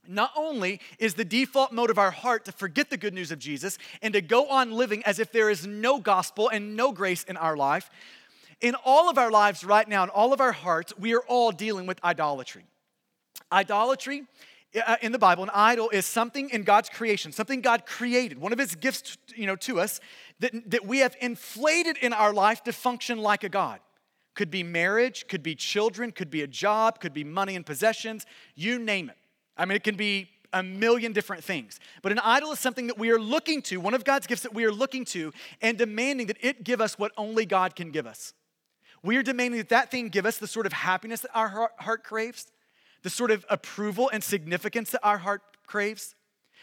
Not 0.07 0.31
only 0.37 0.79
is 0.97 1.15
the 1.15 1.25
default 1.25 1.73
mode 1.73 1.89
of 1.89 1.99
our 1.99 2.11
heart 2.11 2.45
to 2.45 2.53
forget 2.53 2.89
the 2.89 2.95
good 2.95 3.13
news 3.13 3.29
of 3.29 3.39
Jesus 3.39 3.77
and 4.01 4.13
to 4.13 4.21
go 4.21 4.47
on 4.47 4.71
living 4.71 5.03
as 5.03 5.19
if 5.19 5.33
there 5.33 5.49
is 5.49 5.67
no 5.67 5.99
gospel 5.99 6.47
and 6.47 6.77
no 6.77 6.93
grace 6.93 7.25
in 7.25 7.35
our 7.35 7.57
life, 7.57 7.89
in 8.61 8.73
all 8.85 9.09
of 9.09 9.17
our 9.17 9.31
lives 9.31 9.65
right 9.65 9.85
now, 9.85 10.05
in 10.05 10.09
all 10.09 10.31
of 10.31 10.39
our 10.39 10.53
hearts, 10.53 10.97
we 10.97 11.13
are 11.13 11.23
all 11.27 11.51
dealing 11.51 11.87
with 11.87 12.01
idolatry. 12.01 12.63
Idolatry 13.51 14.23
uh, 14.85 14.97
in 15.01 15.11
the 15.11 15.19
Bible, 15.19 15.43
an 15.43 15.51
idol 15.53 15.89
is 15.89 16.05
something 16.05 16.49
in 16.49 16.63
God's 16.63 16.89
creation, 16.89 17.31
something 17.31 17.61
God 17.61 17.85
created, 17.85 18.39
one 18.39 18.51
of 18.51 18.59
his 18.59 18.75
gifts 18.75 19.17
you 19.35 19.47
know, 19.47 19.55
to 19.57 19.79
us 19.79 19.99
that, 20.39 20.69
that 20.69 20.85
we 20.85 20.99
have 20.99 21.15
inflated 21.21 21.97
in 21.97 22.13
our 22.13 22.33
life 22.33 22.63
to 22.63 22.73
function 22.73 23.19
like 23.19 23.43
a 23.43 23.49
God. 23.49 23.79
Could 24.33 24.51
be 24.51 24.63
marriage, 24.63 25.27
could 25.27 25.43
be 25.43 25.55
children, 25.55 26.11
could 26.11 26.29
be 26.29 26.41
a 26.41 26.47
job, 26.47 26.99
could 26.99 27.13
be 27.13 27.23
money 27.23 27.55
and 27.55 27.65
possessions, 27.65 28.25
you 28.55 28.77
name 28.79 29.09
it. 29.09 29.17
I 29.55 29.65
mean, 29.65 29.77
it 29.77 29.83
can 29.83 29.95
be 29.95 30.29
a 30.51 30.61
million 30.61 31.13
different 31.13 31.43
things. 31.43 31.79
But 32.01 32.11
an 32.11 32.19
idol 32.19 32.51
is 32.51 32.59
something 32.59 32.87
that 32.87 32.97
we 32.97 33.11
are 33.11 33.19
looking 33.19 33.61
to, 33.63 33.77
one 33.77 33.93
of 33.93 34.03
God's 34.03 34.27
gifts 34.27 34.43
that 34.43 34.53
we 34.53 34.65
are 34.65 34.71
looking 34.71 35.05
to, 35.05 35.31
and 35.61 35.77
demanding 35.77 36.27
that 36.27 36.37
it 36.41 36.63
give 36.63 36.81
us 36.81 36.99
what 36.99 37.11
only 37.17 37.45
God 37.45 37.75
can 37.75 37.91
give 37.91 38.07
us. 38.07 38.33
We 39.03 39.17
are 39.17 39.23
demanding 39.23 39.59
that 39.59 39.69
that 39.69 39.91
thing 39.91 40.09
give 40.09 40.25
us 40.25 40.37
the 40.37 40.47
sort 40.47 40.65
of 40.65 40.73
happiness 40.73 41.21
that 41.21 41.31
our 41.33 41.71
heart 41.77 42.03
craves, 42.03 42.51
the 43.05 43.11
sort 43.11 43.29
of 43.29 43.45
approval 43.51 44.09
and 44.11 44.23
significance 44.23 44.89
that 44.89 44.99
our 45.03 45.19
heart 45.19 45.43
craves, 45.67 46.15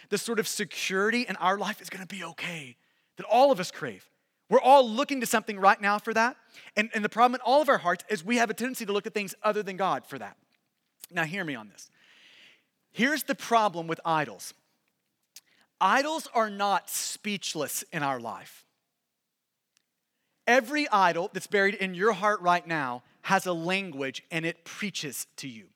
the 0.08 0.18
sort 0.18 0.40
of 0.40 0.48
security 0.48 1.22
in 1.22 1.36
our 1.36 1.56
life 1.56 1.80
is 1.80 1.88
gonna 1.88 2.04
be 2.04 2.24
okay 2.24 2.74
that 3.16 3.24
all 3.26 3.52
of 3.52 3.60
us 3.60 3.70
crave. 3.70 4.10
We're 4.50 4.60
all 4.60 4.90
looking 4.90 5.20
to 5.20 5.26
something 5.26 5.56
right 5.56 5.80
now 5.80 6.00
for 6.00 6.12
that. 6.12 6.36
And, 6.76 6.90
and 6.94 7.04
the 7.04 7.08
problem 7.08 7.36
in 7.36 7.40
all 7.42 7.62
of 7.62 7.68
our 7.68 7.78
hearts 7.78 8.04
is 8.08 8.24
we 8.24 8.38
have 8.38 8.50
a 8.50 8.54
tendency 8.54 8.84
to 8.84 8.92
look 8.92 9.06
at 9.06 9.14
things 9.14 9.36
other 9.44 9.62
than 9.62 9.76
God 9.76 10.04
for 10.04 10.18
that. 10.18 10.36
Now, 11.12 11.22
hear 11.22 11.44
me 11.44 11.54
on 11.54 11.68
this. 11.68 11.92
Here's 12.90 13.22
the 13.22 13.36
problem 13.36 13.86
with 13.86 14.00
idols 14.04 14.52
idols 15.80 16.28
are 16.34 16.50
not 16.50 16.90
speechless 16.90 17.84
in 17.92 18.02
our 18.02 18.18
life. 18.18 18.64
Every 20.48 20.88
idol 20.88 21.30
that's 21.32 21.46
buried 21.46 21.76
in 21.76 21.94
your 21.94 22.14
heart 22.14 22.40
right 22.40 22.66
now 22.66 23.04
has 23.20 23.46
a 23.46 23.52
language 23.52 24.24
and 24.32 24.44
it 24.44 24.64
preaches 24.64 25.28
to 25.36 25.46
you. 25.46 25.68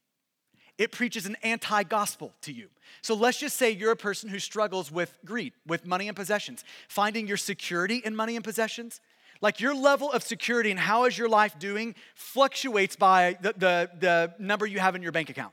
It 0.79 0.93
preaches 0.93 1.27
an 1.27 1.37
anti 1.43 1.83
gospel 1.83 2.33
to 2.43 2.53
you. 2.53 2.69
So 3.03 3.15
let's 3.15 3.39
just 3.39 3.57
say 3.57 3.71
you're 3.71 3.93
a 3.93 3.97
person 3.97 4.29
who 4.29 4.39
struggles 4.39 4.91
with 4.91 5.17
greed, 5.25 5.53
with 5.67 5.87
money 5.87 6.09
and 6.09 6.17
possessions, 6.17 6.65
finding 6.89 7.27
your 7.27 7.37
security 7.37 8.03
in 8.05 8.15
money 8.15 8.37
and 8.37 8.45
possessions. 8.45 9.01
Like 9.43 9.61
your 9.61 9.75
level 9.75 10.11
of 10.11 10.23
security 10.23 10.71
and 10.71 10.81
how 10.81 11.05
is 11.05 11.17
your 11.17 11.29
life 11.29 11.59
doing 11.59 11.95
fluctuates 12.15 12.97
by 12.97 13.37
the, 13.43 13.53
the, 13.57 13.91
the 13.99 14.35
number 14.39 14.67
you 14.67 14.79
have 14.79 14.95
in 14.95 15.03
your 15.03 15.13
bank 15.13 15.29
account. 15.29 15.53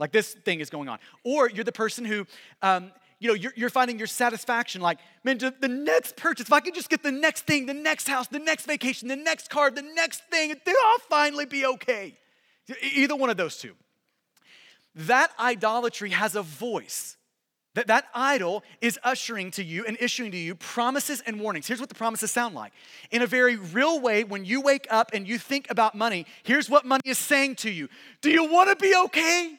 Like 0.00 0.10
this 0.10 0.34
thing 0.34 0.60
is 0.60 0.70
going 0.70 0.88
on. 0.88 0.98
Or 1.24 1.48
you're 1.48 1.62
the 1.62 1.70
person 1.70 2.04
who, 2.04 2.26
um, 2.62 2.90
you 3.20 3.28
know, 3.28 3.34
you're, 3.34 3.52
you're, 3.54 3.70
finding 3.70 3.98
your 3.98 4.06
satisfaction 4.08 4.80
like, 4.80 4.98
man, 5.22 5.38
the 5.38 5.68
next 5.68 6.16
purchase, 6.16 6.46
if 6.46 6.52
I 6.52 6.60
could 6.60 6.74
just 6.74 6.88
get 6.88 7.02
the 7.02 7.12
next 7.12 7.42
thing, 7.42 7.66
the 7.66 7.74
next 7.74 8.08
house, 8.08 8.26
the 8.26 8.38
next 8.38 8.66
vacation, 8.66 9.08
the 9.08 9.16
next 9.16 9.50
car, 9.50 9.70
the 9.70 9.82
next 9.82 10.24
thing, 10.30 10.52
I'll 10.66 10.98
finally 11.08 11.44
be 11.44 11.66
okay. 11.66 12.14
Either 12.94 13.14
one 13.14 13.30
of 13.30 13.36
those 13.36 13.58
two. 13.58 13.74
That 14.94 15.30
idolatry 15.38 16.10
has 16.10 16.34
a 16.34 16.42
voice. 16.42 17.16
That, 17.74 17.86
that 17.86 18.06
idol 18.14 18.64
is 18.80 18.98
ushering 19.04 19.52
to 19.52 19.62
you 19.62 19.84
and 19.86 19.96
issuing 20.00 20.32
to 20.32 20.36
you 20.36 20.56
promises 20.56 21.22
and 21.24 21.40
warnings. 21.40 21.68
Here's 21.68 21.78
what 21.78 21.88
the 21.88 21.94
promises 21.94 22.32
sound 22.32 22.54
like. 22.54 22.72
In 23.12 23.22
a 23.22 23.26
very 23.26 23.54
real 23.54 24.00
way, 24.00 24.24
when 24.24 24.44
you 24.44 24.60
wake 24.60 24.88
up 24.90 25.12
and 25.14 25.26
you 25.26 25.38
think 25.38 25.70
about 25.70 25.94
money, 25.94 26.26
here's 26.42 26.68
what 26.68 26.84
money 26.84 27.02
is 27.04 27.16
saying 27.16 27.56
to 27.56 27.70
you 27.70 27.88
Do 28.22 28.30
you 28.30 28.50
want 28.50 28.70
to 28.70 28.76
be 28.76 28.94
okay? 29.04 29.56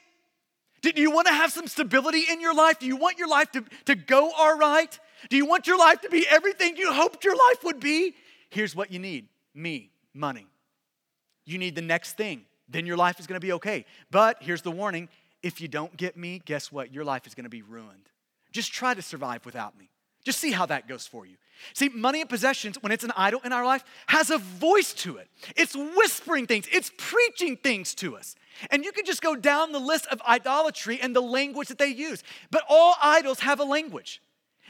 Do 0.81 0.91
you 0.95 1.11
want 1.11 1.27
to 1.27 1.33
have 1.33 1.51
some 1.51 1.67
stability 1.67 2.25
in 2.29 2.41
your 2.41 2.55
life? 2.55 2.79
Do 2.79 2.87
you 2.87 2.97
want 2.97 3.17
your 3.17 3.27
life 3.27 3.51
to, 3.51 3.63
to 3.85 3.95
go 3.95 4.31
all 4.31 4.57
right? 4.57 4.99
Do 5.29 5.37
you 5.37 5.45
want 5.45 5.67
your 5.67 5.77
life 5.77 6.01
to 6.01 6.09
be 6.09 6.25
everything 6.27 6.75
you 6.75 6.91
hoped 6.91 7.23
your 7.23 7.35
life 7.35 7.63
would 7.63 7.79
be? 7.79 8.15
Here's 8.49 8.75
what 8.75 8.91
you 8.91 8.99
need 8.99 9.27
me, 9.53 9.91
money. 10.13 10.47
You 11.45 11.57
need 11.57 11.75
the 11.75 11.81
next 11.81 12.17
thing. 12.17 12.45
Then 12.67 12.85
your 12.85 12.97
life 12.97 13.19
is 13.19 13.27
going 13.27 13.39
to 13.39 13.45
be 13.45 13.51
okay. 13.53 13.85
But 14.09 14.37
here's 14.39 14.61
the 14.61 14.71
warning 14.71 15.09
if 15.43 15.61
you 15.61 15.67
don't 15.67 15.95
get 15.97 16.17
me, 16.17 16.41
guess 16.45 16.71
what? 16.71 16.93
Your 16.93 17.03
life 17.03 17.27
is 17.27 17.35
going 17.35 17.45
to 17.45 17.49
be 17.49 17.61
ruined. 17.61 18.09
Just 18.51 18.73
try 18.73 18.93
to 18.93 19.01
survive 19.01 19.45
without 19.45 19.77
me. 19.77 19.89
Just 20.23 20.39
see 20.39 20.51
how 20.51 20.65
that 20.67 20.87
goes 20.87 21.07
for 21.07 21.25
you. 21.25 21.37
See, 21.73 21.89
money 21.89 22.21
and 22.21 22.29
possessions, 22.29 22.77
when 22.81 22.91
it's 22.91 23.03
an 23.03 23.11
idol 23.15 23.41
in 23.43 23.53
our 23.53 23.65
life, 23.65 23.83
has 24.07 24.29
a 24.29 24.37
voice 24.37 24.93
to 24.93 25.17
it. 25.17 25.27
It's 25.55 25.75
whispering 25.75 26.47
things, 26.47 26.67
it's 26.71 26.91
preaching 26.97 27.57
things 27.57 27.95
to 27.95 28.17
us. 28.17 28.35
And 28.69 28.83
you 28.83 28.91
can 28.91 29.05
just 29.05 29.21
go 29.21 29.35
down 29.35 29.71
the 29.71 29.79
list 29.79 30.07
of 30.07 30.21
idolatry 30.27 30.99
and 31.01 31.15
the 31.15 31.21
language 31.21 31.69
that 31.69 31.77
they 31.77 31.87
use. 31.87 32.23
But 32.51 32.63
all 32.69 32.95
idols 33.01 33.39
have 33.39 33.59
a 33.59 33.63
language. 33.63 34.21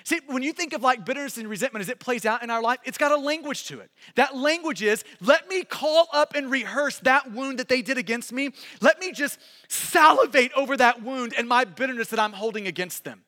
See, 0.04 0.20
when 0.28 0.44
you 0.44 0.54
think 0.54 0.74
of 0.74 0.82
like 0.82 1.06
bitterness 1.06 1.38
and 1.38 1.48
resentment 1.48 1.82
as 1.82 1.90
it 1.90 2.00
plays 2.00 2.26
out 2.26 2.44
in 2.44 2.50
our 2.50 2.62
life, 2.62 2.80
it's 2.86 2.98
got 2.98 3.12
a 3.12 3.18
language 3.18 3.66
to 3.66 3.80
it. 3.80 3.92
That 4.16 4.36
language 4.36 4.82
is 4.82 5.04
let 5.20 5.48
me 5.48 5.64
call 5.64 6.08
up 6.14 6.36
and 6.36 6.50
rehearse 6.50 7.00
that 7.00 7.32
wound 7.32 7.60
that 7.60 7.68
they 7.68 7.82
did 7.82 7.98
against 7.98 8.32
me. 8.32 8.52
Let 8.82 9.00
me 9.00 9.12
just 9.12 9.40
salivate 9.68 10.52
over 10.56 10.76
that 10.78 11.04
wound 11.04 11.34
and 11.38 11.48
my 11.48 11.66
bitterness 11.66 12.08
that 12.10 12.20
I'm 12.20 12.34
holding 12.34 12.68
against 12.68 13.04
them. 13.04 13.24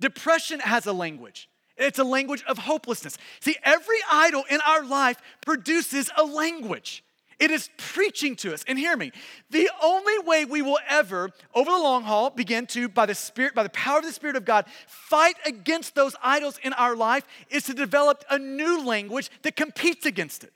Depression 0.00 0.60
has 0.60 0.86
a 0.86 0.92
language. 0.92 1.48
It's 1.76 1.98
a 1.98 2.04
language 2.04 2.44
of 2.46 2.58
hopelessness. 2.58 3.18
See, 3.40 3.56
every 3.64 3.98
idol 4.10 4.44
in 4.48 4.60
our 4.60 4.84
life 4.84 5.20
produces 5.44 6.10
a 6.16 6.24
language. 6.24 7.04
It 7.38 7.50
is 7.50 7.70
preaching 7.76 8.36
to 8.36 8.54
us. 8.54 8.64
And 8.66 8.78
hear 8.78 8.96
me, 8.96 9.12
the 9.50 9.70
only 9.82 10.18
way 10.20 10.44
we 10.44 10.62
will 10.62 10.78
ever, 10.88 11.30
over 11.54 11.70
the 11.70 11.78
long 11.78 12.04
haul, 12.04 12.30
begin 12.30 12.66
to, 12.68 12.88
by 12.88 13.06
the 13.06 13.14
Spirit, 13.14 13.54
by 13.54 13.62
the 13.62 13.70
power 13.70 13.98
of 13.98 14.04
the 14.04 14.12
Spirit 14.12 14.36
of 14.36 14.44
God, 14.44 14.66
fight 14.86 15.36
against 15.44 15.94
those 15.94 16.14
idols 16.22 16.58
in 16.62 16.72
our 16.74 16.94
life 16.96 17.24
is 17.50 17.64
to 17.64 17.74
develop 17.74 18.24
a 18.30 18.38
new 18.38 18.84
language 18.84 19.30
that 19.42 19.56
competes 19.56 20.06
against 20.06 20.44
it. 20.44 20.52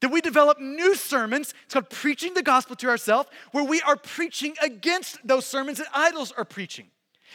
That 0.00 0.10
we 0.10 0.20
develop 0.20 0.60
new 0.60 0.94
sermons, 0.94 1.54
it's 1.64 1.74
called 1.74 1.90
preaching 1.90 2.34
the 2.34 2.42
gospel 2.42 2.76
to 2.76 2.88
ourselves, 2.88 3.28
where 3.52 3.64
we 3.64 3.80
are 3.82 3.96
preaching 3.96 4.54
against 4.62 5.18
those 5.26 5.46
sermons 5.46 5.78
that 5.78 5.86
idols 5.94 6.32
are 6.32 6.44
preaching. 6.44 6.88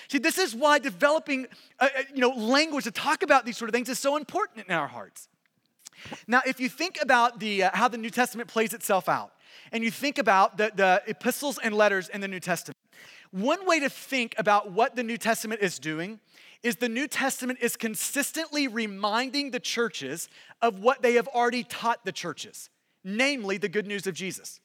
See, 0.10 0.20
this 0.20 0.38
is 0.38 0.56
why 0.56 0.80
developing 0.80 1.48
a, 1.80 1.90
you 2.14 2.22
know, 2.22 2.30
language 2.30 2.86
to 2.86 2.92
talk 2.92 3.24
about 3.24 3.46
these 3.46 3.58
sort 3.58 3.70
of 3.70 3.74
things 3.74 3.90
is 3.90 4.00
so 4.00 4.16
important 4.16 4.68
in 4.68 4.74
our 4.74 4.88
hearts. 4.88 5.28
Now, 6.28 6.42
if 6.46 6.60
you 6.60 6.70
think 6.70 7.00
about 7.02 7.40
the, 7.40 7.64
uh, 7.64 7.72
how 7.74 7.88
the 7.88 7.98
New 7.98 8.10
Testament 8.10 8.50
plays 8.50 8.74
itself 8.74 9.10
out, 9.10 9.34
and 9.72 9.84
you 9.84 9.92
think 9.92 10.18
about 10.18 10.58
the, 10.58 10.72
the 10.74 11.02
epistles 11.08 11.60
and 11.62 11.76
letters 11.76 12.10
in 12.10 12.22
the 12.22 12.28
New 12.28 12.40
Testament, 12.40 12.78
one 13.32 13.66
way 13.66 13.80
to 13.80 13.90
think 13.90 14.36
about 14.38 14.72
what 14.72 14.96
the 14.96 15.04
New 15.04 15.18
Testament 15.18 15.62
is 15.62 15.80
doing 15.80 16.20
is 16.64 16.76
the 16.76 16.90
New 16.90 17.08
Testament 17.08 17.60
is 17.62 17.76
consistently 17.76 18.68
reminding 18.68 19.52
the 19.52 19.60
churches 19.60 20.30
of 20.62 20.80
what 20.80 21.02
they 21.02 21.14
have 21.14 21.28
already 21.30 21.64
taught 21.64 22.06
the 22.06 22.12
churches, 22.12 22.70
namely 23.04 23.58
the 23.58 23.70
good 23.70 23.88
news 23.88 24.06
of 24.06 24.14
Jesus. 24.14 24.60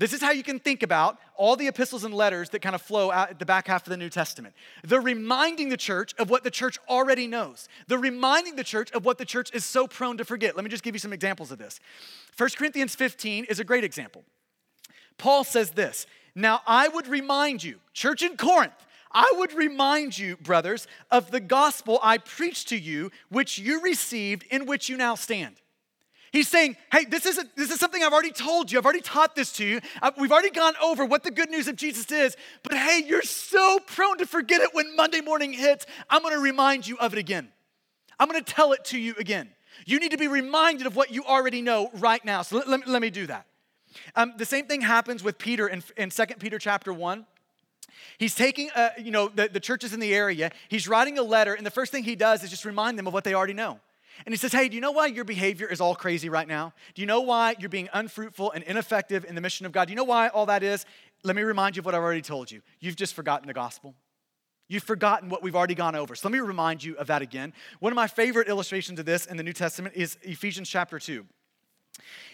This 0.00 0.14
is 0.14 0.22
how 0.22 0.30
you 0.30 0.42
can 0.42 0.58
think 0.58 0.82
about 0.82 1.18
all 1.36 1.56
the 1.56 1.68
epistles 1.68 2.04
and 2.04 2.14
letters 2.14 2.48
that 2.50 2.62
kind 2.62 2.74
of 2.74 2.80
flow 2.80 3.10
out 3.10 3.28
at 3.28 3.38
the 3.38 3.44
back 3.44 3.66
half 3.66 3.86
of 3.86 3.90
the 3.90 3.98
New 3.98 4.08
Testament. 4.08 4.54
They're 4.82 4.98
reminding 4.98 5.68
the 5.68 5.76
church 5.76 6.14
of 6.18 6.30
what 6.30 6.42
the 6.42 6.50
church 6.50 6.78
already 6.88 7.26
knows. 7.26 7.68
They're 7.86 7.98
reminding 7.98 8.56
the 8.56 8.64
church 8.64 8.90
of 8.92 9.04
what 9.04 9.18
the 9.18 9.26
church 9.26 9.50
is 9.52 9.62
so 9.62 9.86
prone 9.86 10.16
to 10.16 10.24
forget. 10.24 10.56
Let 10.56 10.64
me 10.64 10.70
just 10.70 10.82
give 10.82 10.94
you 10.94 10.98
some 10.98 11.12
examples 11.12 11.52
of 11.52 11.58
this. 11.58 11.80
1 12.38 12.48
Corinthians 12.56 12.94
15 12.94 13.44
is 13.44 13.60
a 13.60 13.64
great 13.64 13.84
example. 13.84 14.24
Paul 15.18 15.44
says 15.44 15.72
this 15.72 16.06
Now 16.34 16.62
I 16.66 16.88
would 16.88 17.06
remind 17.06 17.62
you, 17.62 17.76
church 17.92 18.22
in 18.22 18.38
Corinth, 18.38 18.72
I 19.12 19.30
would 19.36 19.52
remind 19.52 20.16
you, 20.16 20.38
brothers, 20.38 20.86
of 21.10 21.30
the 21.30 21.40
gospel 21.40 22.00
I 22.02 22.16
preached 22.16 22.70
to 22.70 22.78
you, 22.78 23.10
which 23.28 23.58
you 23.58 23.82
received, 23.82 24.44
in 24.44 24.64
which 24.64 24.88
you 24.88 24.96
now 24.96 25.14
stand. 25.14 25.59
He's 26.32 26.46
saying, 26.46 26.76
hey, 26.92 27.04
this 27.06 27.26
is, 27.26 27.44
this 27.56 27.70
is 27.70 27.80
something 27.80 28.02
I've 28.02 28.12
already 28.12 28.30
told 28.30 28.70
you. 28.70 28.78
I've 28.78 28.84
already 28.84 29.00
taught 29.00 29.34
this 29.34 29.52
to 29.54 29.64
you. 29.64 29.80
I've, 30.00 30.16
we've 30.16 30.30
already 30.30 30.50
gone 30.50 30.74
over 30.82 31.04
what 31.04 31.24
the 31.24 31.30
good 31.30 31.50
news 31.50 31.66
of 31.66 31.74
Jesus 31.74 32.10
is. 32.12 32.36
But 32.62 32.74
hey, 32.74 33.02
you're 33.04 33.22
so 33.22 33.80
prone 33.86 34.18
to 34.18 34.26
forget 34.26 34.60
it 34.60 34.70
when 34.72 34.94
Monday 34.94 35.20
morning 35.20 35.52
hits. 35.52 35.86
I'm 36.08 36.22
going 36.22 36.34
to 36.34 36.40
remind 36.40 36.86
you 36.86 36.96
of 36.98 37.12
it 37.12 37.18
again. 37.18 37.48
I'm 38.18 38.28
going 38.28 38.42
to 38.42 38.52
tell 38.52 38.72
it 38.72 38.84
to 38.86 38.98
you 38.98 39.14
again. 39.18 39.50
You 39.86 39.98
need 39.98 40.12
to 40.12 40.18
be 40.18 40.28
reminded 40.28 40.86
of 40.86 40.94
what 40.94 41.10
you 41.10 41.24
already 41.24 41.62
know 41.62 41.90
right 41.94 42.24
now. 42.24 42.42
So 42.42 42.58
let, 42.58 42.68
let, 42.68 42.86
let 42.86 43.02
me 43.02 43.10
do 43.10 43.26
that. 43.26 43.46
Um, 44.14 44.34
the 44.36 44.44
same 44.44 44.66
thing 44.66 44.82
happens 44.82 45.24
with 45.24 45.36
Peter 45.36 45.66
in, 45.66 45.82
in 45.96 46.10
2 46.10 46.26
Peter 46.38 46.58
chapter 46.60 46.92
1. 46.92 47.26
He's 48.18 48.36
taking, 48.36 48.70
uh, 48.76 48.90
you 48.98 49.10
know, 49.10 49.28
the, 49.28 49.48
the 49.48 49.58
churches 49.58 49.92
in 49.92 49.98
the 49.98 50.14
area. 50.14 50.52
He's 50.68 50.86
writing 50.86 51.18
a 51.18 51.22
letter, 51.22 51.54
and 51.54 51.66
the 51.66 51.70
first 51.70 51.90
thing 51.90 52.04
he 52.04 52.14
does 52.14 52.44
is 52.44 52.50
just 52.50 52.64
remind 52.64 52.98
them 52.98 53.06
of 53.08 53.14
what 53.14 53.24
they 53.24 53.34
already 53.34 53.54
know. 53.54 53.80
And 54.26 54.32
he 54.32 54.36
says, 54.36 54.52
Hey, 54.52 54.68
do 54.68 54.74
you 54.74 54.80
know 54.80 54.92
why 54.92 55.06
your 55.06 55.24
behavior 55.24 55.66
is 55.66 55.80
all 55.80 55.94
crazy 55.94 56.28
right 56.28 56.46
now? 56.46 56.72
Do 56.94 57.02
you 57.02 57.06
know 57.06 57.20
why 57.20 57.56
you're 57.58 57.68
being 57.68 57.88
unfruitful 57.92 58.52
and 58.52 58.62
ineffective 58.64 59.24
in 59.24 59.34
the 59.34 59.40
mission 59.40 59.66
of 59.66 59.72
God? 59.72 59.86
Do 59.86 59.92
you 59.92 59.96
know 59.96 60.04
why 60.04 60.28
all 60.28 60.46
that 60.46 60.62
is? 60.62 60.84
Let 61.22 61.36
me 61.36 61.42
remind 61.42 61.76
you 61.76 61.80
of 61.80 61.86
what 61.86 61.94
I've 61.94 62.02
already 62.02 62.22
told 62.22 62.50
you. 62.50 62.62
You've 62.80 62.96
just 62.96 63.14
forgotten 63.14 63.46
the 63.46 63.54
gospel. 63.54 63.94
You've 64.68 64.84
forgotten 64.84 65.28
what 65.28 65.42
we've 65.42 65.56
already 65.56 65.74
gone 65.74 65.96
over. 65.96 66.14
So 66.14 66.28
let 66.28 66.32
me 66.32 66.38
remind 66.38 66.84
you 66.84 66.96
of 66.96 67.08
that 67.08 67.22
again. 67.22 67.52
One 67.80 67.92
of 67.92 67.96
my 67.96 68.06
favorite 68.06 68.46
illustrations 68.46 69.00
of 69.00 69.04
this 69.04 69.26
in 69.26 69.36
the 69.36 69.42
New 69.42 69.52
Testament 69.52 69.96
is 69.96 70.16
Ephesians 70.22 70.68
chapter 70.68 70.98
2. 70.98 71.26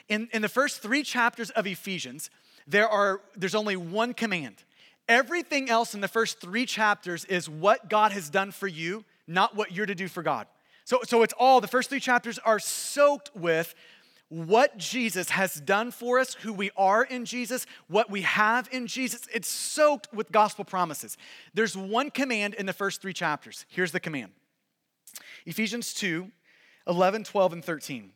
In, 0.08 0.28
in 0.32 0.42
the 0.42 0.48
first 0.48 0.82
three 0.82 1.02
chapters 1.02 1.50
of 1.50 1.66
Ephesians, 1.66 2.30
there 2.66 2.88
are, 2.88 3.22
there's 3.36 3.54
only 3.54 3.76
one 3.76 4.12
command. 4.12 4.56
Everything 5.08 5.70
else 5.70 5.94
in 5.94 6.00
the 6.00 6.08
first 6.08 6.40
three 6.40 6.66
chapters 6.66 7.24
is 7.24 7.48
what 7.48 7.88
God 7.88 8.12
has 8.12 8.28
done 8.28 8.50
for 8.50 8.66
you, 8.66 9.04
not 9.26 9.56
what 9.56 9.72
you're 9.72 9.86
to 9.86 9.94
do 9.94 10.08
for 10.08 10.22
God. 10.22 10.46
So, 10.86 11.00
so 11.04 11.24
it's 11.24 11.34
all, 11.36 11.60
the 11.60 11.66
first 11.66 11.90
three 11.90 11.98
chapters 11.98 12.38
are 12.38 12.60
soaked 12.60 13.32
with 13.34 13.74
what 14.28 14.78
Jesus 14.78 15.30
has 15.30 15.56
done 15.56 15.90
for 15.90 16.20
us, 16.20 16.34
who 16.34 16.52
we 16.52 16.70
are 16.76 17.02
in 17.02 17.24
Jesus, 17.24 17.66
what 17.88 18.08
we 18.08 18.22
have 18.22 18.68
in 18.70 18.86
Jesus. 18.86 19.22
It's 19.34 19.48
soaked 19.48 20.08
with 20.14 20.30
gospel 20.30 20.64
promises. 20.64 21.16
There's 21.54 21.76
one 21.76 22.10
command 22.10 22.54
in 22.54 22.66
the 22.66 22.72
first 22.72 23.02
three 23.02 23.12
chapters. 23.12 23.66
Here's 23.68 23.90
the 23.90 23.98
command 23.98 24.30
Ephesians 25.44 25.92
2 25.92 26.30
11, 26.86 27.24
12, 27.24 27.52
and 27.52 27.64
13. 27.64 28.12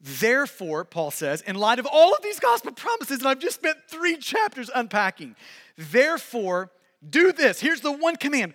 Therefore, 0.00 0.84
Paul 0.84 1.12
says, 1.12 1.40
in 1.42 1.54
light 1.54 1.78
of 1.78 1.86
all 1.86 2.14
of 2.14 2.22
these 2.22 2.40
gospel 2.40 2.72
promises, 2.72 3.20
and 3.20 3.28
I've 3.28 3.38
just 3.38 3.56
spent 3.56 3.78
three 3.88 4.16
chapters 4.16 4.70
unpacking, 4.74 5.36
therefore, 5.76 6.72
do 7.08 7.30
this. 7.30 7.60
Here's 7.60 7.80
the 7.80 7.92
one 7.92 8.16
command 8.16 8.54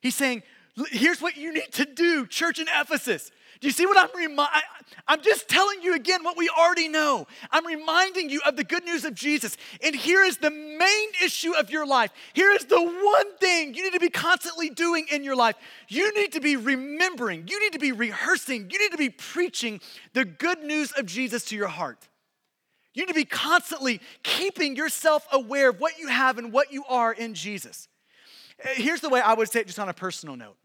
He's 0.00 0.14
saying, 0.14 0.42
here's 0.90 1.20
what 1.20 1.36
you 1.36 1.52
need 1.52 1.72
to 1.72 1.84
do, 1.84 2.26
church 2.26 2.58
in 2.58 2.66
Ephesus. 2.68 3.30
Do 3.60 3.68
you 3.68 3.72
see 3.72 3.84
what 3.84 3.98
I'm 3.98 4.18
reminding? 4.18 4.62
I'm 5.06 5.20
just 5.20 5.46
telling 5.46 5.82
you 5.82 5.94
again 5.94 6.24
what 6.24 6.38
we 6.38 6.48
already 6.48 6.88
know. 6.88 7.26
I'm 7.50 7.66
reminding 7.66 8.30
you 8.30 8.40
of 8.46 8.56
the 8.56 8.64
good 8.64 8.84
news 8.84 9.04
of 9.04 9.14
Jesus. 9.14 9.58
And 9.84 9.94
here 9.94 10.24
is 10.24 10.38
the 10.38 10.50
main 10.50 11.08
issue 11.22 11.52
of 11.52 11.70
your 11.70 11.86
life. 11.86 12.10
Here 12.32 12.50
is 12.52 12.64
the 12.64 12.80
one 12.80 13.36
thing 13.36 13.74
you 13.74 13.82
need 13.82 13.92
to 13.92 14.00
be 14.00 14.08
constantly 14.08 14.70
doing 14.70 15.06
in 15.12 15.22
your 15.24 15.36
life. 15.36 15.56
You 15.88 16.14
need 16.14 16.32
to 16.32 16.40
be 16.40 16.56
remembering, 16.56 17.48
you 17.48 17.60
need 17.60 17.74
to 17.74 17.78
be 17.78 17.92
rehearsing, 17.92 18.70
you 18.70 18.78
need 18.78 18.92
to 18.92 18.98
be 18.98 19.10
preaching 19.10 19.80
the 20.14 20.24
good 20.24 20.62
news 20.62 20.92
of 20.92 21.04
Jesus 21.04 21.44
to 21.46 21.56
your 21.56 21.68
heart. 21.68 22.08
You 22.94 23.02
need 23.02 23.08
to 23.08 23.14
be 23.14 23.26
constantly 23.26 24.00
keeping 24.22 24.74
yourself 24.74 25.26
aware 25.30 25.68
of 25.68 25.80
what 25.80 25.98
you 25.98 26.08
have 26.08 26.38
and 26.38 26.50
what 26.50 26.72
you 26.72 26.84
are 26.88 27.12
in 27.12 27.34
Jesus. 27.34 27.88
Uh, 28.62 28.68
here's 28.74 29.00
the 29.00 29.08
way 29.08 29.20
I 29.20 29.34
would 29.34 29.50
say 29.50 29.60
it 29.60 29.66
just 29.66 29.78
on 29.78 29.88
a 29.88 29.94
personal 29.94 30.36
note. 30.36 30.56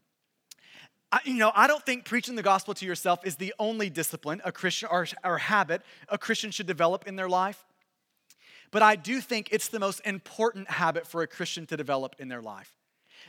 I, 1.12 1.20
you 1.24 1.34
know, 1.34 1.52
I 1.54 1.66
don't 1.66 1.84
think 1.84 2.04
preaching 2.04 2.34
the 2.34 2.42
gospel 2.42 2.74
to 2.74 2.86
yourself 2.86 3.24
is 3.24 3.36
the 3.36 3.54
only 3.58 3.90
discipline 3.90 4.40
a 4.44 4.52
Christian 4.52 4.88
or, 4.90 5.06
or 5.24 5.38
habit 5.38 5.82
a 6.08 6.18
Christian 6.18 6.50
should 6.50 6.66
develop 6.66 7.06
in 7.06 7.16
their 7.16 7.28
life. 7.28 7.64
But 8.72 8.82
I 8.82 8.96
do 8.96 9.20
think 9.20 9.48
it's 9.52 9.68
the 9.68 9.78
most 9.78 10.00
important 10.04 10.68
habit 10.68 11.06
for 11.06 11.22
a 11.22 11.26
Christian 11.26 11.66
to 11.66 11.76
develop 11.76 12.16
in 12.18 12.28
their 12.28 12.42
life. 12.42 12.76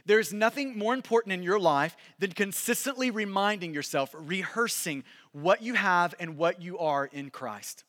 There's 0.05 0.33
nothing 0.33 0.77
more 0.77 0.93
important 0.93 1.33
in 1.33 1.43
your 1.43 1.59
life 1.59 1.95
than 2.19 2.31
consistently 2.31 3.11
reminding 3.11 3.73
yourself, 3.73 4.13
rehearsing 4.17 5.03
what 5.31 5.61
you 5.61 5.75
have 5.75 6.15
and 6.19 6.37
what 6.37 6.61
you 6.61 6.79
are 6.79 7.05
in 7.05 7.29
Christ. 7.29 7.83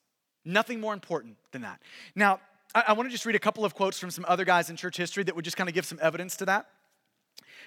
Nothing 0.44 0.80
more 0.80 0.92
important 0.92 1.36
than 1.52 1.62
that. 1.62 1.80
Now, 2.14 2.40
I, 2.78 2.84
I 2.88 2.92
want 2.92 3.08
to 3.08 3.10
just 3.10 3.26
read 3.26 3.36
a 3.36 3.40
couple 3.40 3.64
of 3.64 3.74
quotes 3.74 3.98
from 3.98 4.10
some 4.10 4.24
other 4.28 4.44
guys 4.44 4.70
in 4.70 4.76
church 4.76 4.96
history 4.96 5.24
that 5.24 5.34
would 5.34 5.44
just 5.44 5.56
kind 5.56 5.68
of 5.68 5.74
give 5.74 5.84
some 5.84 5.98
evidence 6.00 6.36
to 6.36 6.46
that. 6.46 6.66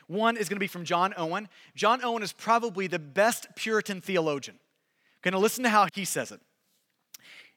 One 0.08 0.38
is 0.38 0.50
going 0.50 0.56
to 0.56 0.62
be 0.62 0.68
from 0.68 0.86
John 0.86 1.14
Owen. 1.18 1.48
John 1.76 2.04
Owen 2.04 2.24
is 2.24 2.34
probably 2.34 2.88
the 2.88 3.00
best 3.00 3.48
Puritan 3.56 4.02
theologian. 4.02 4.58
Going 5.22 5.34
to 5.34 5.40
listen 5.40 5.64
to 5.64 5.70
how 5.70 5.88
he 5.94 6.06
says 6.06 6.32
it. 6.32 6.40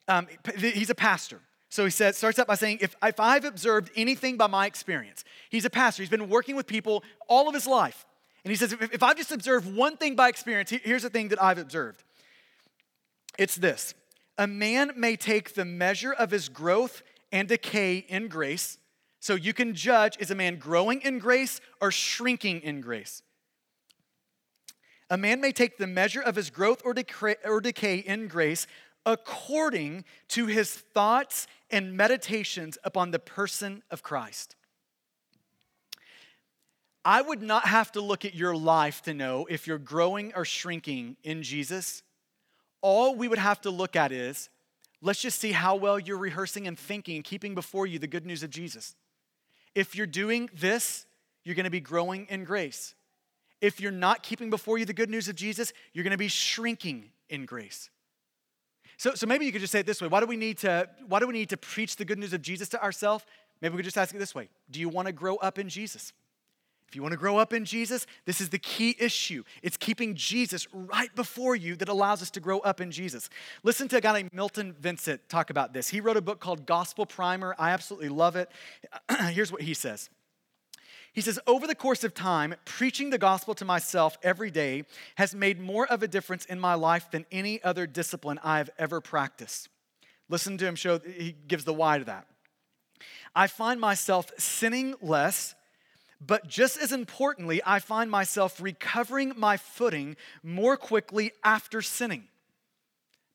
Um, 0.07 0.27
he's 0.59 0.91
a 0.91 0.95
pastor. 0.95 1.41
So 1.71 1.85
he 1.85 1.91
says, 1.91 2.17
starts 2.17 2.39
out 2.39 2.47
by 2.47 2.55
saying, 2.55 2.79
if, 2.81 2.95
if 3.03 3.19
I've 3.19 3.45
observed 3.45 3.91
anything 3.97 4.37
by 4.37 4.47
my 4.47 4.67
experience, 4.67 5.25
he's 5.49 5.65
a 5.65 5.71
pastor. 5.71 6.03
He's 6.03 6.11
been 6.11 6.29
working 6.29 6.57
with 6.57 6.67
people 6.67 7.03
all 7.29 7.49
of 7.49 7.55
his 7.55 7.67
life. 7.67 8.05
And 8.45 8.51
he 8.51 8.57
says, 8.57 8.73
if, 8.73 8.95
if 8.95 9.03
I've 9.03 9.17
just 9.17 9.33
observed 9.33 9.75
one 9.75 9.97
thing 9.97 10.15
by 10.15 10.29
experience, 10.29 10.71
here's 10.71 11.03
the 11.03 11.11
thing 11.11 11.29
that 11.29 11.43
I've 11.43 11.59
observed 11.59 12.03
it's 13.39 13.57
this 13.57 13.95
a 14.37 14.47
man 14.47 14.93
may 14.97 15.17
take 15.17 15.55
the 15.55 15.65
measure 15.65 16.13
of 16.13 16.31
his 16.31 16.49
growth 16.49 17.03
and 17.35 17.49
decay 17.49 17.97
in 17.97 18.29
grace 18.29 18.79
so 19.19 19.35
you 19.35 19.53
can 19.53 19.75
judge 19.75 20.17
is 20.21 20.31
a 20.31 20.35
man 20.37 20.57
growing 20.57 21.03
in 21.03 21.19
grace 21.19 21.61
or 21.81 21.91
shrinking 21.91 22.61
in 22.61 22.81
grace? 22.81 23.23
A 25.11 25.19
man 25.19 25.41
may 25.41 25.51
take 25.51 25.77
the 25.77 25.89
measure 25.89 26.23
of 26.23 26.37
his 26.37 26.49
growth 26.49 26.81
or 26.85 26.95
decay, 26.95 27.35
or 27.45 27.61
decay 27.61 27.97
in 27.97 28.29
grace 28.29 28.69
according 29.05 30.05
to 30.29 30.47
his 30.47 30.71
thoughts 30.71 31.49
and 31.71 31.97
meditations 31.97 32.79
upon 32.85 33.11
the 33.11 33.19
person 33.19 33.83
of 33.91 34.03
Christ. 34.03 34.55
I 37.05 37.21
would 37.21 37.43
not 37.43 37.67
have 37.67 37.91
to 37.93 38.01
look 38.01 38.25
at 38.25 38.35
your 38.35 38.57
life 38.57 39.03
to 39.03 39.13
know 39.13 39.47
if 39.51 39.67
you're 39.67 39.79
growing 39.79 40.33
or 40.37 40.45
shrinking 40.45 41.17
in 41.25 41.43
Jesus. 41.43 42.03
All 42.81 43.17
we 43.17 43.27
would 43.27 43.39
have 43.39 43.61
to 43.63 43.71
look 43.71 43.97
at 43.97 44.13
is 44.13 44.49
let's 45.05 45.21
just 45.21 45.39
see 45.39 45.53
how 45.53 45.77
well 45.77 45.99
you're 45.99 46.19
rehearsing 46.19 46.67
and 46.67 46.79
thinking 46.79 47.17
and 47.17 47.25
keeping 47.25 47.55
before 47.55 47.87
you 47.87 47.99
the 47.99 48.07
good 48.07 48.25
news 48.25 48.43
of 48.43 48.51
Jesus. 48.51 48.97
If 49.75 49.95
you're 49.95 50.07
doing 50.07 50.49
this, 50.55 51.07
you're 51.45 51.55
going 51.55 51.65
to 51.65 51.71
be 51.71 51.81
growing 51.81 52.27
in 52.31 52.45
grace. 52.45 52.95
If 53.61 53.81
you're 53.81 53.93
not 53.93 54.23
keeping 54.23 54.49
before 54.49 54.79
you 54.79 54.87
the 54.87 54.95
good 54.95 55.11
news 55.11 55.29
of 55.29 55.37
Jesus, 55.37 55.73
you're 55.93 56.05
going 56.05 56.13
to 56.13 56.19
be 56.19 56.29
shrinking 56.29 57.11
in 57.29 57.45
grace. 57.45 57.91
So, 58.97 59.15
so 59.15 59.27
maybe 59.27 59.45
you 59.45 59.53
could 59.53 59.61
just 59.61 59.73
say 59.73 59.81
it 59.81 59.87
this 59.87 60.01
way 60.01 60.09
why 60.09 60.21
do, 60.21 60.27
we 60.27 60.37
need 60.37 60.59
to, 60.59 60.89
why 61.07 61.21
do 61.21 61.27
we 61.27 61.35
need 61.35 61.51
to 61.51 61.57
preach 61.59 61.97
the 61.97 62.05
good 62.05 62.19
news 62.19 62.33
of 62.33 62.41
Jesus 62.41 62.69
to 62.71 62.83
ourselves? 62.83 63.25
Maybe 63.61 63.75
we 63.75 63.79
could 63.79 63.87
just 63.87 63.99
ask 63.99 64.15
it 64.15 64.19
this 64.19 64.35
way 64.35 64.49
Do 64.71 64.81
you 64.81 64.89
want 64.89 65.07
to 65.07 65.13
grow 65.13 65.37
up 65.37 65.59
in 65.59 65.69
Jesus? 65.69 66.13
If 66.89 66.97
you 66.97 67.03
want 67.03 67.13
to 67.13 67.19
grow 67.19 67.39
up 67.39 67.53
in 67.53 67.65
Jesus, 67.65 68.07
this 68.25 68.41
is 68.41 68.51
the 68.51 68.59
key 68.59 68.95
issue. 68.99 69.43
It's 69.63 69.77
keeping 69.77 70.15
Jesus 70.15 70.69
right 70.73 71.15
before 71.17 71.57
you 71.57 71.77
that 71.77 71.89
allows 71.89 72.23
us 72.23 72.31
to 72.33 72.41
grow 72.41 72.61
up 72.61 72.81
in 72.81 72.91
Jesus. 72.91 73.29
Listen 73.63 73.89
to 73.89 73.97
a 73.97 74.01
guy 74.01 74.13
named 74.13 74.33
Milton 74.33 74.75
Vincent 74.79 75.29
talk 75.29 75.51
about 75.51 75.73
this. 75.73 75.89
He 75.89 76.01
wrote 76.01 76.17
a 76.17 76.23
book 76.23 76.41
called 76.41 76.67
Gospel 76.67 77.07
Primer. 77.07 77.57
I 77.59 77.71
absolutely 77.71 78.11
love 78.11 78.37
it. 78.37 78.49
Here's 79.31 79.51
what 79.51 79.63
he 79.63 79.75
says. 79.75 80.09
He 81.15 81.21
says, 81.21 81.39
Over 81.47 81.67
the 81.67 81.75
course 81.75 82.05
of 82.05 82.13
time, 82.13 82.55
preaching 82.65 83.11
the 83.11 83.19
gospel 83.19 83.55
to 83.55 83.65
myself 83.65 84.19
every 84.23 84.51
day 84.51 84.85
has 85.15 85.35
made 85.35 85.61
more 85.61 85.87
of 85.87 86.03
a 86.03 86.09
difference 86.09 86.45
in 86.45 86.61
my 86.61 86.75
life 86.75 87.11
than 87.11 87.25
any 87.33 87.63
other 87.63 87.87
discipline 87.87 88.39
I've 88.43 88.71
ever 88.79 89.01
practiced. 89.01 89.69
Listen 90.29 90.59
to 90.59 90.67
him 90.67 90.75
show, 90.75 90.99
he 90.99 91.35
gives 91.47 91.65
the 91.65 91.73
why 91.73 91.99
to 91.99 92.05
that. 92.05 92.27
I 93.35 93.47
find 93.47 93.81
myself 93.81 94.31
sinning 94.39 94.95
less 95.01 95.55
but 96.27 96.47
just 96.47 96.81
as 96.81 96.93
importantly, 96.93 97.61
I 97.65 97.79
find 97.79 98.11
myself 98.11 98.61
recovering 98.61 99.33
my 99.37 99.57
footing 99.57 100.17
more 100.43 100.77
quickly 100.77 101.33
after 101.43 101.83
sinning. 101.83 102.29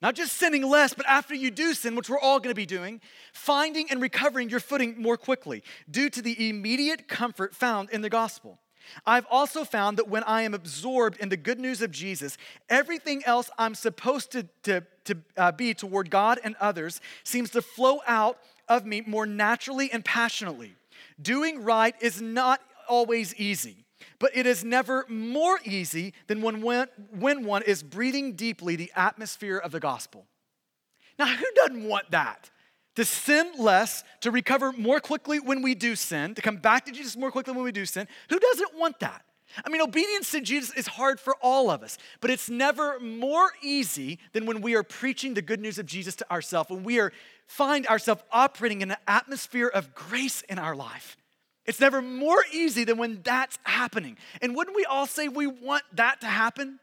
Not 0.02 0.16
just 0.16 0.34
sinning 0.34 0.64
less, 0.64 0.94
but 0.94 1.06
after 1.08 1.36
you 1.36 1.52
do 1.52 1.74
sin, 1.74 1.96
which 1.96 2.10
we're 2.10 2.20
all 2.20 2.40
going 2.40 2.52
to 2.52 2.56
be 2.56 2.66
doing, 2.66 3.02
finding 3.34 3.92
and 3.92 4.02
recovering 4.02 4.50
your 4.50 4.62
footing 4.62 5.02
more 5.02 5.18
quickly 5.18 5.62
due 5.92 6.10
to 6.10 6.22
the 6.22 6.50
immediate 6.50 7.08
comfort 7.10 7.54
found 7.54 7.90
in 7.90 8.02
the 8.02 8.10
gospel. 8.10 8.60
I've 9.06 9.26
also 9.30 9.66
found 9.66 9.98
that 9.98 10.08
when 10.08 10.24
I 10.24 10.44
am 10.44 10.54
absorbed 10.54 11.20
in 11.20 11.30
the 11.30 11.38
good 11.38 11.60
news 11.60 11.82
of 11.82 11.92
Jesus, 11.92 12.38
everything 12.70 13.24
else 13.26 13.50
I'm 13.58 13.76
supposed 13.76 14.32
to, 14.32 14.48
to, 14.64 14.84
to 15.04 15.18
uh, 15.36 15.52
be 15.52 15.74
toward 15.74 16.10
God 16.10 16.40
and 16.44 16.56
others 16.62 17.02
seems 17.24 17.50
to 17.52 17.62
flow 17.62 18.00
out 18.08 18.40
of 18.68 18.86
me 18.86 19.02
more 19.06 19.26
naturally 19.26 19.92
and 19.92 20.04
passionately. 20.04 20.76
Doing 21.22 21.64
right 21.64 21.96
is 22.02 22.22
not 22.22 22.62
always 22.90 23.34
easy, 23.36 23.86
but 24.20 24.36
it 24.36 24.46
is 24.46 24.64
never 24.66 25.06
more 25.08 25.60
easy 25.64 26.14
than 26.28 26.42
when, 26.42 26.62
when 26.62 27.46
one 27.46 27.64
is 27.64 27.84
breathing 27.84 28.34
deeply 28.34 28.76
the 28.76 28.92
atmosphere 28.96 29.58
of 29.58 29.72
the 29.72 29.80
gospel. 29.80 30.26
Now, 31.18 31.28
who 31.28 31.46
doesn't 31.56 31.88
want 31.88 32.12
that? 32.12 32.50
To 32.96 33.06
sin 33.06 33.52
less, 33.58 34.04
to 34.22 34.32
recover 34.32 34.74
more 34.74 35.00
quickly 35.00 35.40
when 35.40 35.62
we 35.62 35.76
do 35.76 35.96
sin, 35.96 36.36
to 36.36 36.42
come 36.42 36.58
back 36.58 36.86
to 36.86 36.92
Jesus 36.92 37.16
more 37.16 37.32
quickly 37.32 37.54
when 37.54 37.64
we 37.64 37.72
do 37.72 37.86
sin. 37.86 38.08
Who 38.30 38.40
doesn't 38.40 38.78
want 38.78 39.00
that? 39.00 39.24
I 39.66 39.70
mean, 39.70 39.82
obedience 39.82 40.32
to 40.32 40.42
Jesus 40.42 40.76
is 40.76 40.88
hard 40.88 41.20
for 41.20 41.36
all 41.42 41.70
of 41.70 41.82
us, 41.82 41.98
but 42.22 42.30
it's 42.30 42.50
never 42.50 43.00
more 43.00 43.52
easy 43.62 44.20
than 44.34 44.46
when 44.46 44.62
we 44.62 44.76
are 44.76 44.84
preaching 44.84 45.34
the 45.34 45.42
good 45.42 45.60
news 45.60 45.80
of 45.80 45.86
Jesus 45.86 46.16
to 46.18 46.32
ourselves, 46.32 46.70
when 46.70 46.84
we 46.84 47.00
are 47.00 47.12
find 47.48 47.88
ourselves 47.88 48.22
operating 48.32 48.82
in 48.82 48.92
an 48.92 48.98
atmosphere 49.08 49.68
of 49.68 49.96
grace 49.96 50.42
in 50.44 50.60
our 50.60 50.76
life. 50.76 51.18
It's 51.70 51.80
never 51.80 52.02
more 52.02 52.44
easy 52.52 52.84
than 52.84 52.98
when 52.98 53.22
that's 53.22 53.60
happening. 53.62 54.18
And 54.42 54.56
wouldn't 54.56 54.76
we 54.76 54.86
all 54.86 55.06
say 55.06 55.28
we 55.28 55.46
want 55.46 55.84
that 55.94 56.20
to 56.22 56.26
happen? 56.26 56.80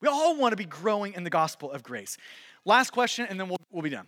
We 0.00 0.06
all 0.06 0.36
want 0.36 0.52
to 0.52 0.56
be 0.56 0.64
growing 0.64 1.14
in 1.14 1.24
the 1.24 1.30
gospel 1.30 1.72
of 1.72 1.82
grace. 1.82 2.16
Last 2.64 2.90
question, 2.90 3.26
and 3.28 3.40
then 3.40 3.48
we'll, 3.48 3.58
we'll 3.72 3.82
be 3.82 3.90
done. 3.90 4.06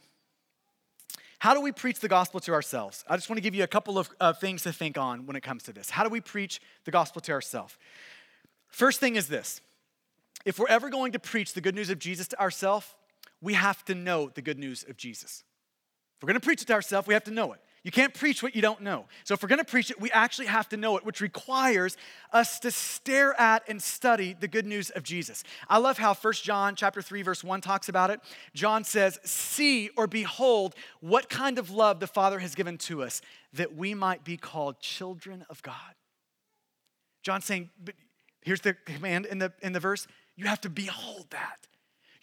How 1.40 1.52
do 1.52 1.60
we 1.60 1.72
preach 1.72 1.98
the 1.98 2.06
gospel 2.06 2.38
to 2.42 2.52
ourselves? 2.52 3.04
I 3.08 3.16
just 3.16 3.28
want 3.28 3.38
to 3.38 3.42
give 3.42 3.56
you 3.56 3.64
a 3.64 3.66
couple 3.66 3.98
of 3.98 4.08
uh, 4.20 4.32
things 4.32 4.62
to 4.62 4.72
think 4.72 4.96
on 4.96 5.26
when 5.26 5.34
it 5.34 5.42
comes 5.42 5.64
to 5.64 5.72
this. 5.72 5.90
How 5.90 6.04
do 6.04 6.10
we 6.10 6.20
preach 6.20 6.60
the 6.84 6.92
gospel 6.92 7.20
to 7.22 7.32
ourselves? 7.32 7.76
First 8.68 9.00
thing 9.00 9.16
is 9.16 9.26
this 9.26 9.60
if 10.44 10.60
we're 10.60 10.68
ever 10.68 10.90
going 10.90 11.10
to 11.10 11.18
preach 11.18 11.54
the 11.54 11.60
good 11.60 11.74
news 11.74 11.90
of 11.90 11.98
Jesus 11.98 12.28
to 12.28 12.40
ourselves, 12.40 12.86
we 13.42 13.54
have 13.54 13.84
to 13.86 13.96
know 13.96 14.30
the 14.32 14.42
good 14.42 14.60
news 14.60 14.84
of 14.88 14.96
Jesus. 14.96 15.42
If 16.16 16.22
we're 16.22 16.28
going 16.28 16.40
to 16.40 16.46
preach 16.46 16.62
it 16.62 16.68
to 16.68 16.74
ourselves, 16.74 17.08
we 17.08 17.14
have 17.14 17.24
to 17.24 17.32
know 17.32 17.52
it. 17.52 17.60
You 17.84 17.92
can't 17.92 18.14
preach 18.14 18.42
what 18.42 18.56
you 18.56 18.62
don't 18.62 18.80
know. 18.80 19.04
So 19.24 19.34
if 19.34 19.42
we're 19.42 19.48
going 19.48 19.58
to 19.58 19.64
preach 19.64 19.90
it, 19.90 20.00
we 20.00 20.10
actually 20.10 20.46
have 20.46 20.70
to 20.70 20.76
know 20.78 20.96
it, 20.96 21.04
which 21.04 21.20
requires 21.20 21.98
us 22.32 22.58
to 22.60 22.70
stare 22.70 23.38
at 23.38 23.62
and 23.68 23.80
study 23.80 24.34
the 24.38 24.48
good 24.48 24.64
news 24.64 24.88
of 24.90 25.02
Jesus. 25.02 25.44
I 25.68 25.76
love 25.76 25.98
how 25.98 26.14
1 26.14 26.32
John 26.42 26.76
chapter 26.76 27.02
3 27.02 27.20
verse 27.20 27.44
1 27.44 27.60
talks 27.60 27.90
about 27.90 28.08
it. 28.08 28.20
John 28.54 28.84
says, 28.84 29.20
"See 29.22 29.90
or 29.98 30.06
behold 30.06 30.74
what 31.00 31.28
kind 31.28 31.58
of 31.58 31.70
love 31.70 32.00
the 32.00 32.06
Father 32.06 32.38
has 32.38 32.54
given 32.54 32.78
to 32.78 33.02
us 33.02 33.20
that 33.52 33.74
we 33.74 33.92
might 33.92 34.24
be 34.24 34.38
called 34.38 34.80
children 34.80 35.44
of 35.50 35.62
God." 35.62 35.94
John's 37.22 37.44
saying, 37.44 37.70
but 37.78 37.94
here's 38.40 38.62
the 38.62 38.72
command 38.72 39.26
in 39.26 39.38
the 39.38 39.52
in 39.60 39.72
the 39.74 39.80
verse, 39.80 40.06
you 40.36 40.46
have 40.46 40.60
to 40.62 40.70
behold 40.70 41.26
that. 41.30 41.66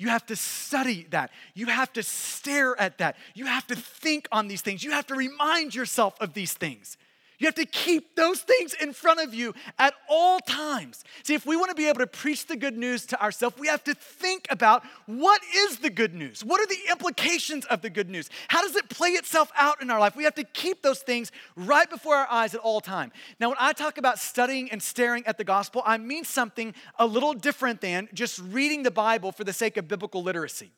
You 0.01 0.07
have 0.07 0.25
to 0.25 0.35
study 0.35 1.05
that. 1.11 1.29
You 1.53 1.67
have 1.67 1.93
to 1.93 2.01
stare 2.01 2.75
at 2.81 2.97
that. 2.97 3.17
You 3.35 3.45
have 3.45 3.67
to 3.67 3.75
think 3.75 4.27
on 4.31 4.47
these 4.47 4.63
things. 4.63 4.83
You 4.83 4.89
have 4.93 5.05
to 5.05 5.15
remind 5.15 5.75
yourself 5.75 6.19
of 6.19 6.33
these 6.33 6.53
things. 6.53 6.97
You 7.41 7.47
have 7.47 7.55
to 7.55 7.65
keep 7.65 8.15
those 8.15 8.41
things 8.41 8.75
in 8.75 8.93
front 8.93 9.19
of 9.19 9.33
you 9.33 9.55
at 9.79 9.95
all 10.07 10.39
times. 10.41 11.03
See, 11.23 11.33
if 11.33 11.43
we 11.43 11.57
want 11.57 11.69
to 11.69 11.75
be 11.75 11.87
able 11.87 11.97
to 11.97 12.07
preach 12.07 12.45
the 12.45 12.55
good 12.55 12.77
news 12.77 13.07
to 13.07 13.19
ourselves, 13.19 13.57
we 13.57 13.67
have 13.67 13.83
to 13.85 13.95
think 13.95 14.45
about 14.51 14.83
what 15.07 15.41
is 15.51 15.79
the 15.79 15.89
good 15.89 16.13
news? 16.13 16.45
What 16.45 16.61
are 16.61 16.67
the 16.67 16.91
implications 16.91 17.65
of 17.65 17.81
the 17.81 17.89
good 17.89 18.11
news? 18.11 18.29
How 18.47 18.61
does 18.61 18.75
it 18.75 18.89
play 18.89 19.09
itself 19.09 19.51
out 19.57 19.81
in 19.81 19.89
our 19.89 19.99
life? 19.99 20.15
We 20.15 20.23
have 20.25 20.35
to 20.35 20.43
keep 20.43 20.83
those 20.83 20.99
things 20.99 21.31
right 21.55 21.89
before 21.89 22.15
our 22.15 22.27
eyes 22.29 22.53
at 22.53 22.61
all 22.61 22.79
time. 22.79 23.11
Now, 23.39 23.49
when 23.49 23.57
I 23.59 23.73
talk 23.73 23.97
about 23.97 24.19
studying 24.19 24.71
and 24.71 24.81
staring 24.81 25.25
at 25.25 25.39
the 25.39 25.43
gospel, 25.43 25.81
I 25.83 25.97
mean 25.97 26.25
something 26.25 26.75
a 26.99 27.07
little 27.07 27.33
different 27.33 27.81
than 27.81 28.07
just 28.13 28.37
reading 28.37 28.83
the 28.83 28.91
Bible 28.91 29.31
for 29.31 29.45
the 29.45 29.53
sake 29.53 29.77
of 29.77 29.87
biblical 29.87 30.21
literacy. 30.21 30.73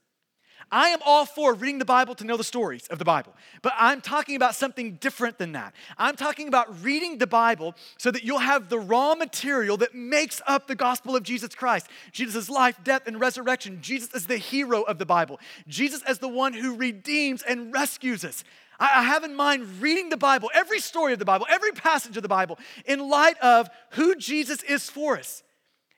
I 0.74 0.89
am 0.89 1.01
all 1.05 1.28
for 1.28 1.53
reading 1.53 1.78
the 1.78 1.86
Bible 1.86 2.15
to 2.15 2.24
know 2.24 2.36
the 2.36 2.43
stories 2.43 2.88
of 2.88 2.97
the 2.97 3.05
Bible, 3.05 3.36
but 3.61 3.74
I'm 3.78 4.01
talking 4.01 4.36
about 4.36 4.55
something 4.55 4.93
different 4.93 5.38
than 5.38 5.51
that. 5.51 5.76
I'm 5.99 6.15
talking 6.15 6.47
about 6.47 6.84
reading 6.84 7.19
the 7.19 7.28
Bible 7.28 7.76
so 7.99 8.09
that 8.09 8.24
you'll 8.24 8.39
have 8.39 8.69
the 8.69 8.80
raw 8.80 9.13
material 9.13 9.78
that 9.78 9.93
makes 9.93 10.41
up 10.47 10.65
the 10.65 10.74
gospel 10.74 11.15
of 11.15 11.21
Jesus 11.21 11.53
Christ 11.53 11.89
Jesus' 12.11 12.49
life, 12.49 12.84
death, 12.84 13.03
and 13.05 13.19
resurrection. 13.19 13.84
Jesus 13.84 14.15
as 14.15 14.26
the 14.26 14.38
hero 14.38 14.82
of 14.82 14.97
the 14.97 15.05
Bible, 15.05 15.39
Jesus 15.67 16.01
as 16.07 16.17
the 16.17 16.28
one 16.28 16.53
who 16.53 16.76
redeems 16.76 17.43
and 17.43 17.71
rescues 17.71 18.26
us. 18.26 18.43
I 18.80 19.03
have 19.03 19.24
in 19.24 19.36
mind 19.36 19.80
reading 19.80 20.09
the 20.09 20.17
Bible, 20.17 20.49
every 20.55 20.80
story 20.80 21.13
of 21.13 21.19
the 21.19 21.26
Bible, 21.26 21.45
every 21.51 21.71
passage 21.71 22.17
of 22.17 22.24
the 22.24 22.30
Bible, 22.30 22.57
in 22.88 23.07
light 23.07 23.38
of 23.38 23.69
who 23.91 24.15
Jesus 24.15 24.63
is 24.63 24.89
for 24.89 25.19
us 25.19 25.43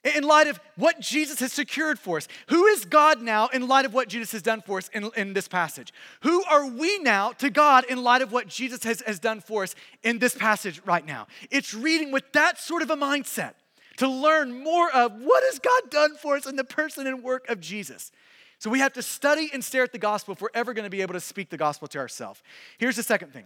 in 0.06 0.24
light 0.24 0.48
of 0.48 0.60
what 0.76 1.00
Jesus 1.00 1.40
has 1.40 1.52
secured 1.52 1.98
for 1.98 2.18
us. 2.18 2.28
Who 2.48 2.68
is 2.68 2.86
God 2.86 3.22
now 3.22 3.48
in 3.48 3.68
light 3.68 3.86
of 3.86 3.94
what 3.94 4.08
Jesus 4.08 4.32
has 4.34 4.42
done 4.42 4.62
for 4.62 4.78
us 4.78 4.90
in, 4.94 5.10
in 5.18 5.34
this 5.34 5.48
passage? 5.48 5.92
Who 6.22 6.44
are 6.46 6.68
we 6.68 7.00
now 7.00 7.32
to 7.34 7.50
God 7.50 7.86
in 7.86 8.04
light 8.04 8.22
of 8.22 8.32
what 8.32 8.48
Jesus 8.48 8.84
has, 8.84 9.02
has 9.02 9.20
done 9.20 9.42
for 9.42 9.64
us 9.64 9.74
in 10.04 10.20
this 10.20 10.36
passage 10.36 10.82
right 10.86 11.06
now? 11.06 11.28
It's 11.50 11.74
reading 11.74 12.12
with 12.12 12.32
that 12.34 12.60
sort 12.60 12.84
of 12.84 12.92
a 12.92 12.96
mindset 12.96 13.54
to 13.98 14.08
learn 14.08 14.64
more 14.64 14.92
of 14.92 15.14
what 15.14 15.44
has 15.44 15.58
God 15.60 15.90
done 15.90 16.16
for 16.16 16.36
us 16.36 16.46
in 16.46 16.56
the 16.56 16.64
person 16.64 17.08
and 17.08 17.24
work 17.24 17.50
of 17.50 17.60
Jesus. 17.60 18.12
So 18.60 18.70
we 18.70 18.80
have 18.80 18.94
to 18.94 19.02
study 19.02 19.50
and 19.54 19.64
stare 19.64 19.84
at 19.84 19.92
the 19.92 19.98
gospel 19.98 20.34
if 20.34 20.42
we're 20.42 20.50
ever 20.54 20.74
going 20.74 20.86
to 20.86 20.90
be 20.90 21.02
able 21.02 21.14
to 21.14 21.20
speak 21.20 21.50
the 21.50 21.58
gospel 21.58 21.88
to 21.90 21.98
ourselves. 21.98 22.42
Here's 22.78 22.96
the 22.96 23.04
second 23.04 23.34
thing 23.34 23.46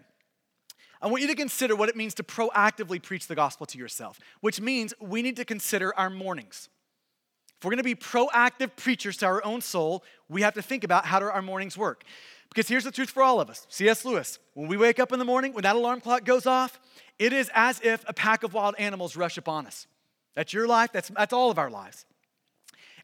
I 1.02 1.08
want 1.08 1.22
you 1.22 1.28
to 1.28 1.36
consider 1.36 1.76
what 1.76 1.90
it 1.90 1.96
means 1.96 2.14
to 2.16 2.24
proactively 2.24 3.02
preach 3.02 3.28
the 3.28 3.36
gospel 3.36 3.66
to 3.68 3.78
yourself, 3.78 4.20
which 4.42 4.60
means 4.60 4.94
we 5.00 5.22
need 5.22 5.38
to 5.38 5.46
consider 5.46 5.96
our 5.98 6.10
mornings. 6.10 6.70
If 7.58 7.66
we're 7.66 7.72
gonna 7.72 7.84
be 7.84 7.96
proactive 7.96 8.76
preachers 8.76 9.18
to 9.18 9.26
our 9.26 9.44
own 9.46 9.62
soul, 9.62 10.04
we 10.28 10.42
have 10.42 10.54
to 10.56 10.62
think 10.62 10.84
about 10.84 11.06
how 11.06 11.20
do 11.20 11.26
our 11.26 11.42
mornings 11.42 11.78
work. 11.78 12.04
Because 12.50 12.68
here's 12.68 12.84
the 12.84 12.92
truth 12.92 13.12
for 13.12 13.22
all 13.22 13.40
of 13.40 13.50
us 13.50 13.66
C.S. 13.70 14.04
Lewis, 14.04 14.40
when 14.54 14.68
we 14.68 14.78
wake 14.78 15.00
up 15.00 15.12
in 15.12 15.20
the 15.20 15.26
morning, 15.26 15.54
when 15.54 15.64
that 15.64 15.76
alarm 15.76 16.02
clock 16.02 16.26
goes 16.26 16.46
off, 16.46 16.80
it 17.18 17.32
is 17.32 17.50
as 17.54 17.80
if 17.82 18.04
a 18.08 18.14
pack 18.14 18.44
of 18.44 18.54
wild 18.54 18.76
animals 18.78 19.16
rush 19.16 19.38
upon 19.38 19.68
us. 19.68 19.88
That's 20.36 20.54
your 20.54 20.68
life, 20.68 20.92
that's, 20.92 21.10
that's 21.10 21.34
all 21.34 21.52
of 21.52 21.60
our 21.60 21.70
lives. 21.70 22.06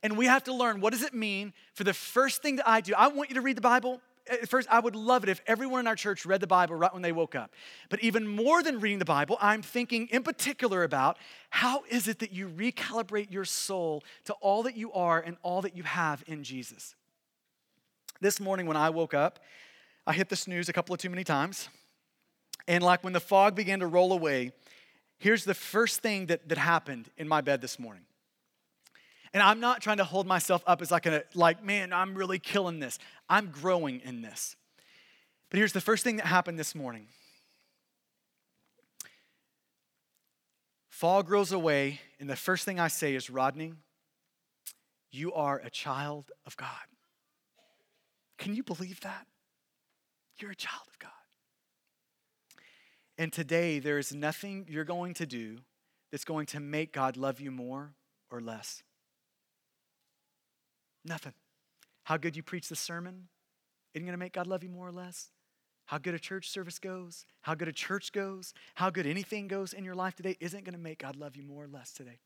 And 0.04 0.18
we 0.18 0.26
have 0.26 0.44
to 0.46 0.54
learn 0.54 0.82
what 0.82 0.94
does 0.94 1.02
it 1.02 1.14
mean 1.14 1.54
for 1.74 1.84
the 1.84 1.94
first 1.94 2.42
thing 2.42 2.58
that 2.58 2.68
I 2.70 2.82
do? 2.82 2.94
I 2.96 3.08
want 3.08 3.30
you 3.30 3.36
to 3.36 3.42
read 3.42 3.58
the 3.58 3.62
Bible 3.62 4.02
at 4.28 4.50
first, 4.50 4.68
I 4.72 4.80
would 4.80 4.96
love 4.96 5.24
it 5.24 5.30
if 5.30 5.42
everyone 5.46 5.82
in 5.82 5.88
our 5.88 5.96
church 5.96 6.26
read 6.26 6.42
the 6.42 6.48
Bible 6.48 6.76
right 6.76 6.92
when 6.92 7.04
they 7.04 7.12
woke 7.12 7.36
up. 7.36 7.54
But 7.90 8.02
even 8.02 8.28
more 8.28 8.64
than 8.64 8.80
reading 8.80 9.00
the 9.00 9.06
Bible, 9.06 9.38
I'm 9.40 9.62
thinking 9.62 10.08
in 10.08 10.24
particular 10.24 10.84
about 10.84 11.18
how 11.52 11.84
is 11.90 12.08
it 12.08 12.20
that 12.20 12.32
you 12.32 12.50
recalibrate 12.50 13.32
your 13.32 13.46
soul 13.46 14.04
to 14.26 14.34
all 14.36 14.64
that 14.64 14.76
you 14.76 14.92
are 14.94 15.20
and 15.20 15.38
all 15.44 15.62
that 15.62 15.76
you 15.76 15.84
have 15.84 16.24
in 16.28 16.44
Jesus. 16.44 16.96
This 18.20 18.40
morning 18.40 18.66
when 18.66 18.78
I 18.78 18.90
woke 18.90 19.14
up, 19.14 19.40
I 20.08 20.14
hit 20.14 20.30
the 20.30 20.36
snooze 20.36 20.70
a 20.70 20.74
couple 20.74 20.94
of 20.94 21.00
too 21.00 21.10
many 21.10 21.24
times. 21.24 21.70
And 22.68 22.84
like 22.84 23.04
when 23.04 23.14
the 23.14 23.20
fog 23.20 23.56
began 23.56 23.80
to 23.82 23.88
roll 23.88 24.12
away, 24.12 24.54
here's 25.20 25.46
the 25.46 25.54
first 25.54 26.00
thing 26.00 26.28
that, 26.28 26.50
that 26.50 26.58
happened 26.58 27.10
in 27.18 27.28
my 27.28 27.42
bed 27.42 27.62
this 27.62 27.78
morning. 27.78 28.04
And 29.36 29.44
I'm 29.44 29.60
not 29.60 29.82
trying 29.82 29.98
to 29.98 30.06
hold 30.06 30.26
myself 30.26 30.64
up 30.66 30.82
as 30.82 30.92
like 30.92 31.06
a 31.06 31.26
like, 31.34 31.62
man, 31.62 31.92
I'm 31.92 32.16
really 32.16 32.40
killing 32.40 32.80
this. 32.80 32.98
I'm 33.28 33.48
growing 33.48 34.00
in 34.00 34.22
this. 34.22 34.56
But 35.50 35.58
here's 35.58 35.74
the 35.74 35.82
first 35.82 36.06
thing 36.06 36.16
that 36.16 36.26
happened 36.26 36.58
this 36.58 36.74
morning. 36.74 37.08
Fall 40.88 41.22
grows 41.22 41.52
away, 41.52 42.00
and 42.18 42.30
the 42.30 42.38
first 42.38 42.64
thing 42.64 42.80
I 42.80 42.88
say 42.88 43.14
is, 43.14 43.30
Rodney, 43.30 43.74
you 45.12 45.34
are 45.34 45.60
a 45.60 45.70
child 45.70 46.32
of 46.46 46.56
God. 46.56 46.70
Can 48.38 48.56
you 48.56 48.64
believe 48.64 49.02
that? 49.02 49.28
You're 50.40 50.52
a 50.52 50.56
child 50.56 50.88
of 50.88 50.98
God. 50.98 51.12
And 53.18 53.34
today, 53.34 53.80
there 53.80 53.98
is 53.98 54.16
nothing 54.16 54.66
you're 54.70 54.86
going 54.86 55.14
to 55.16 55.26
do 55.26 55.58
that's 56.10 56.24
going 56.24 56.46
to 56.48 56.62
make 56.62 56.94
God 56.94 57.18
love 57.18 57.42
you 57.42 57.52
more 57.52 57.96
or 58.32 58.40
less. 58.40 58.82
Nothing. 61.06 61.34
How 62.04 62.18
good 62.18 62.36
you 62.36 62.44
preach 62.44 62.68
the 62.68 62.76
sermon 62.76 63.28
isn't 63.94 64.06
going 64.06 64.14
to 64.14 64.20
make 64.20 64.34
God 64.34 64.48
love 64.48 64.64
you 64.64 64.70
more 64.70 64.88
or 64.88 64.92
less. 64.92 65.30
How 65.86 66.00
good 66.00 66.16
a 66.16 66.20
church 66.20 66.50
service 66.50 66.80
goes, 66.80 67.26
how 67.42 67.54
good 67.54 67.68
a 67.68 67.74
church 67.74 68.12
goes, 68.12 68.54
how 68.74 68.90
good 68.90 69.06
anything 69.06 69.48
goes 69.48 69.72
in 69.72 69.86
your 69.86 69.94
life 69.94 70.16
today 70.16 70.36
isn't 70.40 70.64
going 70.66 70.74
to 70.74 70.82
make 70.82 71.00
God 71.00 71.16
love 71.16 71.36
you 71.36 71.44
more 71.44 71.64
or 71.64 71.68
less 71.68 71.94
today. 71.94 72.18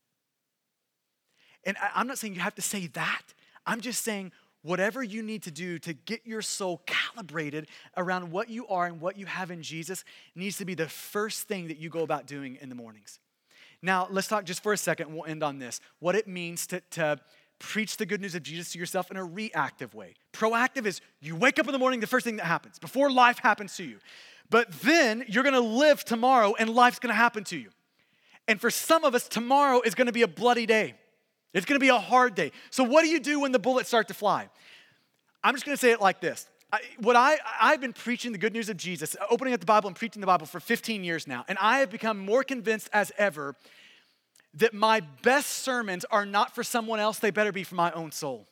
And 1.64 1.76
I'm 1.94 2.06
not 2.06 2.16
saying 2.16 2.34
you 2.34 2.40
have 2.40 2.54
to 2.54 2.62
say 2.62 2.86
that. 2.88 3.22
I'm 3.66 3.82
just 3.82 4.02
saying 4.02 4.32
whatever 4.62 5.02
you 5.02 5.22
need 5.22 5.42
to 5.42 5.50
do 5.50 5.78
to 5.80 5.92
get 5.92 6.26
your 6.26 6.40
soul 6.40 6.82
calibrated 6.86 7.68
around 7.98 8.30
what 8.30 8.48
you 8.48 8.66
are 8.68 8.86
and 8.86 8.98
what 8.98 9.18
you 9.18 9.26
have 9.26 9.50
in 9.50 9.62
Jesus 9.62 10.04
needs 10.34 10.56
to 10.56 10.64
be 10.64 10.74
the 10.74 10.88
first 10.88 11.46
thing 11.46 11.68
that 11.68 11.76
you 11.76 11.90
go 11.90 12.02
about 12.02 12.26
doing 12.26 12.56
in 12.62 12.70
the 12.70 12.74
mornings. 12.74 13.18
Now, 13.82 14.08
let's 14.10 14.28
talk 14.28 14.44
just 14.44 14.62
for 14.62 14.72
a 14.72 14.76
second, 14.76 15.14
we'll 15.14 15.24
end 15.24 15.42
on 15.42 15.58
this. 15.58 15.80
What 16.00 16.14
it 16.14 16.28
means 16.28 16.66
to, 16.68 16.80
to 16.92 17.18
preach 17.60 17.98
the 17.98 18.06
good 18.06 18.20
news 18.20 18.34
of 18.34 18.42
Jesus 18.42 18.72
to 18.72 18.78
yourself 18.78 19.10
in 19.10 19.16
a 19.16 19.24
reactive 19.24 19.94
way. 19.94 20.14
Proactive 20.32 20.86
is 20.86 21.00
you 21.20 21.36
wake 21.36 21.58
up 21.60 21.66
in 21.66 21.72
the 21.72 21.78
morning, 21.78 22.00
the 22.00 22.06
first 22.08 22.24
thing 22.24 22.36
that 22.36 22.46
happens, 22.46 22.80
before 22.80 23.12
life 23.12 23.38
happens 23.38 23.76
to 23.76 23.84
you. 23.84 23.98
But 24.48 24.72
then 24.80 25.24
you're 25.28 25.44
gonna 25.44 25.60
live 25.60 26.04
tomorrow 26.04 26.54
and 26.58 26.70
life's 26.70 26.98
gonna 26.98 27.14
happen 27.14 27.44
to 27.44 27.56
you. 27.56 27.70
And 28.48 28.60
for 28.60 28.70
some 28.70 29.04
of 29.04 29.14
us, 29.14 29.28
tomorrow 29.28 29.80
is 29.82 29.94
gonna 29.94 30.10
be 30.10 30.22
a 30.22 30.28
bloody 30.28 30.66
day. 30.66 30.94
It's 31.54 31.66
gonna 31.66 31.78
be 31.78 31.88
a 31.88 31.98
hard 31.98 32.34
day. 32.34 32.50
So, 32.70 32.82
what 32.82 33.02
do 33.02 33.08
you 33.08 33.20
do 33.20 33.40
when 33.40 33.52
the 33.52 33.58
bullets 33.58 33.88
start 33.88 34.08
to 34.08 34.14
fly? 34.14 34.48
I'm 35.44 35.54
just 35.54 35.64
gonna 35.64 35.76
say 35.76 35.92
it 35.92 36.00
like 36.00 36.20
this. 36.20 36.48
I, 36.72 36.80
what 36.98 37.16
I, 37.16 37.38
I've 37.60 37.80
been 37.80 37.92
preaching 37.92 38.32
the 38.32 38.38
good 38.38 38.52
news 38.52 38.68
of 38.68 38.76
Jesus, 38.76 39.16
opening 39.28 39.54
up 39.54 39.60
the 39.60 39.66
Bible 39.66 39.88
and 39.88 39.96
preaching 39.96 40.20
the 40.20 40.26
Bible 40.26 40.46
for 40.46 40.60
15 40.60 41.04
years 41.04 41.26
now, 41.26 41.44
and 41.48 41.58
I 41.60 41.78
have 41.78 41.90
become 41.90 42.18
more 42.18 42.42
convinced 42.44 42.88
as 42.92 43.12
ever 43.18 43.54
that 44.54 44.74
my 44.74 45.00
best 45.22 45.48
sermons 45.48 46.04
are 46.10 46.26
not 46.26 46.54
for 46.54 46.62
someone 46.62 46.98
else, 47.00 47.18
they 47.18 47.30
better 47.30 47.52
be 47.52 47.64
for 47.64 47.76
my 47.76 47.90
own 47.92 48.12
soul. 48.12 48.46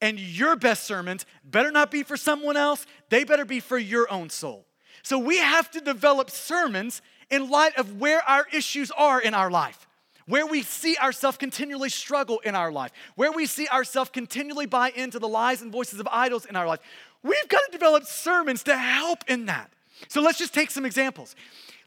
And 0.00 0.18
your 0.18 0.56
best 0.56 0.84
sermons 0.84 1.24
better 1.44 1.70
not 1.70 1.90
be 1.90 2.02
for 2.02 2.16
someone 2.16 2.56
else, 2.56 2.86
they 3.08 3.24
better 3.24 3.44
be 3.44 3.60
for 3.60 3.78
your 3.78 4.10
own 4.10 4.30
soul. 4.30 4.66
So 5.02 5.18
we 5.18 5.38
have 5.38 5.70
to 5.72 5.80
develop 5.80 6.30
sermons 6.30 7.02
in 7.30 7.50
light 7.50 7.76
of 7.76 8.00
where 8.00 8.22
our 8.28 8.46
issues 8.52 8.90
are 8.90 9.20
in 9.20 9.34
our 9.34 9.50
life, 9.50 9.86
where 10.26 10.46
we 10.46 10.62
see 10.62 10.96
ourselves 10.96 11.36
continually 11.38 11.88
struggle 11.88 12.40
in 12.40 12.54
our 12.54 12.72
life, 12.72 12.92
where 13.14 13.32
we 13.32 13.46
see 13.46 13.68
ourselves 13.68 14.10
continually 14.10 14.66
buy 14.66 14.90
into 14.90 15.18
the 15.18 15.28
lies 15.28 15.62
and 15.62 15.72
voices 15.72 16.00
of 16.00 16.08
idols 16.10 16.44
in 16.46 16.56
our 16.56 16.66
life. 16.66 16.80
We've 17.22 17.48
got 17.48 17.60
to 17.66 17.72
develop 17.72 18.04
sermons 18.04 18.62
to 18.64 18.76
help 18.76 19.20
in 19.28 19.46
that. 19.46 19.72
So 20.08 20.20
let's 20.20 20.38
just 20.38 20.52
take 20.52 20.70
some 20.70 20.84
examples. 20.84 21.34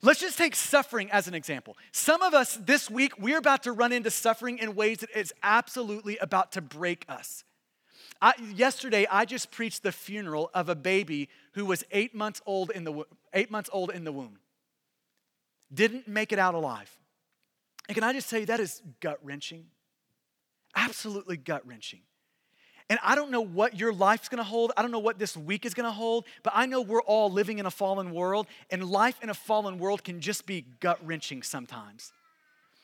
Let's 0.01 0.21
just 0.21 0.37
take 0.37 0.55
suffering 0.55 1.11
as 1.11 1.27
an 1.27 1.33
example. 1.33 1.77
Some 1.91 2.21
of 2.21 2.33
us 2.33 2.57
this 2.57 2.89
week, 2.89 3.19
we're 3.19 3.37
about 3.37 3.63
to 3.63 3.71
run 3.71 3.91
into 3.91 4.09
suffering 4.09 4.57
in 4.57 4.75
ways 4.75 4.99
that 4.99 5.09
is 5.13 5.33
absolutely 5.43 6.17
about 6.17 6.53
to 6.53 6.61
break 6.61 7.05
us. 7.09 7.43
I, 8.21 8.33
yesterday, 8.53 9.07
I 9.09 9.25
just 9.25 9.51
preached 9.51 9.83
the 9.83 9.91
funeral 9.91 10.51
of 10.53 10.69
a 10.69 10.75
baby 10.75 11.29
who 11.53 11.65
was 11.65 11.83
eight 11.91 12.13
months 12.13 12.41
old 12.45 12.69
in 12.71 12.83
the 12.83 13.05
eight 13.33 13.51
months 13.51 13.69
old 13.71 13.91
in 13.91 14.03
the 14.03 14.11
womb. 14.11 14.39
Didn't 15.73 16.07
make 16.07 16.31
it 16.31 16.39
out 16.39 16.53
alive. 16.53 16.97
And 17.87 17.95
can 17.95 18.03
I 18.03 18.13
just 18.13 18.29
tell 18.29 18.39
you 18.39 18.45
that 18.47 18.59
is 18.59 18.81
gut 18.99 19.19
wrenching? 19.23 19.65
Absolutely 20.75 21.37
gut 21.37 21.65
wrenching. 21.65 22.01
And 22.89 22.97
I 23.03 23.13
don't 23.15 23.29
know 23.29 23.41
what 23.41 23.79
your 23.79 23.93
life's 23.93 24.29
gonna 24.29 24.43
hold. 24.43 24.71
I 24.75 24.81
don't 24.81 24.91
know 24.91 24.99
what 24.99 25.19
this 25.19 25.37
week 25.37 25.65
is 25.65 25.73
gonna 25.73 25.91
hold, 25.91 26.25
but 26.43 26.53
I 26.55 26.65
know 26.65 26.81
we're 26.81 27.03
all 27.03 27.31
living 27.31 27.59
in 27.59 27.65
a 27.65 27.71
fallen 27.71 28.11
world, 28.11 28.47
and 28.71 28.83
life 28.83 29.19
in 29.21 29.29
a 29.29 29.33
fallen 29.33 29.77
world 29.77 30.03
can 30.03 30.21
just 30.21 30.45
be 30.45 30.65
gut 30.79 30.99
wrenching 31.05 31.43
sometimes. 31.43 32.11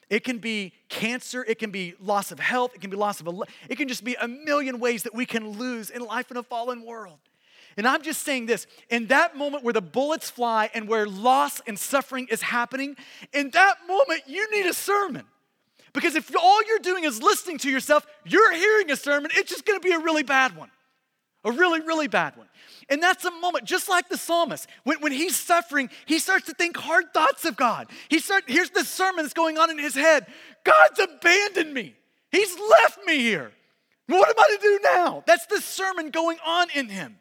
It 0.09 0.23
can 0.23 0.37
be 0.37 0.73
cancer, 0.87 1.43
it 1.43 1.57
can 1.57 1.71
be 1.71 1.95
loss 1.99 2.31
of 2.31 2.39
health, 2.39 2.75
it 2.75 2.81
can 2.81 2.91
be 2.91 2.97
loss 2.97 3.19
of 3.19 3.27
a, 3.27 3.39
it 3.67 3.77
can 3.77 3.87
just 3.87 4.03
be 4.03 4.15
a 4.21 4.27
million 4.27 4.79
ways 4.79 5.03
that 5.03 5.15
we 5.15 5.25
can 5.25 5.57
lose 5.57 5.89
in 5.89 6.03
life 6.03 6.29
in 6.29 6.37
a 6.37 6.43
fallen 6.43 6.85
world. 6.85 7.17
And 7.77 7.87
I'm 7.87 8.03
just 8.03 8.23
saying 8.23 8.45
this 8.45 8.67
in 8.89 9.07
that 9.07 9.35
moment 9.35 9.63
where 9.63 9.73
the 9.73 9.81
bullets 9.81 10.29
fly 10.29 10.69
and 10.73 10.87
where 10.87 11.07
loss 11.07 11.59
and 11.67 11.77
suffering 11.77 12.27
is 12.29 12.41
happening, 12.41 12.95
in 13.33 13.49
that 13.49 13.79
moment, 13.87 14.21
you 14.27 14.49
need 14.51 14.67
a 14.67 14.73
sermon. 14.73 15.25
Because 15.95 16.15
if 16.15 16.31
all 16.35 16.61
you're 16.67 16.79
doing 16.79 17.05
is 17.05 17.23
listening 17.23 17.57
to 17.59 17.71
yourself, 17.71 18.05
you're 18.25 18.53
hearing 18.53 18.91
a 18.91 18.95
sermon, 18.95 19.31
it's 19.33 19.49
just 19.49 19.65
gonna 19.65 19.79
be 19.79 19.93
a 19.93 19.99
really 19.99 20.23
bad 20.23 20.55
one. 20.55 20.69
a 21.43 21.51
really, 21.51 21.79
really 21.79 22.07
bad 22.07 22.35
one. 22.35 22.47
And 22.89 23.01
that's 23.03 23.23
a 23.23 23.29
moment, 23.29 23.65
just 23.65 23.87
like 23.87 24.09
the 24.09 24.17
psalmist, 24.17 24.67
when, 24.83 24.99
when 24.99 25.11
he's 25.11 25.35
suffering, 25.35 25.91
he 26.07 26.17
starts 26.17 26.47
to 26.47 26.55
think 26.55 26.75
hard 26.75 27.13
thoughts 27.13 27.45
of 27.45 27.55
God. 27.55 27.87
He 28.09 28.17
start, 28.17 28.45
here's 28.47 28.71
the 28.71 28.83
sermon 28.83 29.23
that's 29.23 29.35
going 29.35 29.59
on 29.59 29.69
in 29.69 29.77
his 29.77 29.93
head 29.93 30.25
God's 30.63 30.99
abandoned 30.99 31.73
me, 31.73 31.95
He's 32.31 32.55
left 32.81 32.99
me 33.05 33.19
here. 33.19 33.51
What 34.07 34.27
am 34.27 34.35
I 34.37 34.55
to 34.55 34.61
do 34.61 34.79
now? 34.83 35.23
That's 35.25 35.45
the 35.45 35.61
sermon 35.61 36.09
going 36.09 36.37
on 36.45 36.67
in 36.75 36.89
him. 36.89 37.17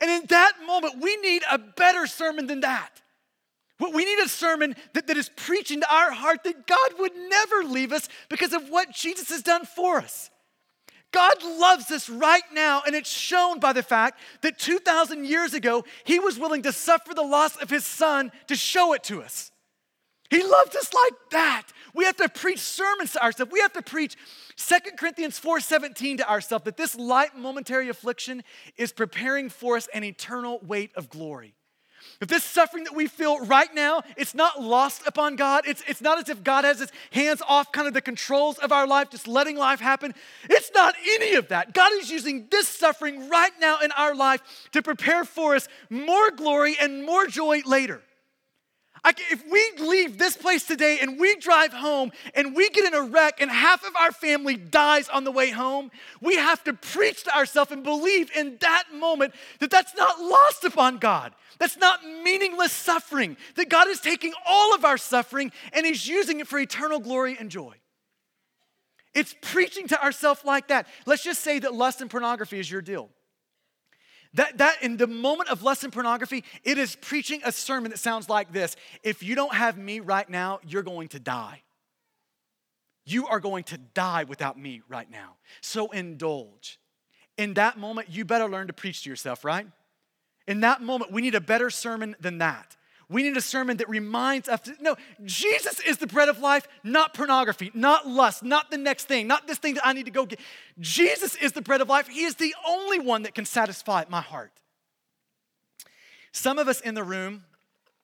And 0.00 0.10
in 0.10 0.26
that 0.28 0.52
moment, 0.66 1.00
we 1.00 1.16
need 1.16 1.42
a 1.50 1.58
better 1.58 2.06
sermon 2.06 2.46
than 2.46 2.60
that. 2.60 3.01
We 3.78 4.04
need 4.04 4.18
a 4.20 4.28
sermon 4.28 4.76
that, 4.94 5.06
that 5.08 5.16
is 5.16 5.30
preaching 5.34 5.80
to 5.80 5.94
our 5.94 6.12
heart 6.12 6.44
that 6.44 6.66
God 6.66 6.90
would 6.98 7.12
never 7.16 7.64
leave 7.64 7.92
us 7.92 8.08
because 8.28 8.52
of 8.52 8.68
what 8.68 8.92
Jesus 8.92 9.30
has 9.30 9.42
done 9.42 9.64
for 9.64 9.98
us. 9.98 10.30
God 11.12 11.42
loves 11.42 11.90
us 11.90 12.08
right 12.08 12.42
now, 12.54 12.82
and 12.86 12.96
it's 12.96 13.10
shown 13.10 13.60
by 13.60 13.72
the 13.72 13.82
fact 13.82 14.18
that 14.40 14.58
2,000 14.58 15.26
years 15.26 15.52
ago, 15.52 15.84
He 16.04 16.18
was 16.18 16.38
willing 16.38 16.62
to 16.62 16.72
suffer 16.72 17.12
the 17.12 17.22
loss 17.22 17.56
of 17.56 17.68
His 17.68 17.84
Son 17.84 18.32
to 18.46 18.56
show 18.56 18.94
it 18.94 19.04
to 19.04 19.22
us. 19.22 19.50
He 20.30 20.42
loved 20.42 20.74
us 20.74 20.94
like 20.94 21.12
that. 21.32 21.64
We 21.94 22.06
have 22.06 22.16
to 22.16 22.28
preach 22.30 22.60
sermons 22.60 23.12
to 23.12 23.22
ourselves. 23.22 23.52
We 23.52 23.60
have 23.60 23.74
to 23.74 23.82
preach 23.82 24.16
2 24.56 24.96
Corinthians 24.96 25.38
4:17 25.38 26.16
to 26.18 26.30
ourselves 26.30 26.64
that 26.64 26.78
this 26.78 26.94
light 26.94 27.36
momentary 27.36 27.90
affliction 27.90 28.42
is 28.78 28.92
preparing 28.92 29.50
for 29.50 29.76
us 29.76 29.88
an 29.88 30.04
eternal 30.04 30.58
weight 30.60 30.90
of 30.94 31.10
glory. 31.10 31.54
If 32.22 32.28
this 32.28 32.44
suffering 32.44 32.84
that 32.84 32.94
we 32.94 33.08
feel 33.08 33.44
right 33.46 33.74
now, 33.74 34.04
it's 34.16 34.32
not 34.32 34.62
lost 34.62 35.02
upon 35.08 35.34
God. 35.34 35.64
It's, 35.66 35.82
it's 35.88 36.00
not 36.00 36.18
as 36.20 36.28
if 36.28 36.44
God 36.44 36.64
has 36.64 36.78
his 36.78 36.92
hands 37.10 37.42
off 37.48 37.72
kind 37.72 37.88
of 37.88 37.94
the 37.94 38.00
controls 38.00 38.58
of 38.58 38.70
our 38.70 38.86
life, 38.86 39.10
just 39.10 39.26
letting 39.26 39.56
life 39.56 39.80
happen. 39.80 40.14
It's 40.48 40.70
not 40.72 40.94
any 41.04 41.34
of 41.34 41.48
that. 41.48 41.74
God 41.74 41.90
is 41.94 42.10
using 42.10 42.46
this 42.48 42.68
suffering 42.68 43.28
right 43.28 43.50
now 43.60 43.80
in 43.80 43.90
our 43.92 44.14
life 44.14 44.40
to 44.70 44.82
prepare 44.82 45.24
for 45.24 45.56
us 45.56 45.66
more 45.90 46.30
glory 46.30 46.76
and 46.80 47.04
more 47.04 47.26
joy 47.26 47.62
later. 47.66 48.00
If 49.04 49.44
we 49.50 49.72
leave 49.84 50.16
this 50.16 50.36
place 50.36 50.64
today 50.64 50.98
and 51.00 51.18
we 51.18 51.34
drive 51.36 51.72
home 51.72 52.12
and 52.34 52.54
we 52.54 52.70
get 52.70 52.84
in 52.84 52.94
a 52.94 53.02
wreck 53.02 53.40
and 53.40 53.50
half 53.50 53.84
of 53.84 53.96
our 53.96 54.12
family 54.12 54.56
dies 54.56 55.08
on 55.08 55.24
the 55.24 55.32
way 55.32 55.50
home, 55.50 55.90
we 56.20 56.36
have 56.36 56.62
to 56.64 56.72
preach 56.72 57.24
to 57.24 57.36
ourselves 57.36 57.72
and 57.72 57.82
believe 57.82 58.30
in 58.36 58.58
that 58.60 58.84
moment 58.94 59.34
that 59.58 59.70
that's 59.70 59.96
not 59.96 60.20
lost 60.20 60.64
upon 60.64 60.98
God. 60.98 61.34
That's 61.58 61.76
not 61.76 62.04
meaningless 62.04 62.72
suffering, 62.72 63.36
that 63.56 63.68
God 63.68 63.88
is 63.88 64.00
taking 64.00 64.34
all 64.46 64.74
of 64.74 64.84
our 64.84 64.98
suffering 64.98 65.50
and 65.72 65.84
He's 65.84 66.06
using 66.06 66.38
it 66.38 66.46
for 66.46 66.60
eternal 66.60 67.00
glory 67.00 67.36
and 67.38 67.50
joy. 67.50 67.74
It's 69.14 69.34
preaching 69.42 69.88
to 69.88 70.02
ourselves 70.02 70.44
like 70.44 70.68
that. 70.68 70.86
Let's 71.06 71.24
just 71.24 71.42
say 71.42 71.58
that 71.58 71.74
lust 71.74 72.00
and 72.00 72.08
pornography 72.08 72.60
is 72.60 72.70
your 72.70 72.82
deal. 72.82 73.10
That, 74.34 74.58
that 74.58 74.82
in 74.82 74.96
the 74.96 75.06
moment 75.06 75.50
of 75.50 75.64
and 75.82 75.92
pornography, 75.92 76.44
it 76.64 76.78
is 76.78 76.96
preaching 76.96 77.42
a 77.44 77.52
sermon 77.52 77.90
that 77.90 77.98
sounds 77.98 78.28
like 78.28 78.52
this 78.52 78.76
If 79.02 79.22
you 79.22 79.34
don't 79.34 79.54
have 79.54 79.76
me 79.76 80.00
right 80.00 80.28
now, 80.28 80.60
you're 80.66 80.82
going 80.82 81.08
to 81.08 81.18
die. 81.18 81.62
You 83.04 83.26
are 83.26 83.40
going 83.40 83.64
to 83.64 83.78
die 83.78 84.24
without 84.24 84.58
me 84.58 84.82
right 84.88 85.10
now. 85.10 85.36
So 85.60 85.90
indulge. 85.90 86.78
In 87.36 87.54
that 87.54 87.78
moment, 87.78 88.08
you 88.10 88.24
better 88.24 88.48
learn 88.48 88.68
to 88.68 88.72
preach 88.72 89.02
to 89.02 89.10
yourself, 89.10 89.44
right? 89.44 89.66
In 90.46 90.60
that 90.60 90.82
moment, 90.82 91.12
we 91.12 91.22
need 91.22 91.34
a 91.34 91.40
better 91.40 91.70
sermon 91.70 92.16
than 92.20 92.38
that. 92.38 92.76
We 93.12 93.22
need 93.22 93.36
a 93.36 93.42
sermon 93.42 93.76
that 93.76 93.90
reminds 93.90 94.48
us 94.48 94.60
no, 94.80 94.96
Jesus 95.22 95.80
is 95.80 95.98
the 95.98 96.06
bread 96.06 96.30
of 96.30 96.38
life, 96.38 96.66
not 96.82 97.12
pornography, 97.12 97.70
not 97.74 98.08
lust, 98.08 98.42
not 98.42 98.70
the 98.70 98.78
next 98.78 99.04
thing, 99.04 99.26
not 99.26 99.46
this 99.46 99.58
thing 99.58 99.74
that 99.74 99.86
I 99.86 99.92
need 99.92 100.06
to 100.06 100.10
go 100.10 100.24
get. 100.24 100.40
Jesus 100.80 101.34
is 101.36 101.52
the 101.52 101.60
bread 101.60 101.82
of 101.82 101.90
life. 101.90 102.08
He 102.08 102.24
is 102.24 102.36
the 102.36 102.54
only 102.66 102.98
one 102.98 103.24
that 103.24 103.34
can 103.34 103.44
satisfy 103.44 104.04
my 104.08 104.22
heart. 104.22 104.50
Some 106.32 106.58
of 106.58 106.68
us 106.68 106.80
in 106.80 106.94
the 106.94 107.04
room, 107.04 107.44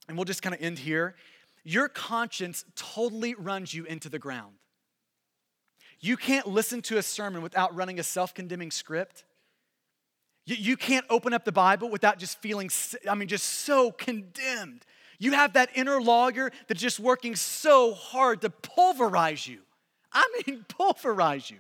and 0.09 0.19
we'll 0.19 0.27
just 0.27 0.43
kind 0.43 0.55
of 0.55 0.61
end 0.61 0.79
here, 0.79 1.15
your 1.65 1.89
conscience 1.89 2.67
totally 2.77 3.35
runs 3.35 3.73
you 3.73 3.87
into 3.87 4.11
the 4.11 4.19
ground. 4.19 4.57
You 6.01 6.19
can't 6.19 6.47
listen 6.47 6.83
to 6.83 6.99
a 6.99 7.03
sermon 7.03 7.41
without 7.41 7.75
running 7.75 7.99
a 7.99 8.03
self 8.03 8.35
condemning 8.35 8.71
script. 8.71 9.25
You, 10.45 10.57
you 10.57 10.77
can't 10.77 11.07
open 11.09 11.33
up 11.33 11.47
the 11.47 11.53
Bible 11.53 11.89
without 11.89 12.19
just 12.19 12.41
feeling, 12.43 12.71
I 13.09 13.15
mean, 13.15 13.29
just 13.29 13.47
so 13.47 13.91
condemned 13.91 14.85
you 15.19 15.33
have 15.33 15.55
that 15.55 15.71
inner 15.75 16.01
lawyer 16.01 16.51
that's 16.66 16.81
just 16.81 17.01
working 17.01 17.35
so 17.37 17.93
hard 17.93 18.41
to 18.43 18.51
pulverize 18.51 19.47
you. 19.47 19.61
I 20.12 20.43
mean, 20.47 20.64
pulverize 20.69 21.51
you. 21.51 21.59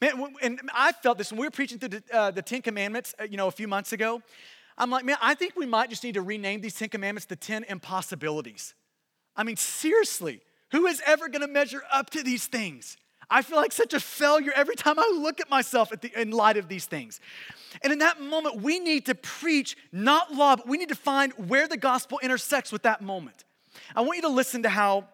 Man, 0.00 0.34
and 0.42 0.60
I 0.74 0.92
felt 0.92 1.18
this 1.18 1.32
when 1.32 1.40
we 1.40 1.46
were 1.46 1.50
preaching 1.50 1.78
through 1.78 1.88
the, 1.88 2.02
uh, 2.12 2.30
the 2.30 2.42
Ten 2.42 2.62
Commandments, 2.62 3.14
uh, 3.18 3.24
you 3.24 3.36
know, 3.36 3.48
a 3.48 3.52
few 3.52 3.66
months 3.66 3.92
ago. 3.92 4.22
I'm 4.76 4.90
like, 4.90 5.04
man, 5.04 5.16
I 5.20 5.34
think 5.34 5.56
we 5.56 5.66
might 5.66 5.90
just 5.90 6.04
need 6.04 6.14
to 6.14 6.22
rename 6.22 6.60
these 6.60 6.74
Ten 6.74 6.88
Commandments 6.88 7.26
the 7.26 7.36
Ten 7.36 7.64
Impossibilities. 7.64 8.74
I 9.36 9.42
mean, 9.42 9.56
seriously, 9.56 10.40
who 10.72 10.86
is 10.86 11.02
ever 11.06 11.28
going 11.28 11.42
to 11.42 11.48
measure 11.48 11.82
up 11.92 12.10
to 12.10 12.22
these 12.22 12.46
things? 12.46 12.96
I 13.30 13.42
feel 13.42 13.56
like 13.56 13.72
such 13.72 13.94
a 13.94 14.00
failure 14.00 14.52
every 14.56 14.74
time 14.74 14.98
I 14.98 15.10
look 15.14 15.40
at 15.40 15.48
myself 15.48 15.92
at 15.92 16.02
the, 16.02 16.20
in 16.20 16.32
light 16.32 16.56
of 16.56 16.68
these 16.68 16.86
things. 16.86 17.20
And 17.82 17.92
in 17.92 18.00
that 18.00 18.20
moment, 18.20 18.60
we 18.60 18.80
need 18.80 19.06
to 19.06 19.14
preach 19.14 19.76
not 19.92 20.32
law, 20.34 20.56
but 20.56 20.66
we 20.66 20.76
need 20.76 20.88
to 20.88 20.96
find 20.96 21.32
where 21.48 21.68
the 21.68 21.76
gospel 21.76 22.18
intersects 22.22 22.72
with 22.72 22.82
that 22.82 23.00
moment. 23.00 23.44
I 23.94 24.00
want 24.00 24.16
you 24.16 24.22
to 24.22 24.28
listen 24.28 24.64
to 24.64 24.68
how 24.68 25.06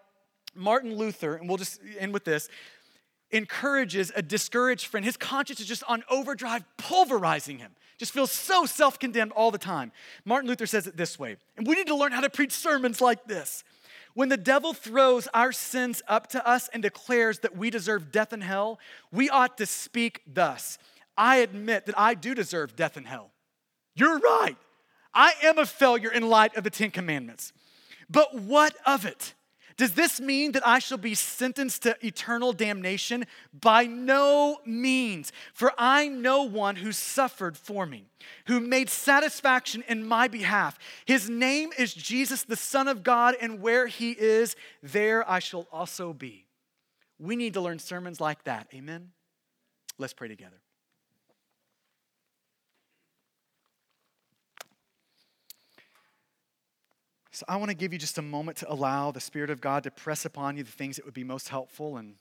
Martin 0.54 0.96
Luther, 0.96 1.34
and 1.34 1.48
we'll 1.48 1.58
just 1.58 1.80
end 1.98 2.14
with 2.14 2.24
this, 2.24 2.48
encourages 3.30 4.10
a 4.16 4.22
discouraged 4.22 4.86
friend. 4.86 5.04
His 5.04 5.16
conscience 5.16 5.60
is 5.60 5.66
just 5.66 5.82
on 5.86 6.02
overdrive, 6.08 6.64
pulverizing 6.78 7.58
him. 7.58 7.72
Just 7.98 8.12
feels 8.12 8.30
so 8.30 8.66
self 8.66 8.98
condemned 8.98 9.32
all 9.32 9.50
the 9.50 9.58
time. 9.58 9.90
Martin 10.24 10.48
Luther 10.48 10.66
says 10.66 10.86
it 10.86 10.96
this 10.96 11.18
way, 11.18 11.36
and 11.56 11.66
we 11.66 11.74
need 11.74 11.86
to 11.86 11.96
learn 11.96 12.12
how 12.12 12.20
to 12.20 12.30
preach 12.30 12.52
sermons 12.52 13.00
like 13.00 13.26
this. 13.26 13.64
When 14.16 14.30
the 14.30 14.38
devil 14.38 14.72
throws 14.72 15.28
our 15.34 15.52
sins 15.52 16.00
up 16.08 16.28
to 16.28 16.48
us 16.48 16.70
and 16.72 16.82
declares 16.82 17.40
that 17.40 17.54
we 17.54 17.68
deserve 17.68 18.10
death 18.10 18.32
and 18.32 18.42
hell, 18.42 18.78
we 19.12 19.28
ought 19.28 19.58
to 19.58 19.66
speak 19.66 20.22
thus 20.26 20.78
I 21.18 21.36
admit 21.36 21.84
that 21.84 21.98
I 21.98 22.14
do 22.14 22.34
deserve 22.34 22.76
death 22.76 22.96
and 22.96 23.06
hell. 23.06 23.32
You're 23.94 24.18
right. 24.18 24.56
I 25.12 25.34
am 25.42 25.58
a 25.58 25.66
failure 25.66 26.10
in 26.10 26.30
light 26.30 26.56
of 26.56 26.64
the 26.64 26.70
Ten 26.70 26.90
Commandments. 26.90 27.52
But 28.08 28.34
what 28.34 28.74
of 28.86 29.04
it? 29.04 29.34
Does 29.76 29.92
this 29.92 30.20
mean 30.20 30.52
that 30.52 30.66
I 30.66 30.78
shall 30.78 30.96
be 30.96 31.14
sentenced 31.14 31.82
to 31.82 31.96
eternal 32.04 32.54
damnation? 32.54 33.26
By 33.52 33.84
no 33.84 34.58
means, 34.64 35.32
for 35.52 35.72
I 35.76 36.08
know 36.08 36.44
one 36.44 36.76
who 36.76 36.92
suffered 36.92 37.58
for 37.58 37.84
me, 37.84 38.06
who 38.46 38.58
made 38.58 38.88
satisfaction 38.88 39.84
in 39.86 40.06
my 40.06 40.28
behalf. 40.28 40.78
His 41.04 41.28
name 41.28 41.72
is 41.78 41.92
Jesus, 41.92 42.42
the 42.44 42.56
Son 42.56 42.88
of 42.88 43.02
God, 43.02 43.34
and 43.38 43.60
where 43.60 43.86
he 43.86 44.12
is, 44.12 44.56
there 44.82 45.28
I 45.28 45.40
shall 45.40 45.66
also 45.70 46.14
be. 46.14 46.46
We 47.18 47.36
need 47.36 47.54
to 47.54 47.60
learn 47.60 47.78
sermons 47.78 48.20
like 48.20 48.44
that. 48.44 48.68
Amen? 48.74 49.10
Let's 49.98 50.14
pray 50.14 50.28
together. 50.28 50.60
So 57.36 57.44
I 57.48 57.58
want 57.58 57.68
to 57.68 57.76
give 57.76 57.92
you 57.92 57.98
just 57.98 58.16
a 58.16 58.22
moment 58.22 58.56
to 58.58 58.72
allow 58.72 59.10
the 59.10 59.20
Spirit 59.20 59.50
of 59.50 59.60
God 59.60 59.82
to 59.82 59.90
press 59.90 60.24
upon 60.24 60.56
you 60.56 60.62
the 60.62 60.72
things 60.72 60.96
that 60.96 61.04
would 61.04 61.12
be 61.12 61.22
most 61.22 61.50
helpful 61.50 61.98
and 61.98 62.14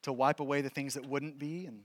to 0.00 0.14
wipe 0.14 0.40
away 0.40 0.62
the 0.62 0.70
things 0.70 0.94
that 0.94 1.04
wouldn't 1.04 1.38
be 1.38 1.66
and 1.66 1.82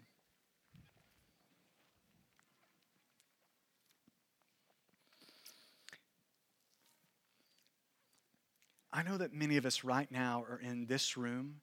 I 8.93 9.03
know 9.03 9.17
that 9.17 9.33
many 9.33 9.57
of 9.57 9.65
us 9.65 9.83
right 9.83 10.09
now 10.09 10.45
are 10.49 10.61
in 10.63 10.85
this 10.85 11.17
room 11.17 11.55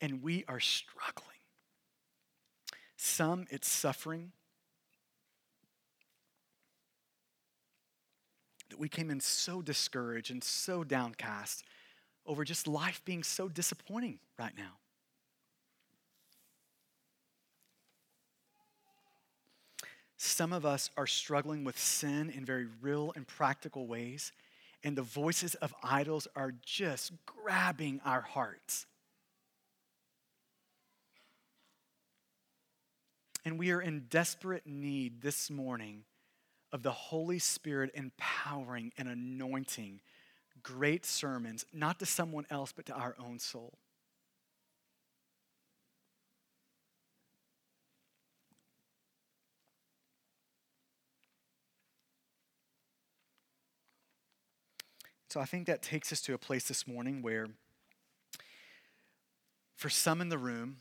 and 0.00 0.22
we 0.22 0.44
are 0.46 0.60
struggling. 0.60 1.26
Some 2.96 3.46
it's 3.50 3.68
suffering. 3.68 4.30
That 8.72 8.80
we 8.80 8.88
came 8.88 9.10
in 9.10 9.20
so 9.20 9.60
discouraged 9.60 10.30
and 10.30 10.42
so 10.42 10.82
downcast 10.82 11.62
over 12.24 12.42
just 12.42 12.66
life 12.66 13.02
being 13.04 13.22
so 13.22 13.46
disappointing 13.46 14.18
right 14.38 14.56
now. 14.56 14.78
Some 20.16 20.54
of 20.54 20.64
us 20.64 20.88
are 20.96 21.06
struggling 21.06 21.64
with 21.64 21.78
sin 21.78 22.30
in 22.30 22.46
very 22.46 22.66
real 22.80 23.12
and 23.14 23.26
practical 23.26 23.86
ways, 23.86 24.32
and 24.82 24.96
the 24.96 25.02
voices 25.02 25.54
of 25.56 25.74
idols 25.82 26.26
are 26.34 26.54
just 26.64 27.12
grabbing 27.26 28.00
our 28.06 28.22
hearts. 28.22 28.86
And 33.44 33.58
we 33.58 33.70
are 33.70 33.82
in 33.82 34.06
desperate 34.08 34.66
need 34.66 35.20
this 35.20 35.50
morning 35.50 36.04
of 36.72 36.82
the 36.82 36.92
Holy 36.92 37.38
Spirit 37.38 37.90
empowering 37.94 38.92
and 38.96 39.08
anointing 39.08 40.00
great 40.62 41.04
sermons, 41.04 41.66
not 41.72 41.98
to 41.98 42.06
someone 42.06 42.46
else, 42.50 42.72
but 42.72 42.86
to 42.86 42.94
our 42.94 43.14
own 43.18 43.38
soul. 43.38 43.78
So 55.28 55.40
I 55.40 55.46
think 55.46 55.66
that 55.66 55.82
takes 55.82 56.12
us 56.12 56.20
to 56.22 56.34
a 56.34 56.38
place 56.38 56.68
this 56.68 56.86
morning 56.86 57.22
where, 57.22 57.48
for 59.74 59.88
some 59.88 60.20
in 60.20 60.28
the 60.28 60.36
room, 60.36 60.76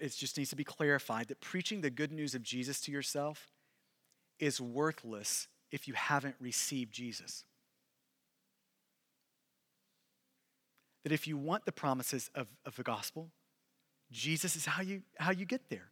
it 0.00 0.12
just 0.16 0.36
needs 0.36 0.50
to 0.50 0.56
be 0.56 0.64
clarified 0.64 1.28
that 1.28 1.40
preaching 1.40 1.80
the 1.80 1.90
good 1.90 2.10
news 2.10 2.34
of 2.34 2.42
Jesus 2.42 2.80
to 2.82 2.90
yourself 2.92 3.46
is 4.40 4.60
worthless 4.60 5.48
if 5.70 5.86
you 5.86 5.94
haven't 5.94 6.34
received 6.40 6.92
Jesus. 6.92 7.44
That 11.04 11.12
if 11.12 11.26
you 11.28 11.36
want 11.36 11.64
the 11.64 11.72
promises 11.72 12.30
of, 12.34 12.48
of 12.66 12.76
the 12.76 12.82
gospel, 12.82 13.30
Jesus 14.10 14.56
is 14.56 14.66
how 14.66 14.82
you, 14.82 15.02
how 15.18 15.30
you 15.30 15.46
get 15.46 15.70
there. 15.70 15.90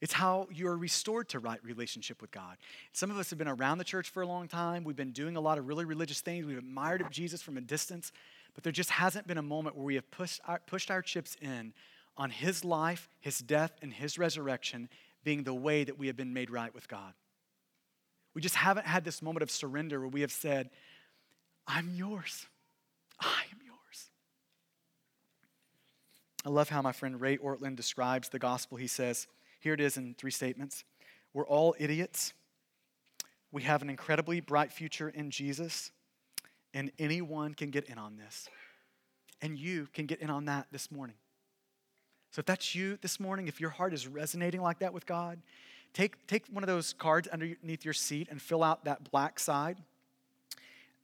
It's 0.00 0.12
how 0.12 0.46
you're 0.52 0.76
restored 0.76 1.28
to 1.30 1.40
right 1.40 1.58
relationship 1.64 2.22
with 2.22 2.30
God. 2.30 2.56
Some 2.92 3.10
of 3.10 3.18
us 3.18 3.30
have 3.30 3.38
been 3.38 3.48
around 3.48 3.78
the 3.78 3.84
church 3.84 4.10
for 4.10 4.22
a 4.22 4.26
long 4.26 4.46
time. 4.46 4.84
We've 4.84 4.94
been 4.94 5.12
doing 5.12 5.36
a 5.36 5.40
lot 5.40 5.58
of 5.58 5.66
really 5.66 5.84
religious 5.84 6.20
things. 6.20 6.46
We've 6.46 6.58
admired 6.58 7.04
Jesus 7.10 7.42
from 7.42 7.56
a 7.56 7.60
distance, 7.60 8.12
but 8.54 8.62
there 8.62 8.72
just 8.72 8.90
hasn't 8.90 9.26
been 9.26 9.38
a 9.38 9.42
moment 9.42 9.74
where 9.74 9.84
we 9.84 9.96
have 9.96 10.08
pushed 10.10 10.40
our, 10.46 10.60
pushed 10.66 10.90
our 10.90 11.02
chips 11.02 11.36
in 11.40 11.72
on 12.16 12.30
his 12.30 12.64
life, 12.64 13.08
his 13.20 13.38
death, 13.38 13.72
and 13.82 13.92
his 13.92 14.18
resurrection 14.18 14.88
being 15.24 15.42
the 15.42 15.54
way 15.54 15.82
that 15.82 15.98
we 15.98 16.06
have 16.06 16.16
been 16.16 16.32
made 16.32 16.50
right 16.50 16.72
with 16.74 16.86
God. 16.86 17.12
We 18.38 18.42
just 18.42 18.54
haven't 18.54 18.86
had 18.86 19.04
this 19.04 19.20
moment 19.20 19.42
of 19.42 19.50
surrender 19.50 19.98
where 19.98 20.08
we 20.08 20.20
have 20.20 20.30
said, 20.30 20.70
I'm 21.66 21.90
yours. 21.90 22.46
I 23.18 23.42
am 23.50 23.58
yours. 23.66 24.10
I 26.46 26.48
love 26.48 26.68
how 26.68 26.80
my 26.80 26.92
friend 26.92 27.20
Ray 27.20 27.36
Ortlund 27.38 27.74
describes 27.74 28.28
the 28.28 28.38
gospel. 28.38 28.78
He 28.78 28.86
says, 28.86 29.26
here 29.58 29.74
it 29.74 29.80
is 29.80 29.96
in 29.96 30.14
three 30.16 30.30
statements 30.30 30.84
We're 31.34 31.48
all 31.48 31.74
idiots. 31.80 32.32
We 33.50 33.62
have 33.62 33.82
an 33.82 33.90
incredibly 33.90 34.38
bright 34.38 34.70
future 34.70 35.08
in 35.08 35.32
Jesus, 35.32 35.90
and 36.72 36.92
anyone 36.96 37.54
can 37.54 37.70
get 37.70 37.86
in 37.86 37.98
on 37.98 38.18
this. 38.18 38.48
And 39.42 39.58
you 39.58 39.88
can 39.92 40.06
get 40.06 40.20
in 40.20 40.30
on 40.30 40.44
that 40.44 40.68
this 40.70 40.92
morning. 40.92 41.16
So 42.30 42.38
if 42.38 42.46
that's 42.46 42.72
you 42.72 42.98
this 43.02 43.18
morning, 43.18 43.48
if 43.48 43.60
your 43.60 43.70
heart 43.70 43.92
is 43.92 44.06
resonating 44.06 44.60
like 44.60 44.78
that 44.78 44.94
with 44.94 45.06
God, 45.06 45.40
take, 45.92 46.26
take 46.26 46.46
one 46.50 46.62
of 46.62 46.68
those 46.68 46.92
cards 46.92 47.28
underneath 47.28 47.84
your 47.84 47.94
seat 47.94 48.28
and 48.30 48.40
fill 48.40 48.62
out 48.62 48.84
that 48.84 49.10
black 49.10 49.38
side. 49.38 49.78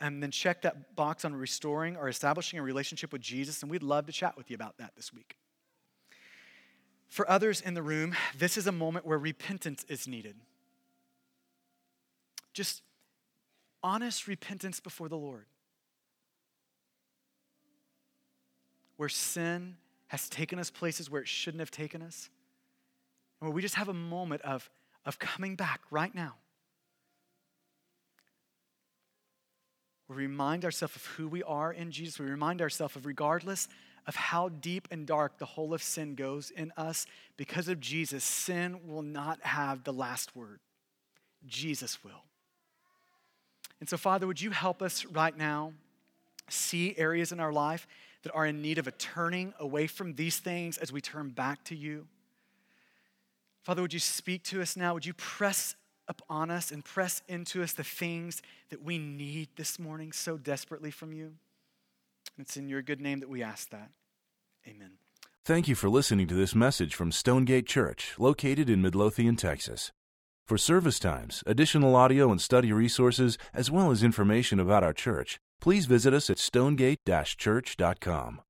And 0.01 0.22
then 0.22 0.30
check 0.30 0.62
that 0.62 0.97
box 0.97 1.24
on 1.24 1.35
restoring 1.35 1.97
or 1.97 2.09
establishing 2.09 2.59
a 2.59 2.62
relationship 2.62 3.12
with 3.12 3.22
Jesus. 3.22 3.62
And 3.62 3.70
we'd 3.70 3.82
love 3.82 4.07
to 4.07 4.12
chat 4.12 4.37
with 4.37 4.51
you 4.51 4.55
about 4.55 4.76
that 4.78 4.93
this 4.97 5.12
week. 5.12 5.37
For 7.09 7.30
others 7.30 7.61
in 7.61 7.74
the 7.74 7.82
room, 7.82 8.14
this 8.37 8.57
is 8.57 8.66
a 8.66 8.72
moment 8.72 9.07
where 9.07 9.18
repentance 9.18 9.85
is 9.89 10.09
needed. 10.09 10.35
Just 12.53 12.82
honest 13.82 14.26
repentance 14.26 14.80
before 14.80 15.09
the 15.09 15.16
Lord. 15.16 15.47
Where 18.97 19.09
sin 19.09 19.76
has 20.09 20.28
taken 20.28 20.59
us 20.59 20.70
places 20.70 21.09
where 21.09 21.20
it 21.20 21.28
shouldn't 21.28 21.61
have 21.61 21.70
taken 21.70 22.03
us. 22.03 22.30
Where 23.45 23.53
we 23.53 23.61
just 23.61 23.74
have 23.74 23.90
a 23.90 23.95
moment 23.95 24.40
of, 24.40 24.70
of 25.05 25.18
coming 25.18 25.55
back 25.55 25.82
right 25.90 26.14
now. 26.14 26.36
We 30.09 30.16
remind 30.16 30.64
ourselves 30.64 30.97
of 30.97 31.05
who 31.05 31.28
we 31.28 31.42
are 31.42 31.70
in 31.70 31.90
Jesus. 31.90 32.18
We 32.18 32.24
remind 32.24 32.62
ourselves 32.62 32.97
of 32.97 33.05
regardless 33.05 33.68
of 34.07 34.16
how 34.16 34.49
deep 34.49 34.88
and 34.90 35.07
dark 35.07 35.36
the 35.36 35.45
hole 35.45 35.74
of 35.74 35.82
sin 35.82 36.14
goes 36.14 36.51
in 36.53 36.72
us, 36.78 37.05
because 37.36 37.68
of 37.68 37.80
Jesus, 37.80 38.24
sin 38.24 38.80
will 38.86 39.03
not 39.03 39.42
have 39.42 39.84
the 39.84 39.92
last 39.92 40.34
word. 40.34 40.61
Jesus 41.47 42.03
will. 42.03 42.24
And 43.80 43.88
so, 43.90 43.99
Father, 43.99 44.26
would 44.26 44.40
you 44.40 44.53
help 44.53 44.80
us 44.80 45.05
right 45.05 45.36
now 45.36 45.74
see 46.49 46.95
areas 46.97 47.30
in 47.30 47.40
our 47.40 47.53
life 47.53 47.86
that 48.22 48.32
are 48.32 48.47
in 48.47 48.62
need 48.62 48.78
of 48.78 48.86
a 48.86 48.92
turning 48.92 49.53
away 49.59 49.86
from 49.86 50.14
these 50.14 50.38
things 50.38 50.78
as 50.78 50.90
we 50.90 51.03
turn 51.03 51.28
back 51.28 51.62
to 51.64 51.76
you? 51.76 52.07
Father, 53.64 53.82
would 53.82 53.94
you 53.94 54.00
speak 54.00 54.42
to 54.44 54.60
us 54.60 54.76
now? 54.76 54.94
Would 54.94 55.06
you 55.06 55.14
press 55.14 55.74
upon 56.06 56.50
us 56.50 56.70
and 56.70 56.84
press 56.84 57.22
into 57.28 57.62
us 57.62 57.72
the 57.72 57.82
things 57.82 58.42
that 58.68 58.82
we 58.82 58.98
need 58.98 59.48
this 59.56 59.78
morning 59.78 60.12
so 60.12 60.36
desperately 60.36 60.90
from 60.90 61.14
you? 61.14 61.36
It's 62.38 62.58
in 62.58 62.68
your 62.68 62.82
good 62.82 63.00
name 63.00 63.20
that 63.20 63.30
we 63.30 63.42
ask 63.42 63.70
that. 63.70 63.90
Amen. 64.68 64.98
Thank 65.46 65.66
you 65.66 65.74
for 65.74 65.88
listening 65.88 66.26
to 66.28 66.34
this 66.34 66.54
message 66.54 66.94
from 66.94 67.10
Stonegate 67.10 67.66
Church, 67.66 68.14
located 68.18 68.68
in 68.68 68.82
Midlothian, 68.82 69.36
Texas. 69.36 69.92
For 70.46 70.58
service 70.58 70.98
times, 70.98 71.42
additional 71.46 71.96
audio 71.96 72.30
and 72.30 72.40
study 72.40 72.70
resources, 72.72 73.38
as 73.54 73.70
well 73.70 73.90
as 73.90 74.02
information 74.02 74.60
about 74.60 74.84
our 74.84 74.92
church, 74.92 75.38
please 75.60 75.86
visit 75.86 76.12
us 76.12 76.28
at 76.28 76.38
stonegate-church.com. 76.38 78.42